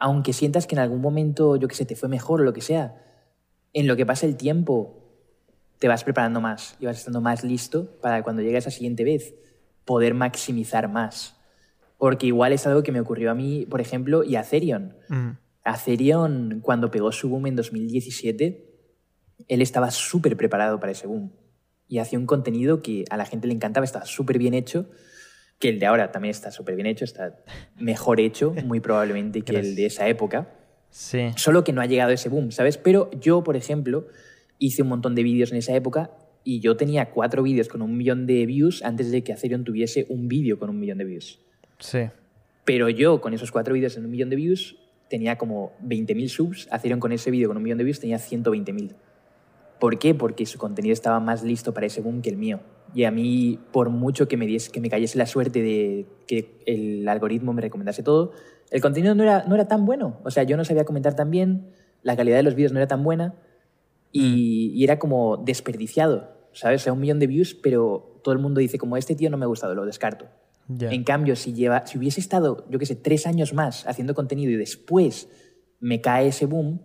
[0.00, 2.62] aunque sientas que en algún momento, yo que sé, te fue mejor o lo que
[2.62, 2.96] sea,
[3.74, 4.96] en lo que pasa el tiempo,
[5.78, 9.34] te vas preparando más y vas estando más listo para cuando llegue esa siguiente vez
[9.84, 11.36] poder maximizar más.
[11.98, 14.96] Porque igual es algo que me ocurrió a mí, por ejemplo, y a Therion.
[15.10, 15.30] Mm.
[15.64, 18.70] A Therion, cuando pegó su boom en 2017,
[19.48, 21.30] él estaba súper preparado para ese boom.
[21.88, 24.88] Y hacía un contenido que a la gente le encantaba, estaba súper bien hecho,
[25.60, 27.36] que el de ahora también está súper bien hecho, está
[27.78, 30.48] mejor hecho, muy probablemente, que el de esa época.
[30.88, 31.28] Sí.
[31.36, 32.78] Solo que no ha llegado ese boom, ¿sabes?
[32.78, 34.08] Pero yo, por ejemplo,
[34.58, 36.10] hice un montón de vídeos en esa época
[36.42, 40.06] y yo tenía cuatro vídeos con un millón de views antes de que Acerion tuviese
[40.08, 41.38] un vídeo con un millón de views.
[41.78, 42.08] Sí.
[42.64, 44.76] Pero yo, con esos cuatro vídeos en un millón de views,
[45.08, 46.68] tenía como 20.000 subs.
[46.70, 48.94] Acerion con ese vídeo con un millón de views tenía 120.000.
[49.80, 50.14] ¿Por qué?
[50.14, 52.60] Porque su contenido estaba más listo para ese boom que el mío.
[52.94, 56.62] Y a mí, por mucho que me, diese, que me cayese la suerte de que
[56.66, 58.32] el algoritmo me recomendase todo,
[58.70, 60.20] el contenido no era, no era tan bueno.
[60.22, 61.70] O sea, yo no sabía comentar tan bien,
[62.02, 63.34] la calidad de los vídeos no era tan buena
[64.12, 66.82] y, y era como desperdiciado, ¿sabes?
[66.82, 69.38] O sea, un millón de views, pero todo el mundo dice como este tío no
[69.38, 70.26] me ha gustado, lo descarto.
[70.68, 70.90] Ya.
[70.90, 74.52] En cambio, si, lleva, si hubiese estado, yo qué sé, tres años más haciendo contenido
[74.52, 75.28] y después
[75.80, 76.82] me cae ese boom,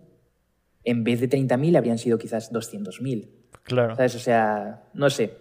[0.86, 3.28] en vez de 30.000 habrían sido quizás 200.000.
[3.64, 3.96] Claro.
[3.96, 4.14] ¿Sabes?
[4.14, 5.32] O sea, no sé.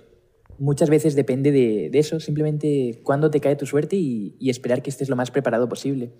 [0.57, 4.81] Muchas veces depende de, de eso, simplemente cuándo te cae tu suerte y, y esperar
[4.81, 6.13] que estés lo más preparado posible.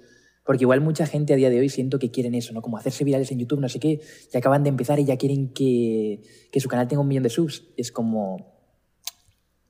[0.45, 2.61] Porque igual mucha gente a día de hoy siento que quieren eso, ¿no?
[2.61, 3.99] Como hacerse virales en YouTube, no sé qué,
[4.31, 6.21] y acaban de empezar y ya quieren que,
[6.51, 7.73] que su canal tenga un millón de subs.
[7.77, 8.53] Es como...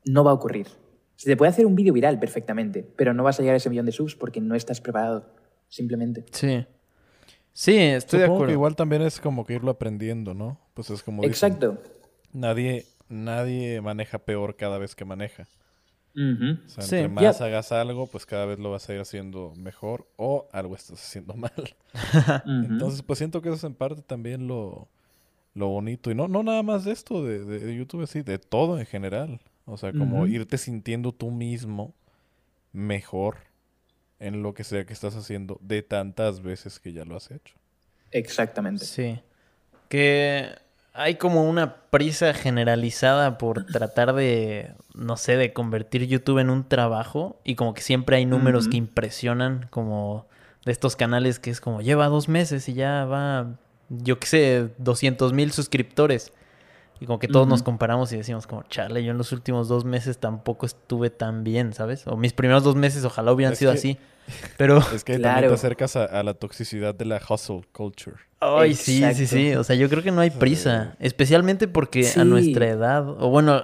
[0.04, 0.68] No va a ocurrir.
[1.16, 3.70] Se te puede hacer un vídeo viral perfectamente, pero no vas a llegar a ese
[3.70, 5.34] millón de subs porque no estás preparado,
[5.70, 6.26] simplemente.
[6.32, 6.66] Sí.
[7.58, 8.48] Sí, estoy de acuerdo.
[8.48, 10.60] que igual también es como que irlo aprendiendo, ¿no?
[10.74, 11.82] Pues es como dicen, Exacto.
[12.34, 15.48] nadie, nadie maneja peor cada vez que maneja.
[16.16, 16.60] Ujú.
[16.66, 16.96] O sea, Sí.
[16.98, 20.76] entre más hagas algo, pues cada vez lo vas a ir haciendo mejor o algo
[20.76, 21.52] estás haciendo mal.
[22.46, 22.74] Ujú.
[22.74, 24.90] Entonces, pues siento que eso es en parte también lo,
[25.54, 26.12] lo bonito.
[26.12, 28.86] Y no, no nada más de esto, de, de- de YouTube, así, de todo en
[28.86, 29.40] general.
[29.66, 31.94] O sea, como irte sintiendo tú mismo
[32.74, 33.38] mejor
[34.20, 37.56] en lo que sea que estás haciendo de tantas veces que ya lo has hecho.
[38.12, 38.86] Exactamente.
[38.86, 39.20] Sí.
[39.90, 40.56] Que
[40.94, 46.68] hay como una prisa generalizada por tratar de, no sé, de convertir YouTube en un
[46.68, 50.26] trabajo y como que siempre hay números que impresionan, como
[50.64, 53.58] de estos canales que es como lleva dos meses y ya va,
[53.90, 56.32] yo qué sé, 200 mil suscriptores.
[57.00, 59.84] Y como que todos nos comparamos y decimos como, chale, yo en los últimos dos
[59.84, 62.08] meses tampoco estuve tan bien, ¿sabes?
[62.08, 63.98] O mis primeros dos meses ojalá hubieran Es sido que- así.
[64.58, 64.78] Pero...
[64.94, 65.48] Es que también Claro.
[65.50, 68.16] te acercas a, a la toxicidad de la hustle culture.
[68.40, 69.56] Ay, sí, sí, sí.
[69.56, 70.96] O sea, yo creo que no hay prisa.
[71.00, 72.20] Especialmente porque Sí.
[72.20, 73.62] a nuestra edad, o bueno,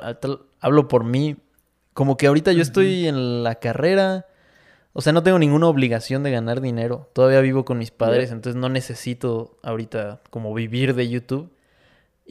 [0.59, 1.37] hablo por mí,
[1.93, 4.25] como que ahorita yo estoy en la carrera.
[4.93, 7.09] O sea, no tengo ninguna obligación de ganar dinero.
[7.13, 11.49] Todavía vivo con mis padres, entonces no necesito ahorita como vivir de YouTube.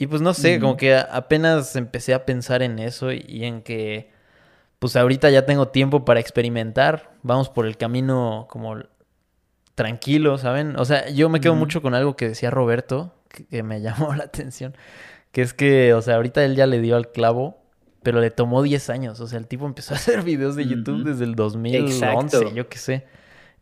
[0.01, 4.11] Y pues no sé, como que apenas empecé a pensar en eso y, en que
[4.79, 7.13] pues ahorita ya tengo tiempo para experimentar.
[7.23, 8.77] Vamos por el camino como
[9.75, 10.79] tranquilo, ¿saben?
[10.79, 13.15] O sea, yo me quedo mucho con algo que decía Roberto,
[13.51, 14.75] que, me llamó la atención,
[15.33, 17.59] que es que, o sea, ahorita él ya le dio al clavo,
[18.03, 19.21] pero le tomó 10 años.
[19.21, 22.55] O sea, el tipo empezó a hacer videos de YouTube desde el 2011, Exacto.
[22.55, 23.07] yo qué sé.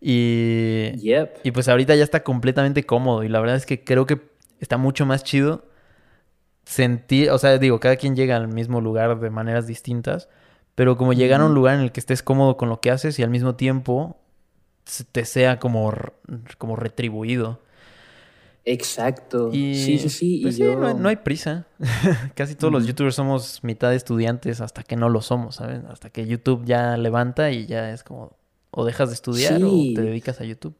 [0.00, 1.40] Y, Yep.
[1.42, 3.24] y pues ahorita ya está completamente cómodo.
[3.24, 4.20] Y la verdad es que creo que
[4.60, 5.67] está mucho más chido
[6.68, 10.28] sentir, o sea, digo, cada quien llega al mismo lugar de maneras distintas,
[10.74, 13.18] pero como llegar a un lugar en el que estés cómodo con lo que haces
[13.18, 14.18] y al mismo tiempo
[15.12, 15.92] te sea como,
[16.58, 17.60] como retribuido.
[18.64, 19.50] Exacto.
[19.52, 20.38] Y, sí, sí, sí.
[20.42, 20.76] pues y sí, yo...
[20.76, 21.66] no, hay- no hay prisa.
[22.34, 25.82] Casi todos los youtubers somos mitad estudiantes hasta que no lo somos, ¿sabes?
[25.88, 28.36] Hasta que YouTube ya levanta y ya es como,
[28.70, 29.92] ¿O dejas de estudiar Sí.
[29.94, 30.74] o te dedicas a YouTube?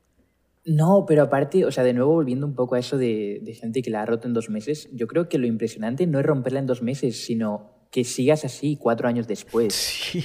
[0.68, 3.80] No, pero aparte, o sea, de nuevo volviendo un poco a eso de, de gente
[3.80, 6.58] que la ha roto en dos meses, yo creo que lo impresionante no es romperla
[6.58, 9.74] en dos meses, sino que sigas así cuatro años después.
[10.12, 10.24] Sí.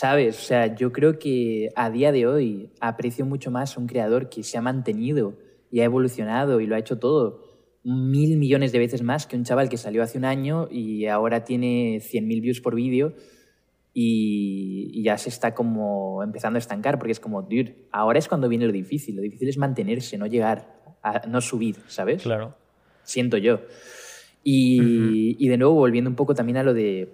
[0.00, 0.36] ¿Sabes?
[0.36, 4.28] O sea, yo creo que a día de hoy aprecio mucho más a un creador
[4.28, 5.38] que se ha mantenido
[5.70, 7.44] y ha evolucionado y lo ha hecho todo
[7.84, 11.44] mil millones de veces más que un chaval que salió hace un año y ahora
[11.44, 13.14] tiene 100.000 views por vídeo
[13.94, 18.28] y, y ya se está como empezando a estancar porque es como, dude, ahora es
[18.28, 19.16] cuando viene lo difícil.
[19.16, 22.22] Lo difícil es mantenerse, no llegar, a, no subir, ¿sabes?
[22.22, 22.56] Claro.
[23.04, 23.60] siento yo.
[24.42, 27.08] Y, y de nuevo, volviendo un poco también a lo de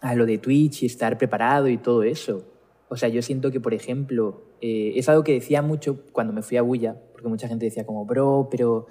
[0.00, 2.44] a lo de Twitch y estar preparado y todo eso.
[2.88, 6.42] O sea, yo siento que, por ejemplo, eh, es algo que decía mucho cuando me
[6.42, 8.86] fui a Bulla, porque mucha gente decía como, bro, pero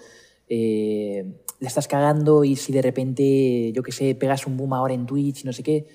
[0.47, 1.25] eh,
[1.59, 5.05] la estás cagando y si de repente, yo qué sé, pegas un boom ahora en
[5.05, 5.85] Twitch y no sé qué.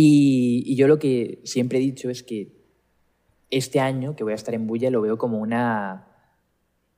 [0.00, 2.52] Y, yo lo que siempre he dicho es que
[3.50, 6.06] este año que voy a estar en Bulla lo veo como una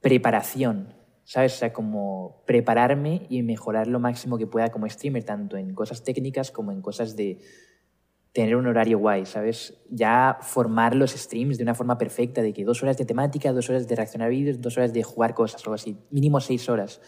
[0.03, 0.93] preparación,
[1.25, 1.55] ¿sabes?
[1.55, 6.05] O sea, como prepararme y mejorar lo máximo que pueda como streamer, tanto en cosas
[6.05, 7.39] técnicas como en cosas de
[8.33, 9.81] tener un horario guay, ¿sabes?
[9.89, 13.71] Ya formar los streams de una forma perfecta, de que dos horas de temática, dos
[13.71, 17.01] horas de reaccionar vídeos, dos horas de jugar cosas, algo así, mínimo seis horas.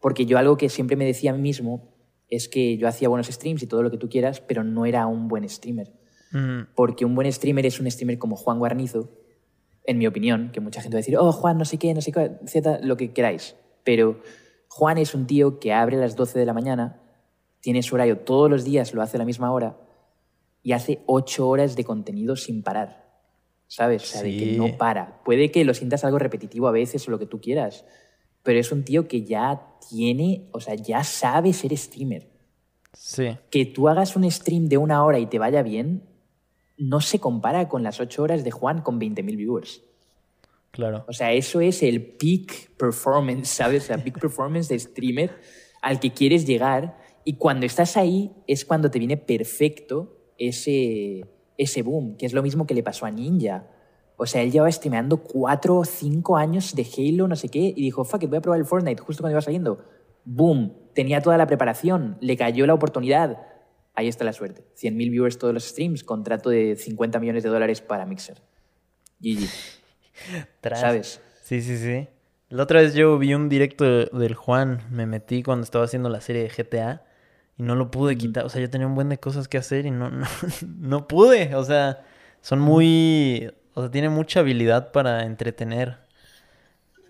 [0.00, 1.99] Porque yo algo que siempre me decía a mí mismo
[2.30, 5.06] es que yo hacía buenos streams y todo lo que tú quieras, pero no era
[5.06, 5.92] un buen streamer.
[6.32, 9.10] Mm, Porque un buen streamer es un streamer como Juan Guarnizo,
[9.84, 12.00] en mi opinión, que mucha gente va a decir, oh, Juan, no sé qué, no
[12.00, 13.56] sé qué, Z, lo que queráis.
[13.82, 14.20] Pero
[14.68, 17.00] Juan es un tío que abre a las 12 de la mañana,
[17.60, 19.76] tiene su horario todos los días, lo hace a la misma hora,
[20.62, 23.10] y hace 8 horas de contenido sin parar.
[23.66, 24.02] ¿Sabes?
[24.02, 25.22] O sea, de que no para.
[25.22, 27.84] Puede que lo sientas algo repetitivo a veces o lo que tú quieras,
[28.42, 32.28] pero es un tío que ya tiene, o sea, ya sabe ser streamer
[32.92, 33.36] Sí.
[33.50, 36.02] que tú hagas un stream de una hora y te vaya bien,
[36.76, 39.82] no se compara con las ocho horas de Juan con 20.000 viewers.
[40.70, 41.04] Claro.
[41.08, 43.84] O sea, eso es el peak performance, ¿sabes?
[43.84, 45.30] O sea, peak performance de streamer
[45.82, 46.96] al que quieres llegar.
[47.24, 51.26] Y cuando estás ahí es cuando te viene perfecto ese,
[51.58, 53.66] ese boom, que es lo mismo que le pasó a Ninja.
[54.22, 57.82] O sea, él llevaba streameando cuatro o cinco años de Halo, no sé qué, y
[57.82, 59.84] dijo, fuck it, voy a probar el Fortnite justo cuando iba saliendo.
[60.24, 63.38] Boom, tenía toda la preparación, le cayó la oportunidad.
[63.94, 64.62] Ahí está la suerte.
[64.80, 68.40] 100.000 viewers todos los streams, contrato de 50 millones de dólares para Mixer.
[69.20, 69.48] GG.
[70.60, 70.80] Tras.
[70.80, 71.20] ¿Sabes?
[71.42, 72.06] Sí, sí, sí.
[72.50, 76.08] La otra vez yo vi un directo de- del Juan, me metí cuando estaba haciendo
[76.08, 77.04] la serie de GTA
[77.56, 78.44] y no lo pude quitar.
[78.44, 80.26] O sea, yo tenía un buen de cosas que hacer y no, no,
[80.78, 81.54] no pude.
[81.54, 82.04] O sea,
[82.40, 83.50] son muy...
[83.74, 85.98] O sea, tiene mucha habilidad para entretener.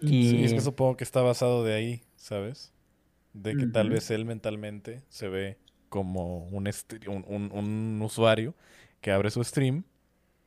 [0.01, 0.11] Y...
[0.21, 2.73] Sí, es que supongo que está basado de ahí, ¿sabes?
[3.35, 5.59] De que tal vez él mentalmente se ve
[5.91, 6.69] como un,
[7.09, 8.55] un, un- un usuario
[9.03, 9.85] que abre su stream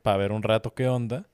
[0.04, 1.28] para ver un rato qué onda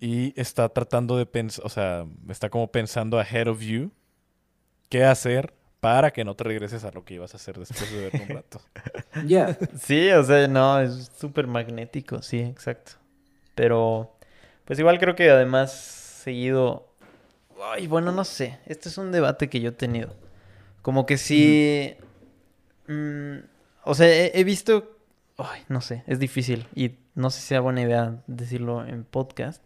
[0.00, 3.90] y está tratando de pensar, o sea, está como pensando ahead of you
[4.88, 8.00] qué hacer para que no te regreses a lo que ibas a hacer después de
[8.00, 8.60] ver un rato.
[9.22, 9.58] Ya.
[9.78, 12.92] Sí, o sea, no, es súper magnético, sí, exacto.
[13.60, 14.16] Pero,
[14.64, 16.88] pues igual creo que además seguido...
[17.62, 20.16] Ay, bueno, no sé, este es un debate que yo he tenido.
[20.80, 21.94] Como que sí...
[22.86, 23.36] mm,
[23.84, 24.96] o sea, he, he visto...
[25.36, 29.62] Ay, no sé, es difícil y no sé si sea buena idea decirlo en podcast.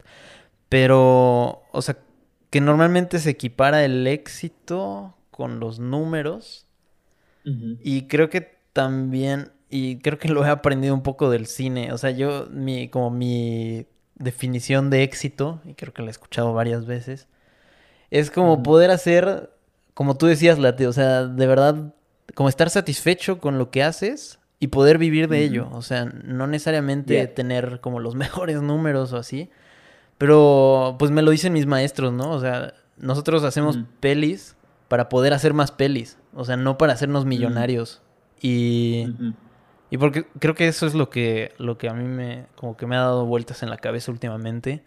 [0.69, 1.97] Pero, o sea,
[2.51, 6.67] que normalmente se equipara el éxito con los números.
[7.45, 11.93] Y creo que también, y creo que lo he aprendido un poco del cine.
[11.93, 13.87] O sea, yo, mi, como mi
[14.17, 17.27] definición de éxito, y creo que la he escuchado varias veces,
[18.11, 19.51] es como poder hacer,
[19.95, 21.95] como tú decías, Late, o sea, de verdad,
[22.35, 25.69] como estar satisfecho con lo que haces y poder vivir de ello.
[25.73, 27.35] O sea, no necesariamente Yeah.
[27.35, 29.51] tener como los mejores números o así.
[30.19, 32.31] Pero, pues me lo dicen mis maestros, ¿no?
[32.31, 34.55] O sea, nosotros hacemos pelis
[34.89, 36.19] para poder hacer más pelis.
[36.35, 38.01] O sea, no para hacernos millonarios.
[38.41, 39.07] Y.
[39.95, 42.85] y porque creo que eso es lo que, lo que a mí me, como que
[42.85, 44.83] me ha dado vueltas en la cabeza últimamente.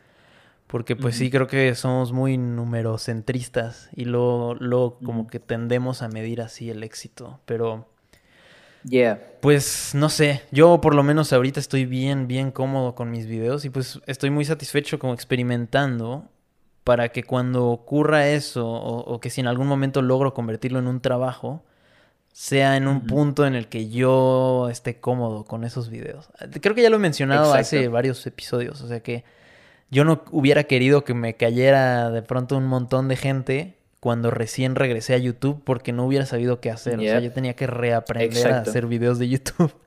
[0.67, 1.31] Porque pues sí, Ujú.
[1.31, 6.83] creo que somos muy numerocentristas y luego, luego como que tendemos a medir así el
[6.83, 7.39] éxito.
[7.45, 7.87] Pero
[8.83, 9.19] Yeah.
[9.39, 13.65] pues no sé, yo por lo menos ahorita estoy bien, bien cómodo con mis videos
[13.65, 16.25] y pues estoy muy satisfecho como experimentando
[16.83, 20.87] para que cuando ocurra eso o, o que si en algún momento logro convertirlo en
[20.87, 21.63] un trabajo,
[22.37, 26.29] sea en un punto en el que yo esté cómodo con esos videos.
[26.61, 29.23] Creo que ya lo he mencionado hace varios episodios, o sea que
[29.89, 34.75] yo no hubiera querido que me cayera de pronto un montón de gente cuando recién
[34.75, 36.99] regresé a YouTube porque no hubiera sabido qué hacer.
[36.99, 39.73] O sea, yo tenía que reaprender a hacer videos de YouTube.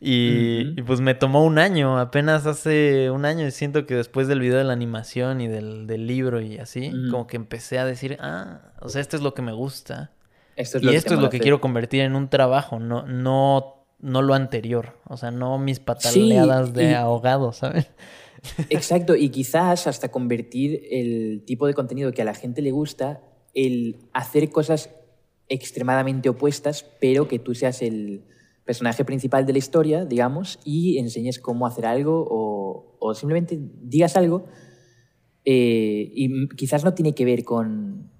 [0.00, 3.48] Y, pues me tomó un año, apenas hace un año.
[3.48, 6.92] Y siento que después del video de la animación y del, del libro y así,
[7.10, 10.12] como que empecé a decir, ah, o sea, esto es lo que me gusta.
[10.58, 11.40] Esto es y esto es lo que hacer.
[11.42, 14.96] quiero convertir en un trabajo, no, no, no lo anterior.
[15.08, 17.88] O sea, no mis pataleadas de y- ahogado, ¿sabes?
[18.70, 23.20] Exacto, y quizás hasta convertir el tipo de contenido que a la gente le gusta,
[23.54, 24.90] el hacer cosas
[25.48, 28.24] extremadamente opuestas, pero que tú seas el
[28.64, 34.16] personaje principal de la historia, digamos, y enseñes cómo hacer algo o, o simplemente digas
[34.16, 34.44] algo.
[35.44, 38.10] eh, y quizás no tiene que ver con,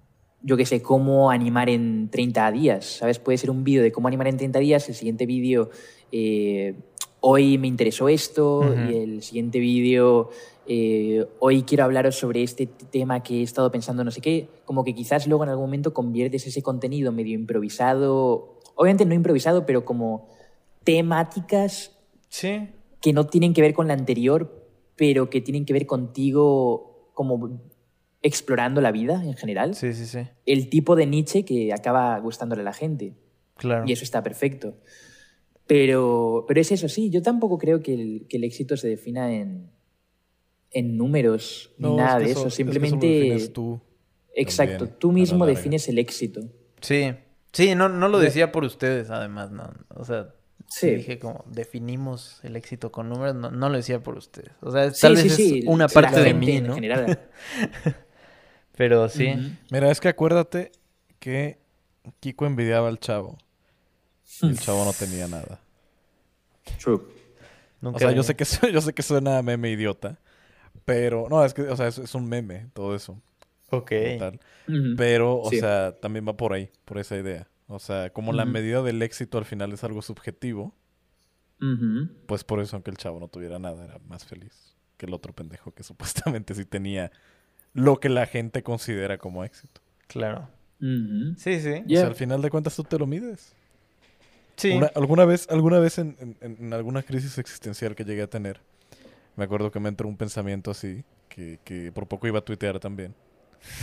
[0.43, 3.19] yo qué sé, cómo animar en 30 días, ¿sabes?
[3.19, 5.70] Puede ser un vídeo de cómo animar en 30 días, el siguiente vídeo,
[6.12, 6.74] eh,
[7.20, 10.31] hoy me interesó esto, y el siguiente vídeo,
[10.66, 14.85] eh, hoy quiero hablaros sobre este tema que he estado pensando no sé qué, como
[14.85, 19.85] que quizás luego en algún momento conviertes ese contenido medio improvisado, obviamente no improvisado, pero
[19.85, 20.28] como
[20.85, 21.97] temáticas
[22.28, 22.69] Sí.
[23.01, 24.66] que no tienen que ver con la anterior,
[24.97, 27.60] pero que tienen que ver contigo como
[28.23, 29.74] explorando la vida en general.
[29.74, 30.20] Sí, sí, sí.
[30.47, 33.15] El tipo de Nietzsche que acaba gustándole a la gente.
[33.57, 33.85] Claro.
[33.86, 34.77] Y eso está perfecto.
[35.66, 39.32] Pero, pero es eso, sí, yo tampoco creo que el, que el éxito se defina
[39.35, 39.70] en,
[40.70, 42.49] en números ni nada es que de eso- eso.
[42.49, 43.49] es que eso Simplemente.
[43.51, 43.81] tú
[44.35, 46.40] exacto, también, tú mismo defines el éxito.
[46.81, 47.12] Sí.
[47.53, 49.70] Sí, no, no lo decía por ustedes, además, no.
[49.95, 50.35] O sea,
[50.70, 50.90] Sí.
[50.97, 54.51] dije como definimos el éxito con números, no, no lo decía por ustedes.
[54.61, 56.74] O sea, Sí, tal sí, vez es una la parte de mí, en ¿no?
[56.74, 57.19] general.
[58.79, 59.35] Pero sí.
[59.71, 60.73] Mira, es que acuérdate
[61.19, 61.59] que
[62.21, 63.37] Kiko envidiaba al chavo.
[64.41, 65.61] Y el chavo no tenía nada.
[66.81, 67.03] True.
[67.81, 70.19] Nunca O sea, yo sé que yo sé que suena a meme idiota.
[70.85, 73.21] Pero, no, es que, o sea, es, es un meme, todo eso.
[73.71, 73.93] Ok.
[74.97, 75.59] Pero, o Sí.
[75.61, 77.49] sea, también va por ahí, por esa idea.
[77.67, 80.75] O sea, como la medida del éxito al final es algo subjetivo,
[82.27, 85.33] pues por eso, aunque el chavo no tuviera nada, era más feliz que el otro
[85.35, 87.11] pendejo que supuestamente sí tenía
[87.79, 89.81] lo que la gente considera como éxito.
[90.07, 90.49] Claro.
[90.81, 91.71] Sí, sí.
[91.71, 92.01] O Yeah.
[92.01, 93.55] sea, al final de cuentas tú te lo mides.
[94.57, 94.71] Sí.
[94.73, 98.61] Una- alguna vez, alguna vez en, en- en alguna crisis existencial que llegué a tener,
[99.37, 102.79] me acuerdo que me entró un pensamiento así, que, que por poco iba a tuitear
[102.81, 103.15] también.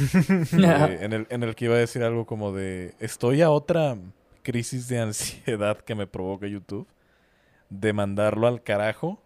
[0.58, 3.98] Eh, en, el, en el que iba a decir algo como de, estoy a otra
[4.42, 6.88] crisis de ansiedad que me provoca YouTube,
[7.70, 9.22] de mandarlo al carajo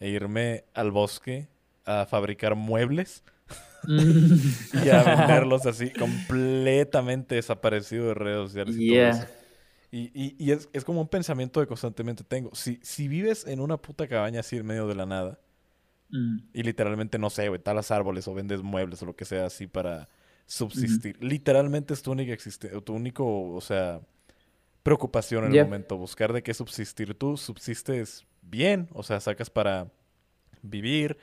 [0.00, 1.48] e irme al bosque
[1.86, 3.22] a fabricar muebles
[3.88, 9.26] y a venderlos así, completamente desaparecido de redes sociales y todo eso.
[9.92, 12.54] Y, y- y es, es como un pensamiento que constantemente tengo.
[12.54, 15.38] Si, si vives en una puta cabaña así en medio de la nada,
[16.12, 16.38] Mm.
[16.52, 19.68] y literalmente, no sé, güey, talas árboles o vendes muebles o lo que sea así
[19.68, 20.08] para
[20.44, 21.16] subsistir.
[21.22, 24.00] Literalmente es tu única existe tu único, o sea,
[24.82, 25.96] preocupación en el momento.
[25.96, 27.14] Buscar de qué subsistir.
[27.14, 29.86] Tú subsistes bien, o sea, sacas para
[30.62, 31.16] vivir,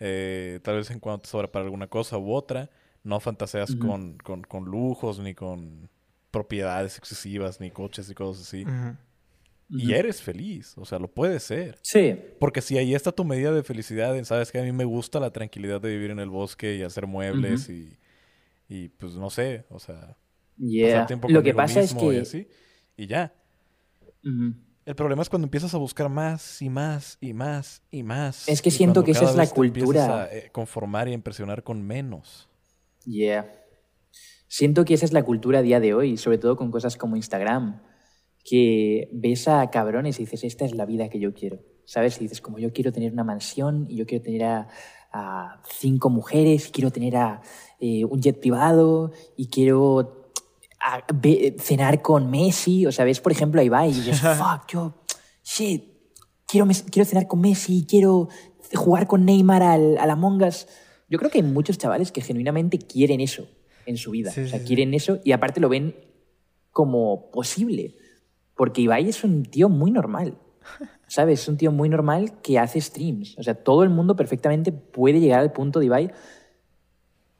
[0.00, 2.70] eh, tal vez en cuanto te sobra para alguna cosa u otra.
[3.02, 5.88] No fantaseas con, con, con lujos, ni con
[6.32, 8.64] propiedades excesivas, ni coches y cosas así.
[9.68, 11.78] Y eres feliz, o sea, lo puedes ser.
[11.82, 12.16] Sí.
[12.40, 15.20] Porque si ahí está tu medida de felicidad, en, sabes que a mí me gusta
[15.20, 17.96] la tranquilidad de vivir en el bosque y hacer muebles y,
[18.68, 20.16] y, pues no sé, o sea,
[20.58, 20.88] Yeah.
[20.92, 22.20] pasar tiempo Lo que pasa es mismo y que.
[22.22, 22.48] así,
[22.96, 23.34] y ya.
[24.86, 28.48] El problema es cuando empiezas a buscar más y más y más y más.
[28.48, 30.22] Es que siento que esa es la te cultura.
[30.22, 32.48] a eh, conformar y impresionar con menos.
[33.04, 33.52] Yeah.
[34.46, 37.16] Siento que esa es la cultura a día de hoy, sobre todo con cosas como
[37.16, 37.82] Instagram,
[38.44, 42.18] que ves a cabrones y dices, esta es la vida que yo quiero, ¿sabes?
[42.18, 44.68] Y dices, como yo quiero tener una mansión y yo quiero tener a,
[45.12, 47.42] a cinco mujeres, y quiero tener a
[47.80, 50.15] eh, un jet privado y quiero
[50.94, 54.68] a- ve- cenar con Messi, o sea, ves por ejemplo a Ibai y dices, fuck,
[54.72, 54.94] yo,
[55.44, 55.84] shit,
[56.46, 58.28] quiero, quiero cenar con Messi, quiero
[58.74, 60.66] jugar con Neymar al, al Among Us.
[61.08, 63.48] Yo creo que hay muchos chavales que genuinamente quieren eso
[63.86, 64.30] en su vida.
[64.30, 64.66] Sí, o sea, sí, sí.
[64.66, 65.94] quieren eso y aparte lo ven
[66.72, 67.96] como posible.
[68.56, 70.38] Porque Ibai es un tío muy normal.
[71.06, 71.42] ¿Sabes?
[71.42, 73.38] Es un tío muy normal que hace streams.
[73.38, 76.10] O sea, todo el mundo perfectamente puede llegar al punto de Ibai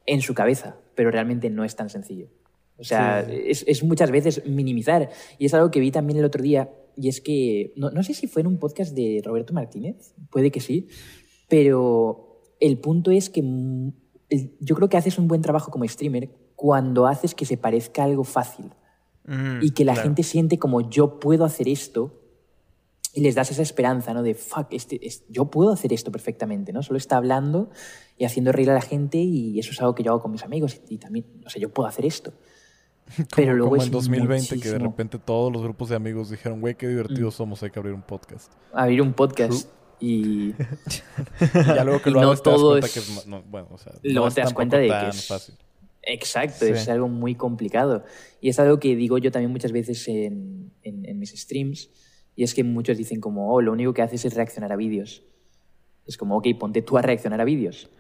[0.07, 2.29] en su cabeza, pero realmente no es tan sencillo.
[2.79, 3.33] O sea, Sí.
[3.47, 5.09] Es, es muchas veces minimizar.
[5.39, 8.15] Y es algo que vi también el otro día, y es que, no, no sé
[8.15, 10.89] si fue en un podcast de Roberto Martínez, puede que sí,
[11.49, 13.93] pero el punto es que mm,
[14.61, 18.25] yo creo que haces un buen trabajo como streamer cuando haces que se parezca algo
[18.25, 18.71] fácil
[19.29, 20.09] Mm, y que la claro.
[20.09, 22.23] gente siente como yo puedo hacer esto
[23.13, 24.23] y les das esa esperanza, ¿no?
[24.23, 26.81] De fuck, este, es- yo puedo hacer esto perfectamente, ¿no?
[26.85, 27.71] Solo está hablando
[28.17, 30.45] y haciendo reír a la gente y eso es algo que yo hago con mis
[30.45, 32.35] amigos y, y también, o sea, yo puedo hacer esto.
[33.37, 34.91] Pero luego como en 2020 que de muchísimo.
[34.91, 38.03] repente todos los grupos de amigos dijeron, güey, qué divertidos somos, hay que abrir un
[38.03, 38.53] podcast.
[38.73, 39.69] Abrir un podcast
[40.01, 40.55] y Y
[41.55, 43.27] ya luego que lo no hagas te das todo cuenta es- que es...
[43.27, 45.55] no, bueno, o sea, Luego no te das cuenta de que es- fácil.
[46.09, 46.71] Exacto, Sí.
[46.73, 48.05] es algo muy complicado.
[48.41, 51.91] Y es algo que digo yo también muchas veces en, en- en mis streams.
[52.37, 55.25] Y es que muchos dicen como, oh, lo único que haces es reaccionar a vídeos.
[56.07, 57.91] Es como, ok, ponte tú a reaccionar a vídeos.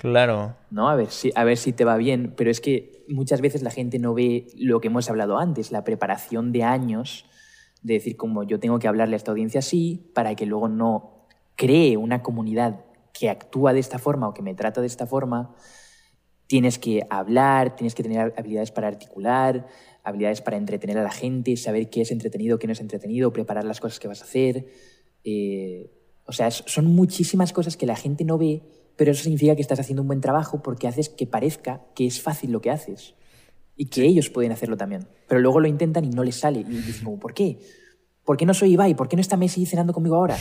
[0.00, 0.56] Claro.
[0.70, 0.88] ¿no?
[0.88, 2.32] A ver, si, a ver si te va bien.
[2.34, 5.84] Pero es que muchas veces la gente no ve lo que hemos hablado antes, la
[5.84, 7.26] preparación de años,
[7.82, 11.26] de decir como yo tengo que hablarle a esta audiencia así, para que luego no
[11.54, 15.54] cree una comunidad que actúa de esta forma o que me trata de esta forma.
[16.46, 19.66] Tienes que hablar, tienes que tener habilidades para articular,
[20.02, 23.64] habilidades para entretener a la gente, saber qué es entretenido, qué no es entretenido, preparar
[23.64, 24.66] las cosas que vas a hacer.
[25.24, 25.90] Eh,
[26.24, 28.62] o sea, son muchísimas cosas que la gente no ve,
[29.00, 32.20] pero eso significa que estás haciendo un buen trabajo porque haces que parezca que es
[32.20, 33.14] fácil lo que haces
[33.74, 35.08] y que ellos pueden hacerlo también.
[35.26, 36.60] Pero luego lo intentan y no les sale.
[36.60, 37.58] Y dicen como, ¿por qué?
[38.26, 38.94] ¿Por qué no soy Ibai?
[38.94, 40.36] ¿Por qué no está Messi cenando conmigo ahora?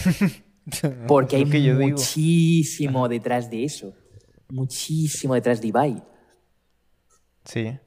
[1.07, 1.97] Porque hay Lo que yo digo.
[1.97, 3.93] muchísimo detrás de eso.
[4.49, 6.03] Muchísimo detrás de Ibai.
[7.45, 7.79] Sí.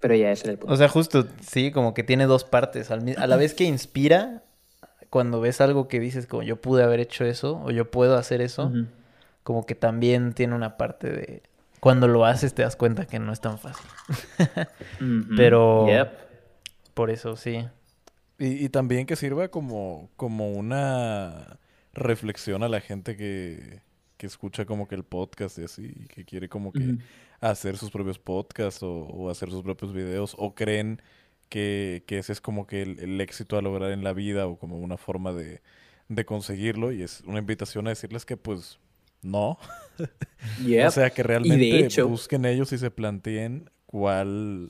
[0.00, 0.74] Pero ya ese era el punto.
[0.74, 2.90] O sea, justo, sí, como que tiene dos partes.
[2.90, 4.47] A la vez que inspira,
[5.10, 8.40] cuando ves algo que dices como yo pude haber hecho eso o yo puedo hacer
[8.40, 8.70] eso,
[9.42, 11.42] como que también tiene una parte de...
[11.80, 13.86] Cuando lo haces te das cuenta que no es tan fácil.
[15.36, 16.08] Pero- Yep.
[16.94, 17.64] Por eso, sí.
[18.38, 21.58] Y, y también que sirva como, como una
[21.94, 23.80] reflexión a la gente que,
[24.16, 26.96] que escucha como que el podcast y así, y que quiere como que
[27.40, 31.00] hacer sus propios podcasts o, o hacer sus propios videos, o creen
[31.48, 34.58] que, que ese es como que el, el éxito a lograr en la vida o
[34.58, 35.60] como una forma de,
[36.08, 38.78] de conseguirlo, y es una invitación a decirles que pues
[39.22, 39.58] no,
[40.64, 40.86] Yep.
[40.86, 44.68] o sea que realmente hecho- busquen ellos y se planteen cuál,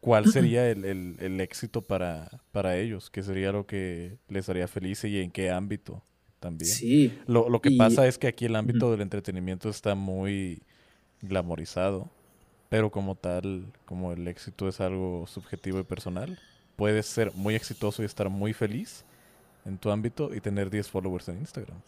[0.00, 4.66] cuál sería el, el- el éxito para, para ellos, qué sería lo que les haría
[4.68, 6.02] feliz y en qué ámbito
[6.40, 6.70] también.
[6.70, 7.12] Sí.
[7.26, 10.62] Lo, lo que Y- pasa es que aquí el ámbito del entretenimiento está muy
[11.20, 12.10] glamorizado,
[12.68, 16.38] pero como tal, como el éxito es algo subjetivo y personal,
[16.76, 19.04] puedes ser muy exitoso y estar muy feliz
[19.64, 21.78] en tu ámbito y tener 10 followers en Instagram.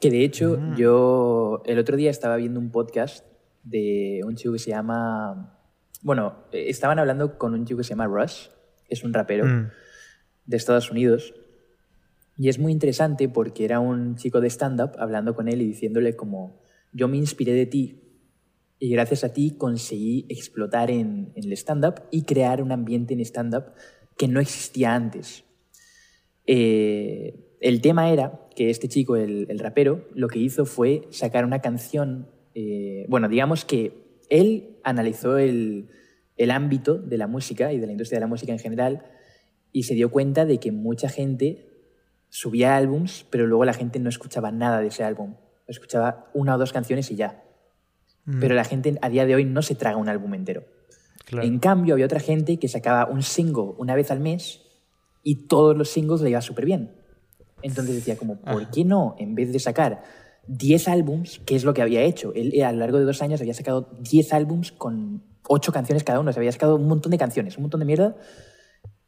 [0.00, 0.76] Que de hecho, Mm.
[0.76, 3.24] yo el otro día estaba viendo un podcast
[3.64, 5.56] de un chico que se llama.
[6.02, 8.46] Bueno, estaban hablando con un chico que se llama Rush,
[8.88, 9.70] es un rapero Mm.
[10.46, 11.34] de Estados Unidos.
[12.38, 16.16] Y es muy interesante porque era un chico de stand-up hablando con él y diciéndole
[16.16, 16.58] como,
[16.92, 17.99] yo me inspiré de ti
[18.80, 23.66] y gracias a ti conseguí explotar en, el stand-up y crear un ambiente en stand-up
[24.16, 25.44] que no existía antes.
[26.46, 31.44] Eh, el tema era que este chico, el, el rapero, lo que hizo fue sacar
[31.44, 35.90] una canción, eh, bueno, digamos que él analizó el,
[36.38, 39.04] el ámbito de la música y de la industria de la música en general
[39.72, 41.68] y se dio cuenta de que mucha gente
[42.30, 45.36] subía álbums, pero luego la gente no escuchaba nada de ese álbum.
[45.66, 47.44] Escuchaba una o dos canciones y ya.
[48.30, 48.40] Mm.
[48.40, 50.64] Pero la gente a día de hoy no se traga un álbum entero.
[51.24, 51.46] Claro.
[51.46, 54.62] En cambio, había otra gente que sacaba un single una vez al mes
[55.22, 56.92] y todos los singles le iba súper bien.
[57.62, 60.02] Entonces decía como, ¿por qué no, en vez de sacar
[60.46, 62.32] 10 álbums, que es lo que había hecho?
[62.34, 66.20] Él a lo largo de dos años había sacado 10 álbums con 8 canciones cada
[66.20, 66.30] uno.
[66.30, 68.16] O sea, había sacado un montón de canciones, un montón de mierda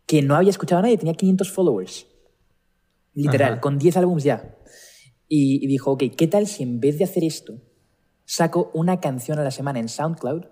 [0.06, 0.98] que no había escuchado a nadie.
[0.98, 2.06] Tenía 500 followers.
[3.14, 3.60] Literal, Ajá.
[3.60, 4.56] con 10 álbums ya.
[5.28, 7.54] Y, y dijo, ok, ¿qué tal si en vez de hacer esto,
[8.24, 10.44] saco una canción a la semana en SoundCloud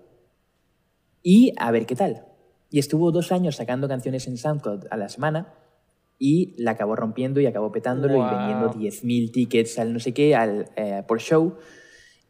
[1.23, 2.25] y a ver qué tal.
[2.69, 5.53] Y estuvo dos años sacando canciones en SoundCloud a la semana
[6.17, 8.27] y la acabó rompiendo y acabó petándolo Wow.
[8.27, 11.57] y vendiendo 10.000 tickets al no sé qué, al, eh, por show.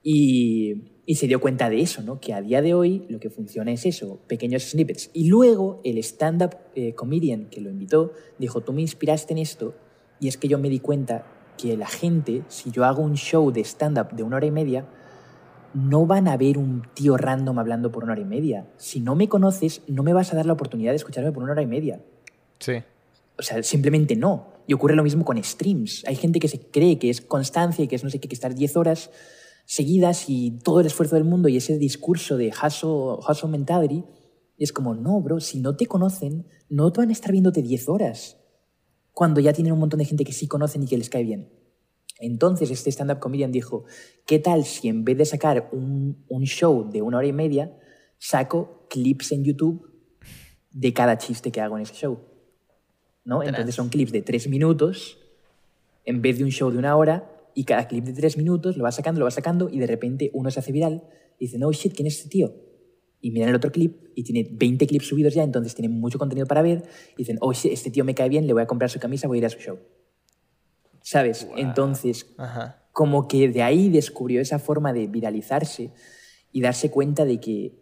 [0.03, 2.19] Y, y se dio cuenta de eso, ¿no?
[2.19, 5.11] Que a día de hoy lo que funciona es eso, pequeños snippets.
[5.13, 9.75] Y luego el stand-up eh, comedian que lo invitó dijo, tú me inspiraste en esto
[10.19, 11.25] y es que yo me di cuenta
[11.57, 14.87] que la gente, si yo hago un show de stand-up de una hora y media,
[15.73, 18.67] no van a ver un tío random hablando por una hora y media.
[18.77, 21.53] Si no me conoces, no me vas a dar la oportunidad de escucharme por una
[21.53, 22.01] hora y media.
[22.59, 22.73] Sí.
[23.37, 24.47] O sea, simplemente no.
[24.67, 26.03] Y ocurre lo mismo con streams.
[26.05, 28.35] Hay gente que se cree que es constancia y que es no sé qué, que
[28.35, 29.09] estar 10 horas
[29.65, 34.03] seguidas y todo el esfuerzo del mundo y ese discurso de hustle mentality.
[34.57, 37.61] Y es como, no, bro, si no te conocen, no te van a estar viéndote
[37.61, 38.37] 10 horas.
[39.13, 41.49] Cuando ya tienen un montón de gente que sí conocen y que les cae bien.
[42.21, 43.83] Entonces este stand-up comedian dijo,
[44.25, 47.77] ¿qué tal si en vez de sacar un, un show de una hora y media,
[48.17, 49.91] saco clips en YouTube
[50.71, 52.19] de cada chiste que hago en ese show?
[53.25, 53.43] ¿no?
[53.43, 55.17] Entonces son clips de tres minutos
[56.05, 58.83] en vez de un show de una hora y cada clip de tres minutos lo
[58.83, 61.03] va sacando, lo va sacando y de repente uno se hace viral
[61.37, 62.53] y dice, no shit, ¿quién es este tío?
[63.21, 66.47] y miran el otro clip y tiene 20 clips subidos ya, entonces tiene mucho contenido
[66.47, 66.83] para ver
[67.13, 69.27] y dicen, oh, sí, este tío me cae bien, le voy a comprar su camisa,
[69.27, 69.79] voy a ir a su show.
[71.01, 71.47] ¿Sabes?
[71.57, 72.83] Entonces, Ajá.
[72.91, 75.91] como que de ahí descubrió esa forma de viralizarse
[76.51, 77.81] y darse cuenta de que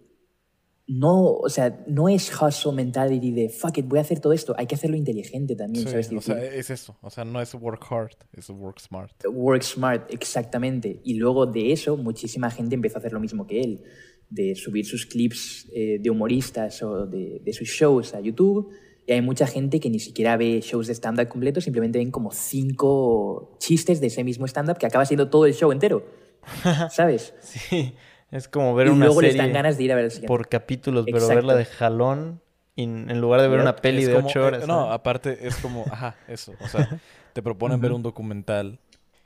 [0.87, 4.55] no, o sea, no es hustle mentality de fuck it, voy a hacer todo esto,
[4.57, 6.11] hay que hacerlo inteligente también, Sí, ¿sabes?
[6.11, 6.97] o sea, es eso.
[7.01, 9.11] O sea, no es work hard, es work smart.
[9.31, 10.99] Work smart, exactamente.
[11.03, 13.83] Y luego de eso, muchísima gente empezó a hacer lo mismo que él,
[14.31, 18.71] de subir sus clips eh, de humoristas o de, de sus shows a YouTube.
[19.09, 22.29] Y hay mucha gente que ni siquiera ve shows de stand-up completos, simplemente ven como
[22.31, 26.05] cinco chistes de ese mismo stand-up que acaba siendo todo el show entero.
[26.91, 27.33] ¿Sabes?
[27.41, 27.95] Sí,
[28.29, 30.11] es como ver y una luego les serie dan ganas de ir a ver el
[30.11, 30.27] siguiente.
[30.27, 31.35] por capítulos, pero Exacto.
[31.37, 32.41] verla de jalón
[32.75, 34.63] en lugar de ver una peli Es de como- ocho horas.
[34.63, 34.93] eh, no, ¿sabes?
[34.93, 36.53] aparte es como, ajá, eso.
[36.61, 37.01] O sea,
[37.33, 38.77] te proponen ver un documental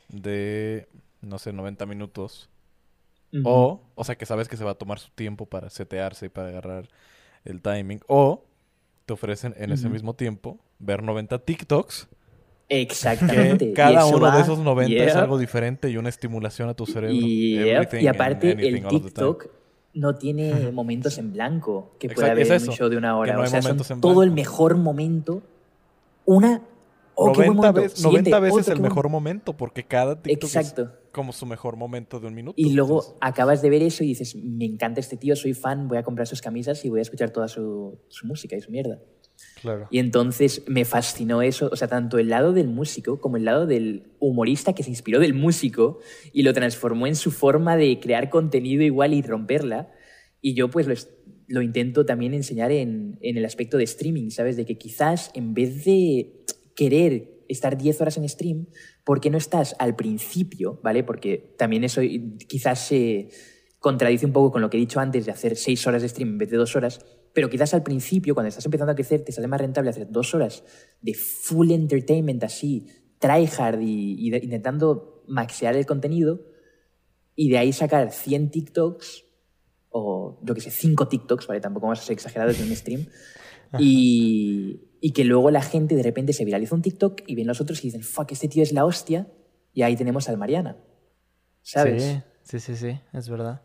[0.07, 0.87] de,
[1.19, 2.49] no sé, 90 minutos.
[3.43, 6.29] O, o sea, que sabes que se va a tomar su tiempo para setearse y
[6.29, 6.87] para agarrar
[7.43, 7.99] el timing.
[8.07, 8.45] O
[9.05, 12.07] te ofrecen en ese mismo tiempo ver 90 TikToks.
[12.69, 13.67] Exactamente.
[13.67, 16.85] Que cada uno va- de esos 90 es algo diferente y una estimulación a tu
[16.85, 17.15] cerebro.
[17.15, 18.85] Y, aparte, el.
[18.87, 19.47] TikTok
[19.95, 23.15] no tiene momentos en blanco que pueda Exacto, haber es en un show de una
[23.17, 23.33] hora.
[23.35, 25.43] no o sea, son todo el mejor momento.
[26.25, 26.61] Una.
[27.15, 27.81] Oh, qué buen 90, momento.
[27.81, 30.81] veces, Siguiente, 90 veces otro, el qué mejor momento, porque cada TikTok Exacto.
[30.83, 32.55] es como su mejor momento de un minuto.
[32.57, 35.87] Y luego Entonces, acabas de ver eso y dices, me encanta este tío, soy fan,
[35.87, 38.71] voy a comprar sus camisas y voy a escuchar toda su, su música y su
[38.71, 38.99] mierda.
[39.61, 39.87] Claro.
[39.91, 43.65] Y entonces me fascinó eso, o sea, tanto el lado del músico como el lado
[43.65, 45.99] del humorista que se inspiró del músico
[46.33, 49.91] y lo transformó en su forma de crear contenido igual y romperla.
[50.41, 50.95] Y yo pues lo,
[51.47, 54.57] lo intento también enseñar en, en el aspecto de streaming, ¿sabes?
[54.57, 56.43] De que quizás en vez de
[56.75, 58.67] querer estar 10 horas en stream,
[59.03, 61.03] ¿por qué no estás al principio, ¿vale?
[61.03, 62.01] Porque también eso
[62.47, 63.29] quizás se
[63.79, 66.29] contradice un poco con lo que he dicho antes de hacer 6 horas de stream
[66.29, 66.99] en vez de 2 horas,
[67.33, 70.35] pero quizás al principio, cuando estás empezando a crecer, te sale más rentable hacer 2
[70.35, 70.63] horas
[71.01, 72.85] de full entertainment así,
[73.19, 76.41] tryhard y, y de- intentando maxear el contenido
[77.35, 79.25] y de ahí sacar 100 TikToks
[79.89, 81.59] o yo que sé, 5 TikToks, ¿vale?
[81.61, 83.05] Tampoco vamos a ser exagerados en un stream.
[83.79, 87.59] Y, y que luego la gente de repente se viraliza un TikTok y ven los
[87.59, 89.27] otros y dicen, fuck, este tío es la hostia.
[89.73, 90.77] Y ahí tenemos al Mariana.
[91.61, 92.21] ¿Sabes?
[92.43, 93.63] Sí, sí, sí, sí, es verdad.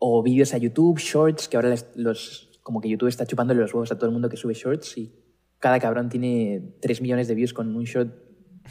[0.00, 3.92] O vídeos a YouTube, shorts, que ahora los, como que YouTube está chupándole los huevos
[3.92, 5.14] a todo el mundo que sube shorts y
[5.60, 8.12] cada cabrón tiene 3 millones de views con un short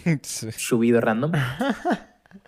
[0.22, 0.52] sí.
[0.52, 1.32] subido random.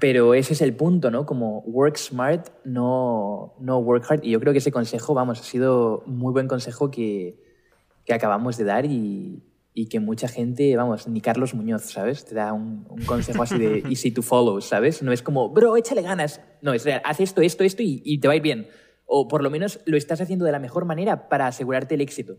[0.01, 1.25] Pero ese es el punto, ¿no?
[1.25, 4.25] Como work smart, no, no work hard.
[4.25, 7.49] Y yo creo que ese consejo, vamos, ha sido muy buen consejo que,
[8.05, 12.25] que acabamos de dar y, y que mucha gente, vamos, ni Carlos Muñoz, ¿sabes?
[12.25, 15.01] Te da un, un consejo así de easy to follow, ¿sabes?
[15.03, 16.41] No es como, bro, échale ganas.
[16.61, 18.67] No, es real, haz esto, esto, esto y, y te va a ir bien.
[19.05, 22.37] O por lo menos lo estás haciendo de la mejor manera para asegurarte el éxito.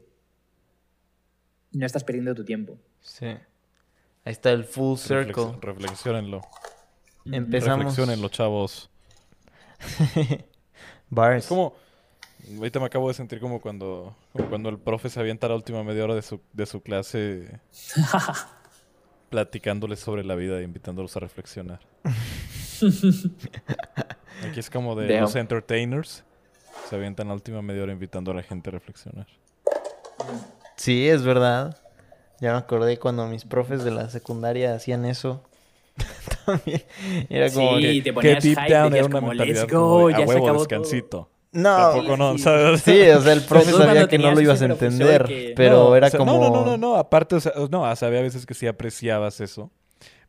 [1.70, 2.78] Y no estás perdiendo tu tiempo.
[3.01, 3.26] Sí.
[3.26, 5.32] Ahí está el full circle.
[5.34, 6.40] Reflex- reflexionenlo.
[7.24, 7.78] Empezamos.
[7.78, 8.90] Reflexionenlo, chavos.
[11.10, 11.44] Bars.
[11.44, 11.74] Es como.
[12.56, 15.85] Ahorita me acabo de sentir como cuando, como cuando el profe se avienta la última
[15.85, 17.60] media hora de su, de su clase
[19.31, 21.81] platicándoles sobre la vida e invitándolos a reflexionar.
[24.48, 25.20] Aquí es como de Damn.
[25.23, 26.24] los entertainers.
[26.89, 29.27] Se avientan la última media hora invitando a la gente a reflexionar.
[30.77, 31.78] Sí, es verdad.
[32.40, 35.44] Ya me acordé cuando mis profes de la secundaria hacían eso.
[36.47, 36.82] También
[37.28, 38.02] era como Sí, que...
[38.02, 40.27] te ponías deep hype, down era una como, mentalidad let's como go, de, a ya
[40.27, 41.28] se huevo, acabó descansito.
[41.52, 42.44] No, Tampoco no, sí.
[42.44, 42.80] ¿sabes?
[42.84, 45.96] sí, o sea, el profe sabía que no lo ibas a entender, que- pero No,
[45.96, 46.32] era o sea, como...
[46.32, 46.96] No, no, no, no, no.
[46.96, 49.70] Aparte, o sea, no, o sea, había veces que sí apreciabas eso.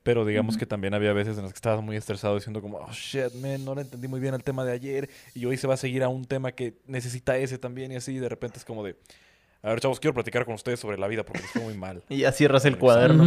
[0.03, 2.91] Pero digamos que también había veces en las que estabas muy estresado diciendo como, oh
[2.91, 5.09] shit, man, no le entendí muy bien el tema de ayer.
[5.33, 8.11] Y hoy se va a seguir a un tema que necesita ese también y así.
[8.15, 8.97] Y de repente es como de,
[9.61, 12.03] a ver, chavos, quiero platicar con ustedes sobre la vida porque fue muy mal.
[12.09, 13.23] Y ya cierras el cuaderno.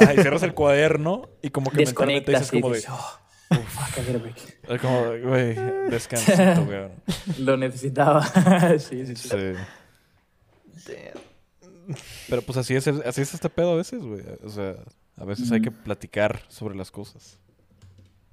[0.00, 3.18] Ajá, y cierras el cuaderno y como que mentalmente Desconectas dices como de, oh,
[3.48, 4.58] break.
[4.68, 5.54] es como, güey,
[5.90, 6.88] descansito, güey.
[7.38, 8.22] Lo necesitaba.
[8.78, 9.28] sí, sí, sí.
[10.76, 10.94] Sí.
[12.28, 14.22] Pero pues así es, el- así es este pedo a veces, güey.
[14.44, 14.74] O sea,
[15.16, 17.38] a veces hay que platicar sobre las cosas.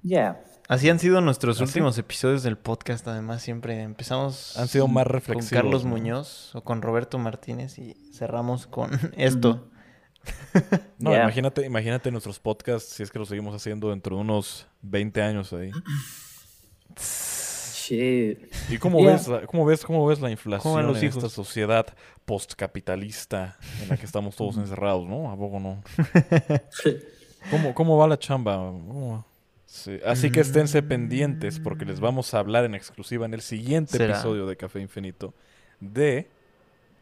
[0.02, 0.40] Ya.
[0.68, 5.04] Así han sido nuestros ¿Ah, últimos episodios del podcast, además siempre empezamos Han sido más
[5.04, 5.62] con reflexivos.
[5.62, 5.90] Carlos ¿no?
[5.90, 9.68] Muñoz o con Roberto Martínez y cerramos con esto.
[10.98, 15.22] No, imagínate, imagínate nuestros podcasts si es que los seguimos haciendo dentro de unos 20
[15.22, 15.70] años ahí.
[16.98, 18.38] Shit.
[18.70, 21.22] ¿Y cómo ves, la, cómo ves, cómo ves la inflación los en hijos?
[21.22, 21.86] esta sociedad
[22.24, 25.30] postcapitalista en la que estamos todos encerrados, no?
[25.30, 25.82] ¿A poco no?
[27.50, 28.72] ¿Cómo, cómo va la chamba?
[30.04, 34.14] Así que esténse pendientes porque les vamos a hablar en exclusiva en el siguiente ¿Será?
[34.14, 35.34] episodio de Café Infinito
[35.80, 36.28] de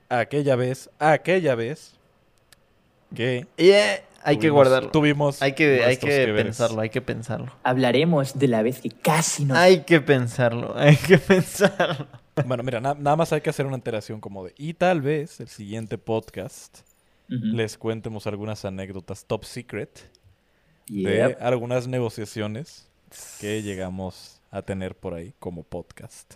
[0.09, 1.95] aquella vez, aquella vez
[3.15, 4.91] que Y, eh, hay que guardarlo.
[4.91, 7.53] Tuvimos Hay que, hay que pensarlo, hay que pensarlo.
[7.63, 9.57] Hablaremos de la vez que casi nos...
[9.59, 12.07] Hay que pensarlo, hay que pensarlo.
[12.47, 15.41] Bueno, mira, na- nada más hay que hacer una alteración como de y tal vez
[15.41, 16.79] el siguiente podcast
[17.29, 20.11] les cuentemos algunas anécdotas top secret
[20.87, 21.07] Yep.
[21.09, 22.89] de algunas negociaciones
[23.41, 26.35] que llegamos a tener por ahí como podcast.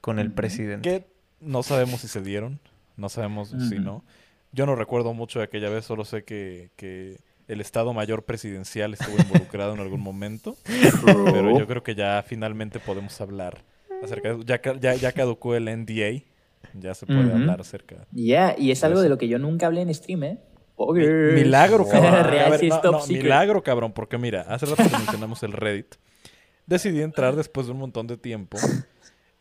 [0.00, 0.88] Con el presidente.
[0.88, 1.06] Que
[1.40, 2.60] no sabemos si se dieron,
[2.96, 4.04] no sabemos si no.
[4.52, 7.18] Yo no recuerdo mucho de aquella vez, solo sé que, que
[7.48, 10.56] el Estado Mayor Presidencial estuvo involucrado en algún momento.
[11.04, 13.62] Pero yo creo que ya finalmente podemos hablar
[14.02, 14.44] acerca de eso.
[14.44, 16.22] Ya, ca- ya, ya caducó el NDA,
[16.74, 17.36] ya se puede Ujú.
[17.36, 18.06] hablar acerca.
[18.12, 19.02] Ya, y es algo Eso.
[19.04, 20.38] de lo que yo nunca hablé en stream, ¿eh?
[20.78, 21.06] Mi-.
[21.34, 22.30] Milagro, cabrón.
[22.30, 25.94] Ver, no, no, milagro, cabrón, porque mira, hace rato que mencionamos el Reddit.
[26.66, 28.56] Decidí entrar después de un montón de tiempo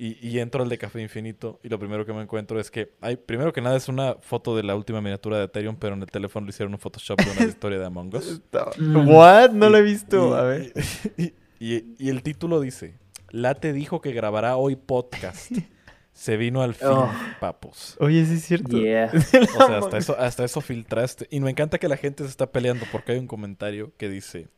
[0.03, 2.93] y, y entro al de Café Infinito y lo primero que me encuentro es que
[3.01, 6.01] hay, primero que nada es una foto de la última miniatura de Ethereum, pero en
[6.01, 8.41] el teléfono le hicieron un Photoshop de una historia de Among Us.
[8.77, 9.07] Mm.
[9.09, 9.51] What?
[9.51, 10.29] No Y- lo he visto.
[10.29, 10.73] y- A ver.
[11.17, 12.95] Y, y- y el título dice,
[13.29, 15.51] Late dijo que grabará hoy podcast.
[16.13, 17.11] Se vino al fin, Oh.
[17.39, 17.95] papos.
[17.99, 18.77] Oye, sí es cierto.
[18.77, 19.11] Yeah.
[19.13, 19.19] O
[19.67, 21.27] sea, hasta eso, hasta eso filtraste.
[21.31, 24.49] Y me encanta que la gente se está peleando porque hay un comentario que dice,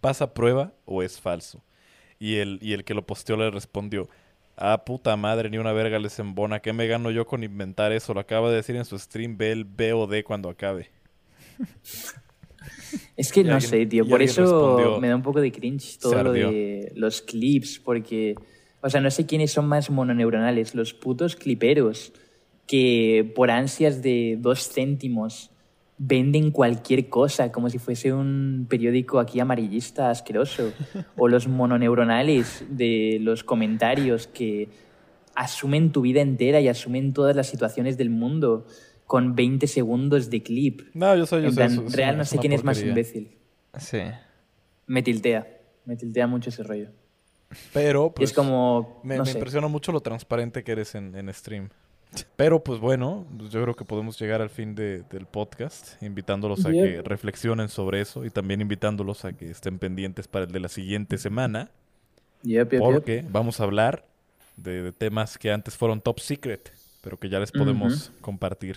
[0.00, 1.62] ¿pasa prueba o es falso?
[2.18, 4.08] Y el, y el que lo posteó le respondió,
[4.56, 6.60] ah, puta madre, ni una verga les embona.
[6.60, 8.14] ¿Qué me gano yo con inventar eso?
[8.14, 10.90] Lo acaba de decir en su stream, ve el BOD cuando acabe.
[13.16, 14.06] Es que Y no alguien- sé, tío.
[14.06, 18.34] Por eso respondió, me da un poco de cringe todo lo de los clips, porque,
[18.80, 22.12] o sea, no sé quiénes son más mononeuronales, los putos cliperos
[22.66, 25.50] que por ansias de dos céntimos
[26.04, 30.72] venden cualquier cosa como si fuese un periódico aquí amarillista asqueroso,
[31.16, 34.68] o los mononeuronales de los comentarios que
[35.36, 38.66] asumen tu vida entera y asumen todas las situaciones del mundo
[39.06, 40.82] con 20 segundos de clip.
[40.92, 43.38] No, yo soy yo En plan, real no sé quién es más imbécil.
[43.78, 44.00] Sí.
[44.86, 45.46] Me tiltea.
[45.84, 46.88] Me tiltea mucho ese rollo.
[47.72, 49.00] Pero, y pues, es como.
[49.04, 49.38] me, no me sé.
[49.38, 51.68] impresiona mucho lo transparente que eres en, en stream.
[52.36, 56.66] Pero, pues bueno, pues, yo creo que podemos llegar al fin de- del podcast, invitándolos
[56.66, 60.60] a que reflexionen sobre eso y también invitándolos a que estén pendientes para el de
[60.60, 61.70] la siguiente semana,
[62.42, 62.80] Yep, yep, yep.
[62.82, 64.04] porque vamos a hablar
[64.56, 68.76] de, de temas que antes fueron top secret, pero que ya les podemos compartir.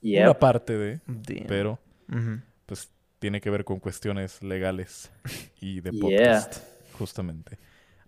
[0.00, 0.22] Yep.
[0.24, 1.46] Una parte de, Damn.
[1.46, 1.78] pero
[2.66, 2.90] pues
[3.20, 5.10] tiene que ver con cuestiones legales
[5.60, 6.00] y de Yeah.
[6.00, 6.64] podcast,
[6.98, 7.58] justamente.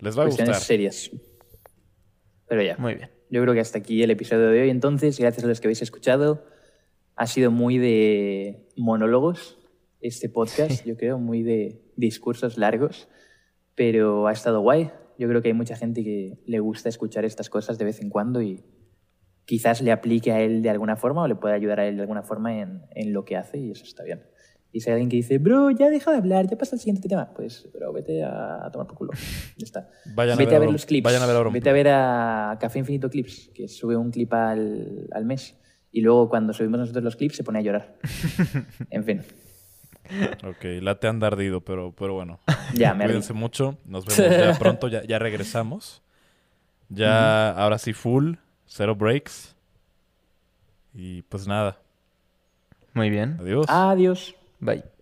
[0.00, 0.66] Les va a Cuestiones gustar.
[0.66, 1.10] serias.
[2.48, 2.76] Pero ya.
[2.78, 3.10] Muy bien.
[3.34, 4.70] Yo creo que hasta aquí el episodio de hoy.
[4.70, 6.44] Entonces, gracias a los que habéis escuchado.
[7.16, 9.58] Ha sido muy de monólogos
[10.00, 13.08] este podcast, yo creo, muy de discursos largos.
[13.74, 14.92] Pero ha estado guay.
[15.18, 18.08] Yo creo que hay mucha gente que le gusta escuchar estas cosas de vez en
[18.08, 18.62] cuando y
[19.46, 22.02] quizás le aplique a él de alguna forma o le pueda ayudar a él de
[22.02, 24.22] alguna forma en, en lo que hace y eso está bien.
[24.74, 27.08] Y si hay alguien que dice, bro, ya deja de hablar, ya pasa al siguiente
[27.08, 29.12] tema, pues, bro, vete a, a tomar por culo.
[29.56, 29.88] Ya está.
[30.04, 31.04] Vayan vete a ver Auron- los clips.
[31.04, 34.32] Vayan a ver Auron vete a ver a Café Infinito Clips, que sube un clip
[34.34, 35.56] al, al mes.
[35.92, 37.94] Y luego cuando subimos nosotros los clips se pone a llorar.
[38.90, 39.22] en fin.
[40.44, 42.40] Ok, la te han ardido, pero, pero bueno.
[42.74, 43.78] Ya, me Cuídense mucho.
[43.86, 44.88] Nos vemos ya pronto.
[44.88, 46.02] Ya, ya regresamos.
[46.88, 48.34] Ya, ahora sí, full.
[48.66, 49.54] Cero breaks.
[50.92, 51.78] Y pues nada.
[52.92, 53.36] Muy bien.
[53.40, 53.66] Adiós.
[53.68, 54.34] Adiós.
[54.64, 54.93] Bye.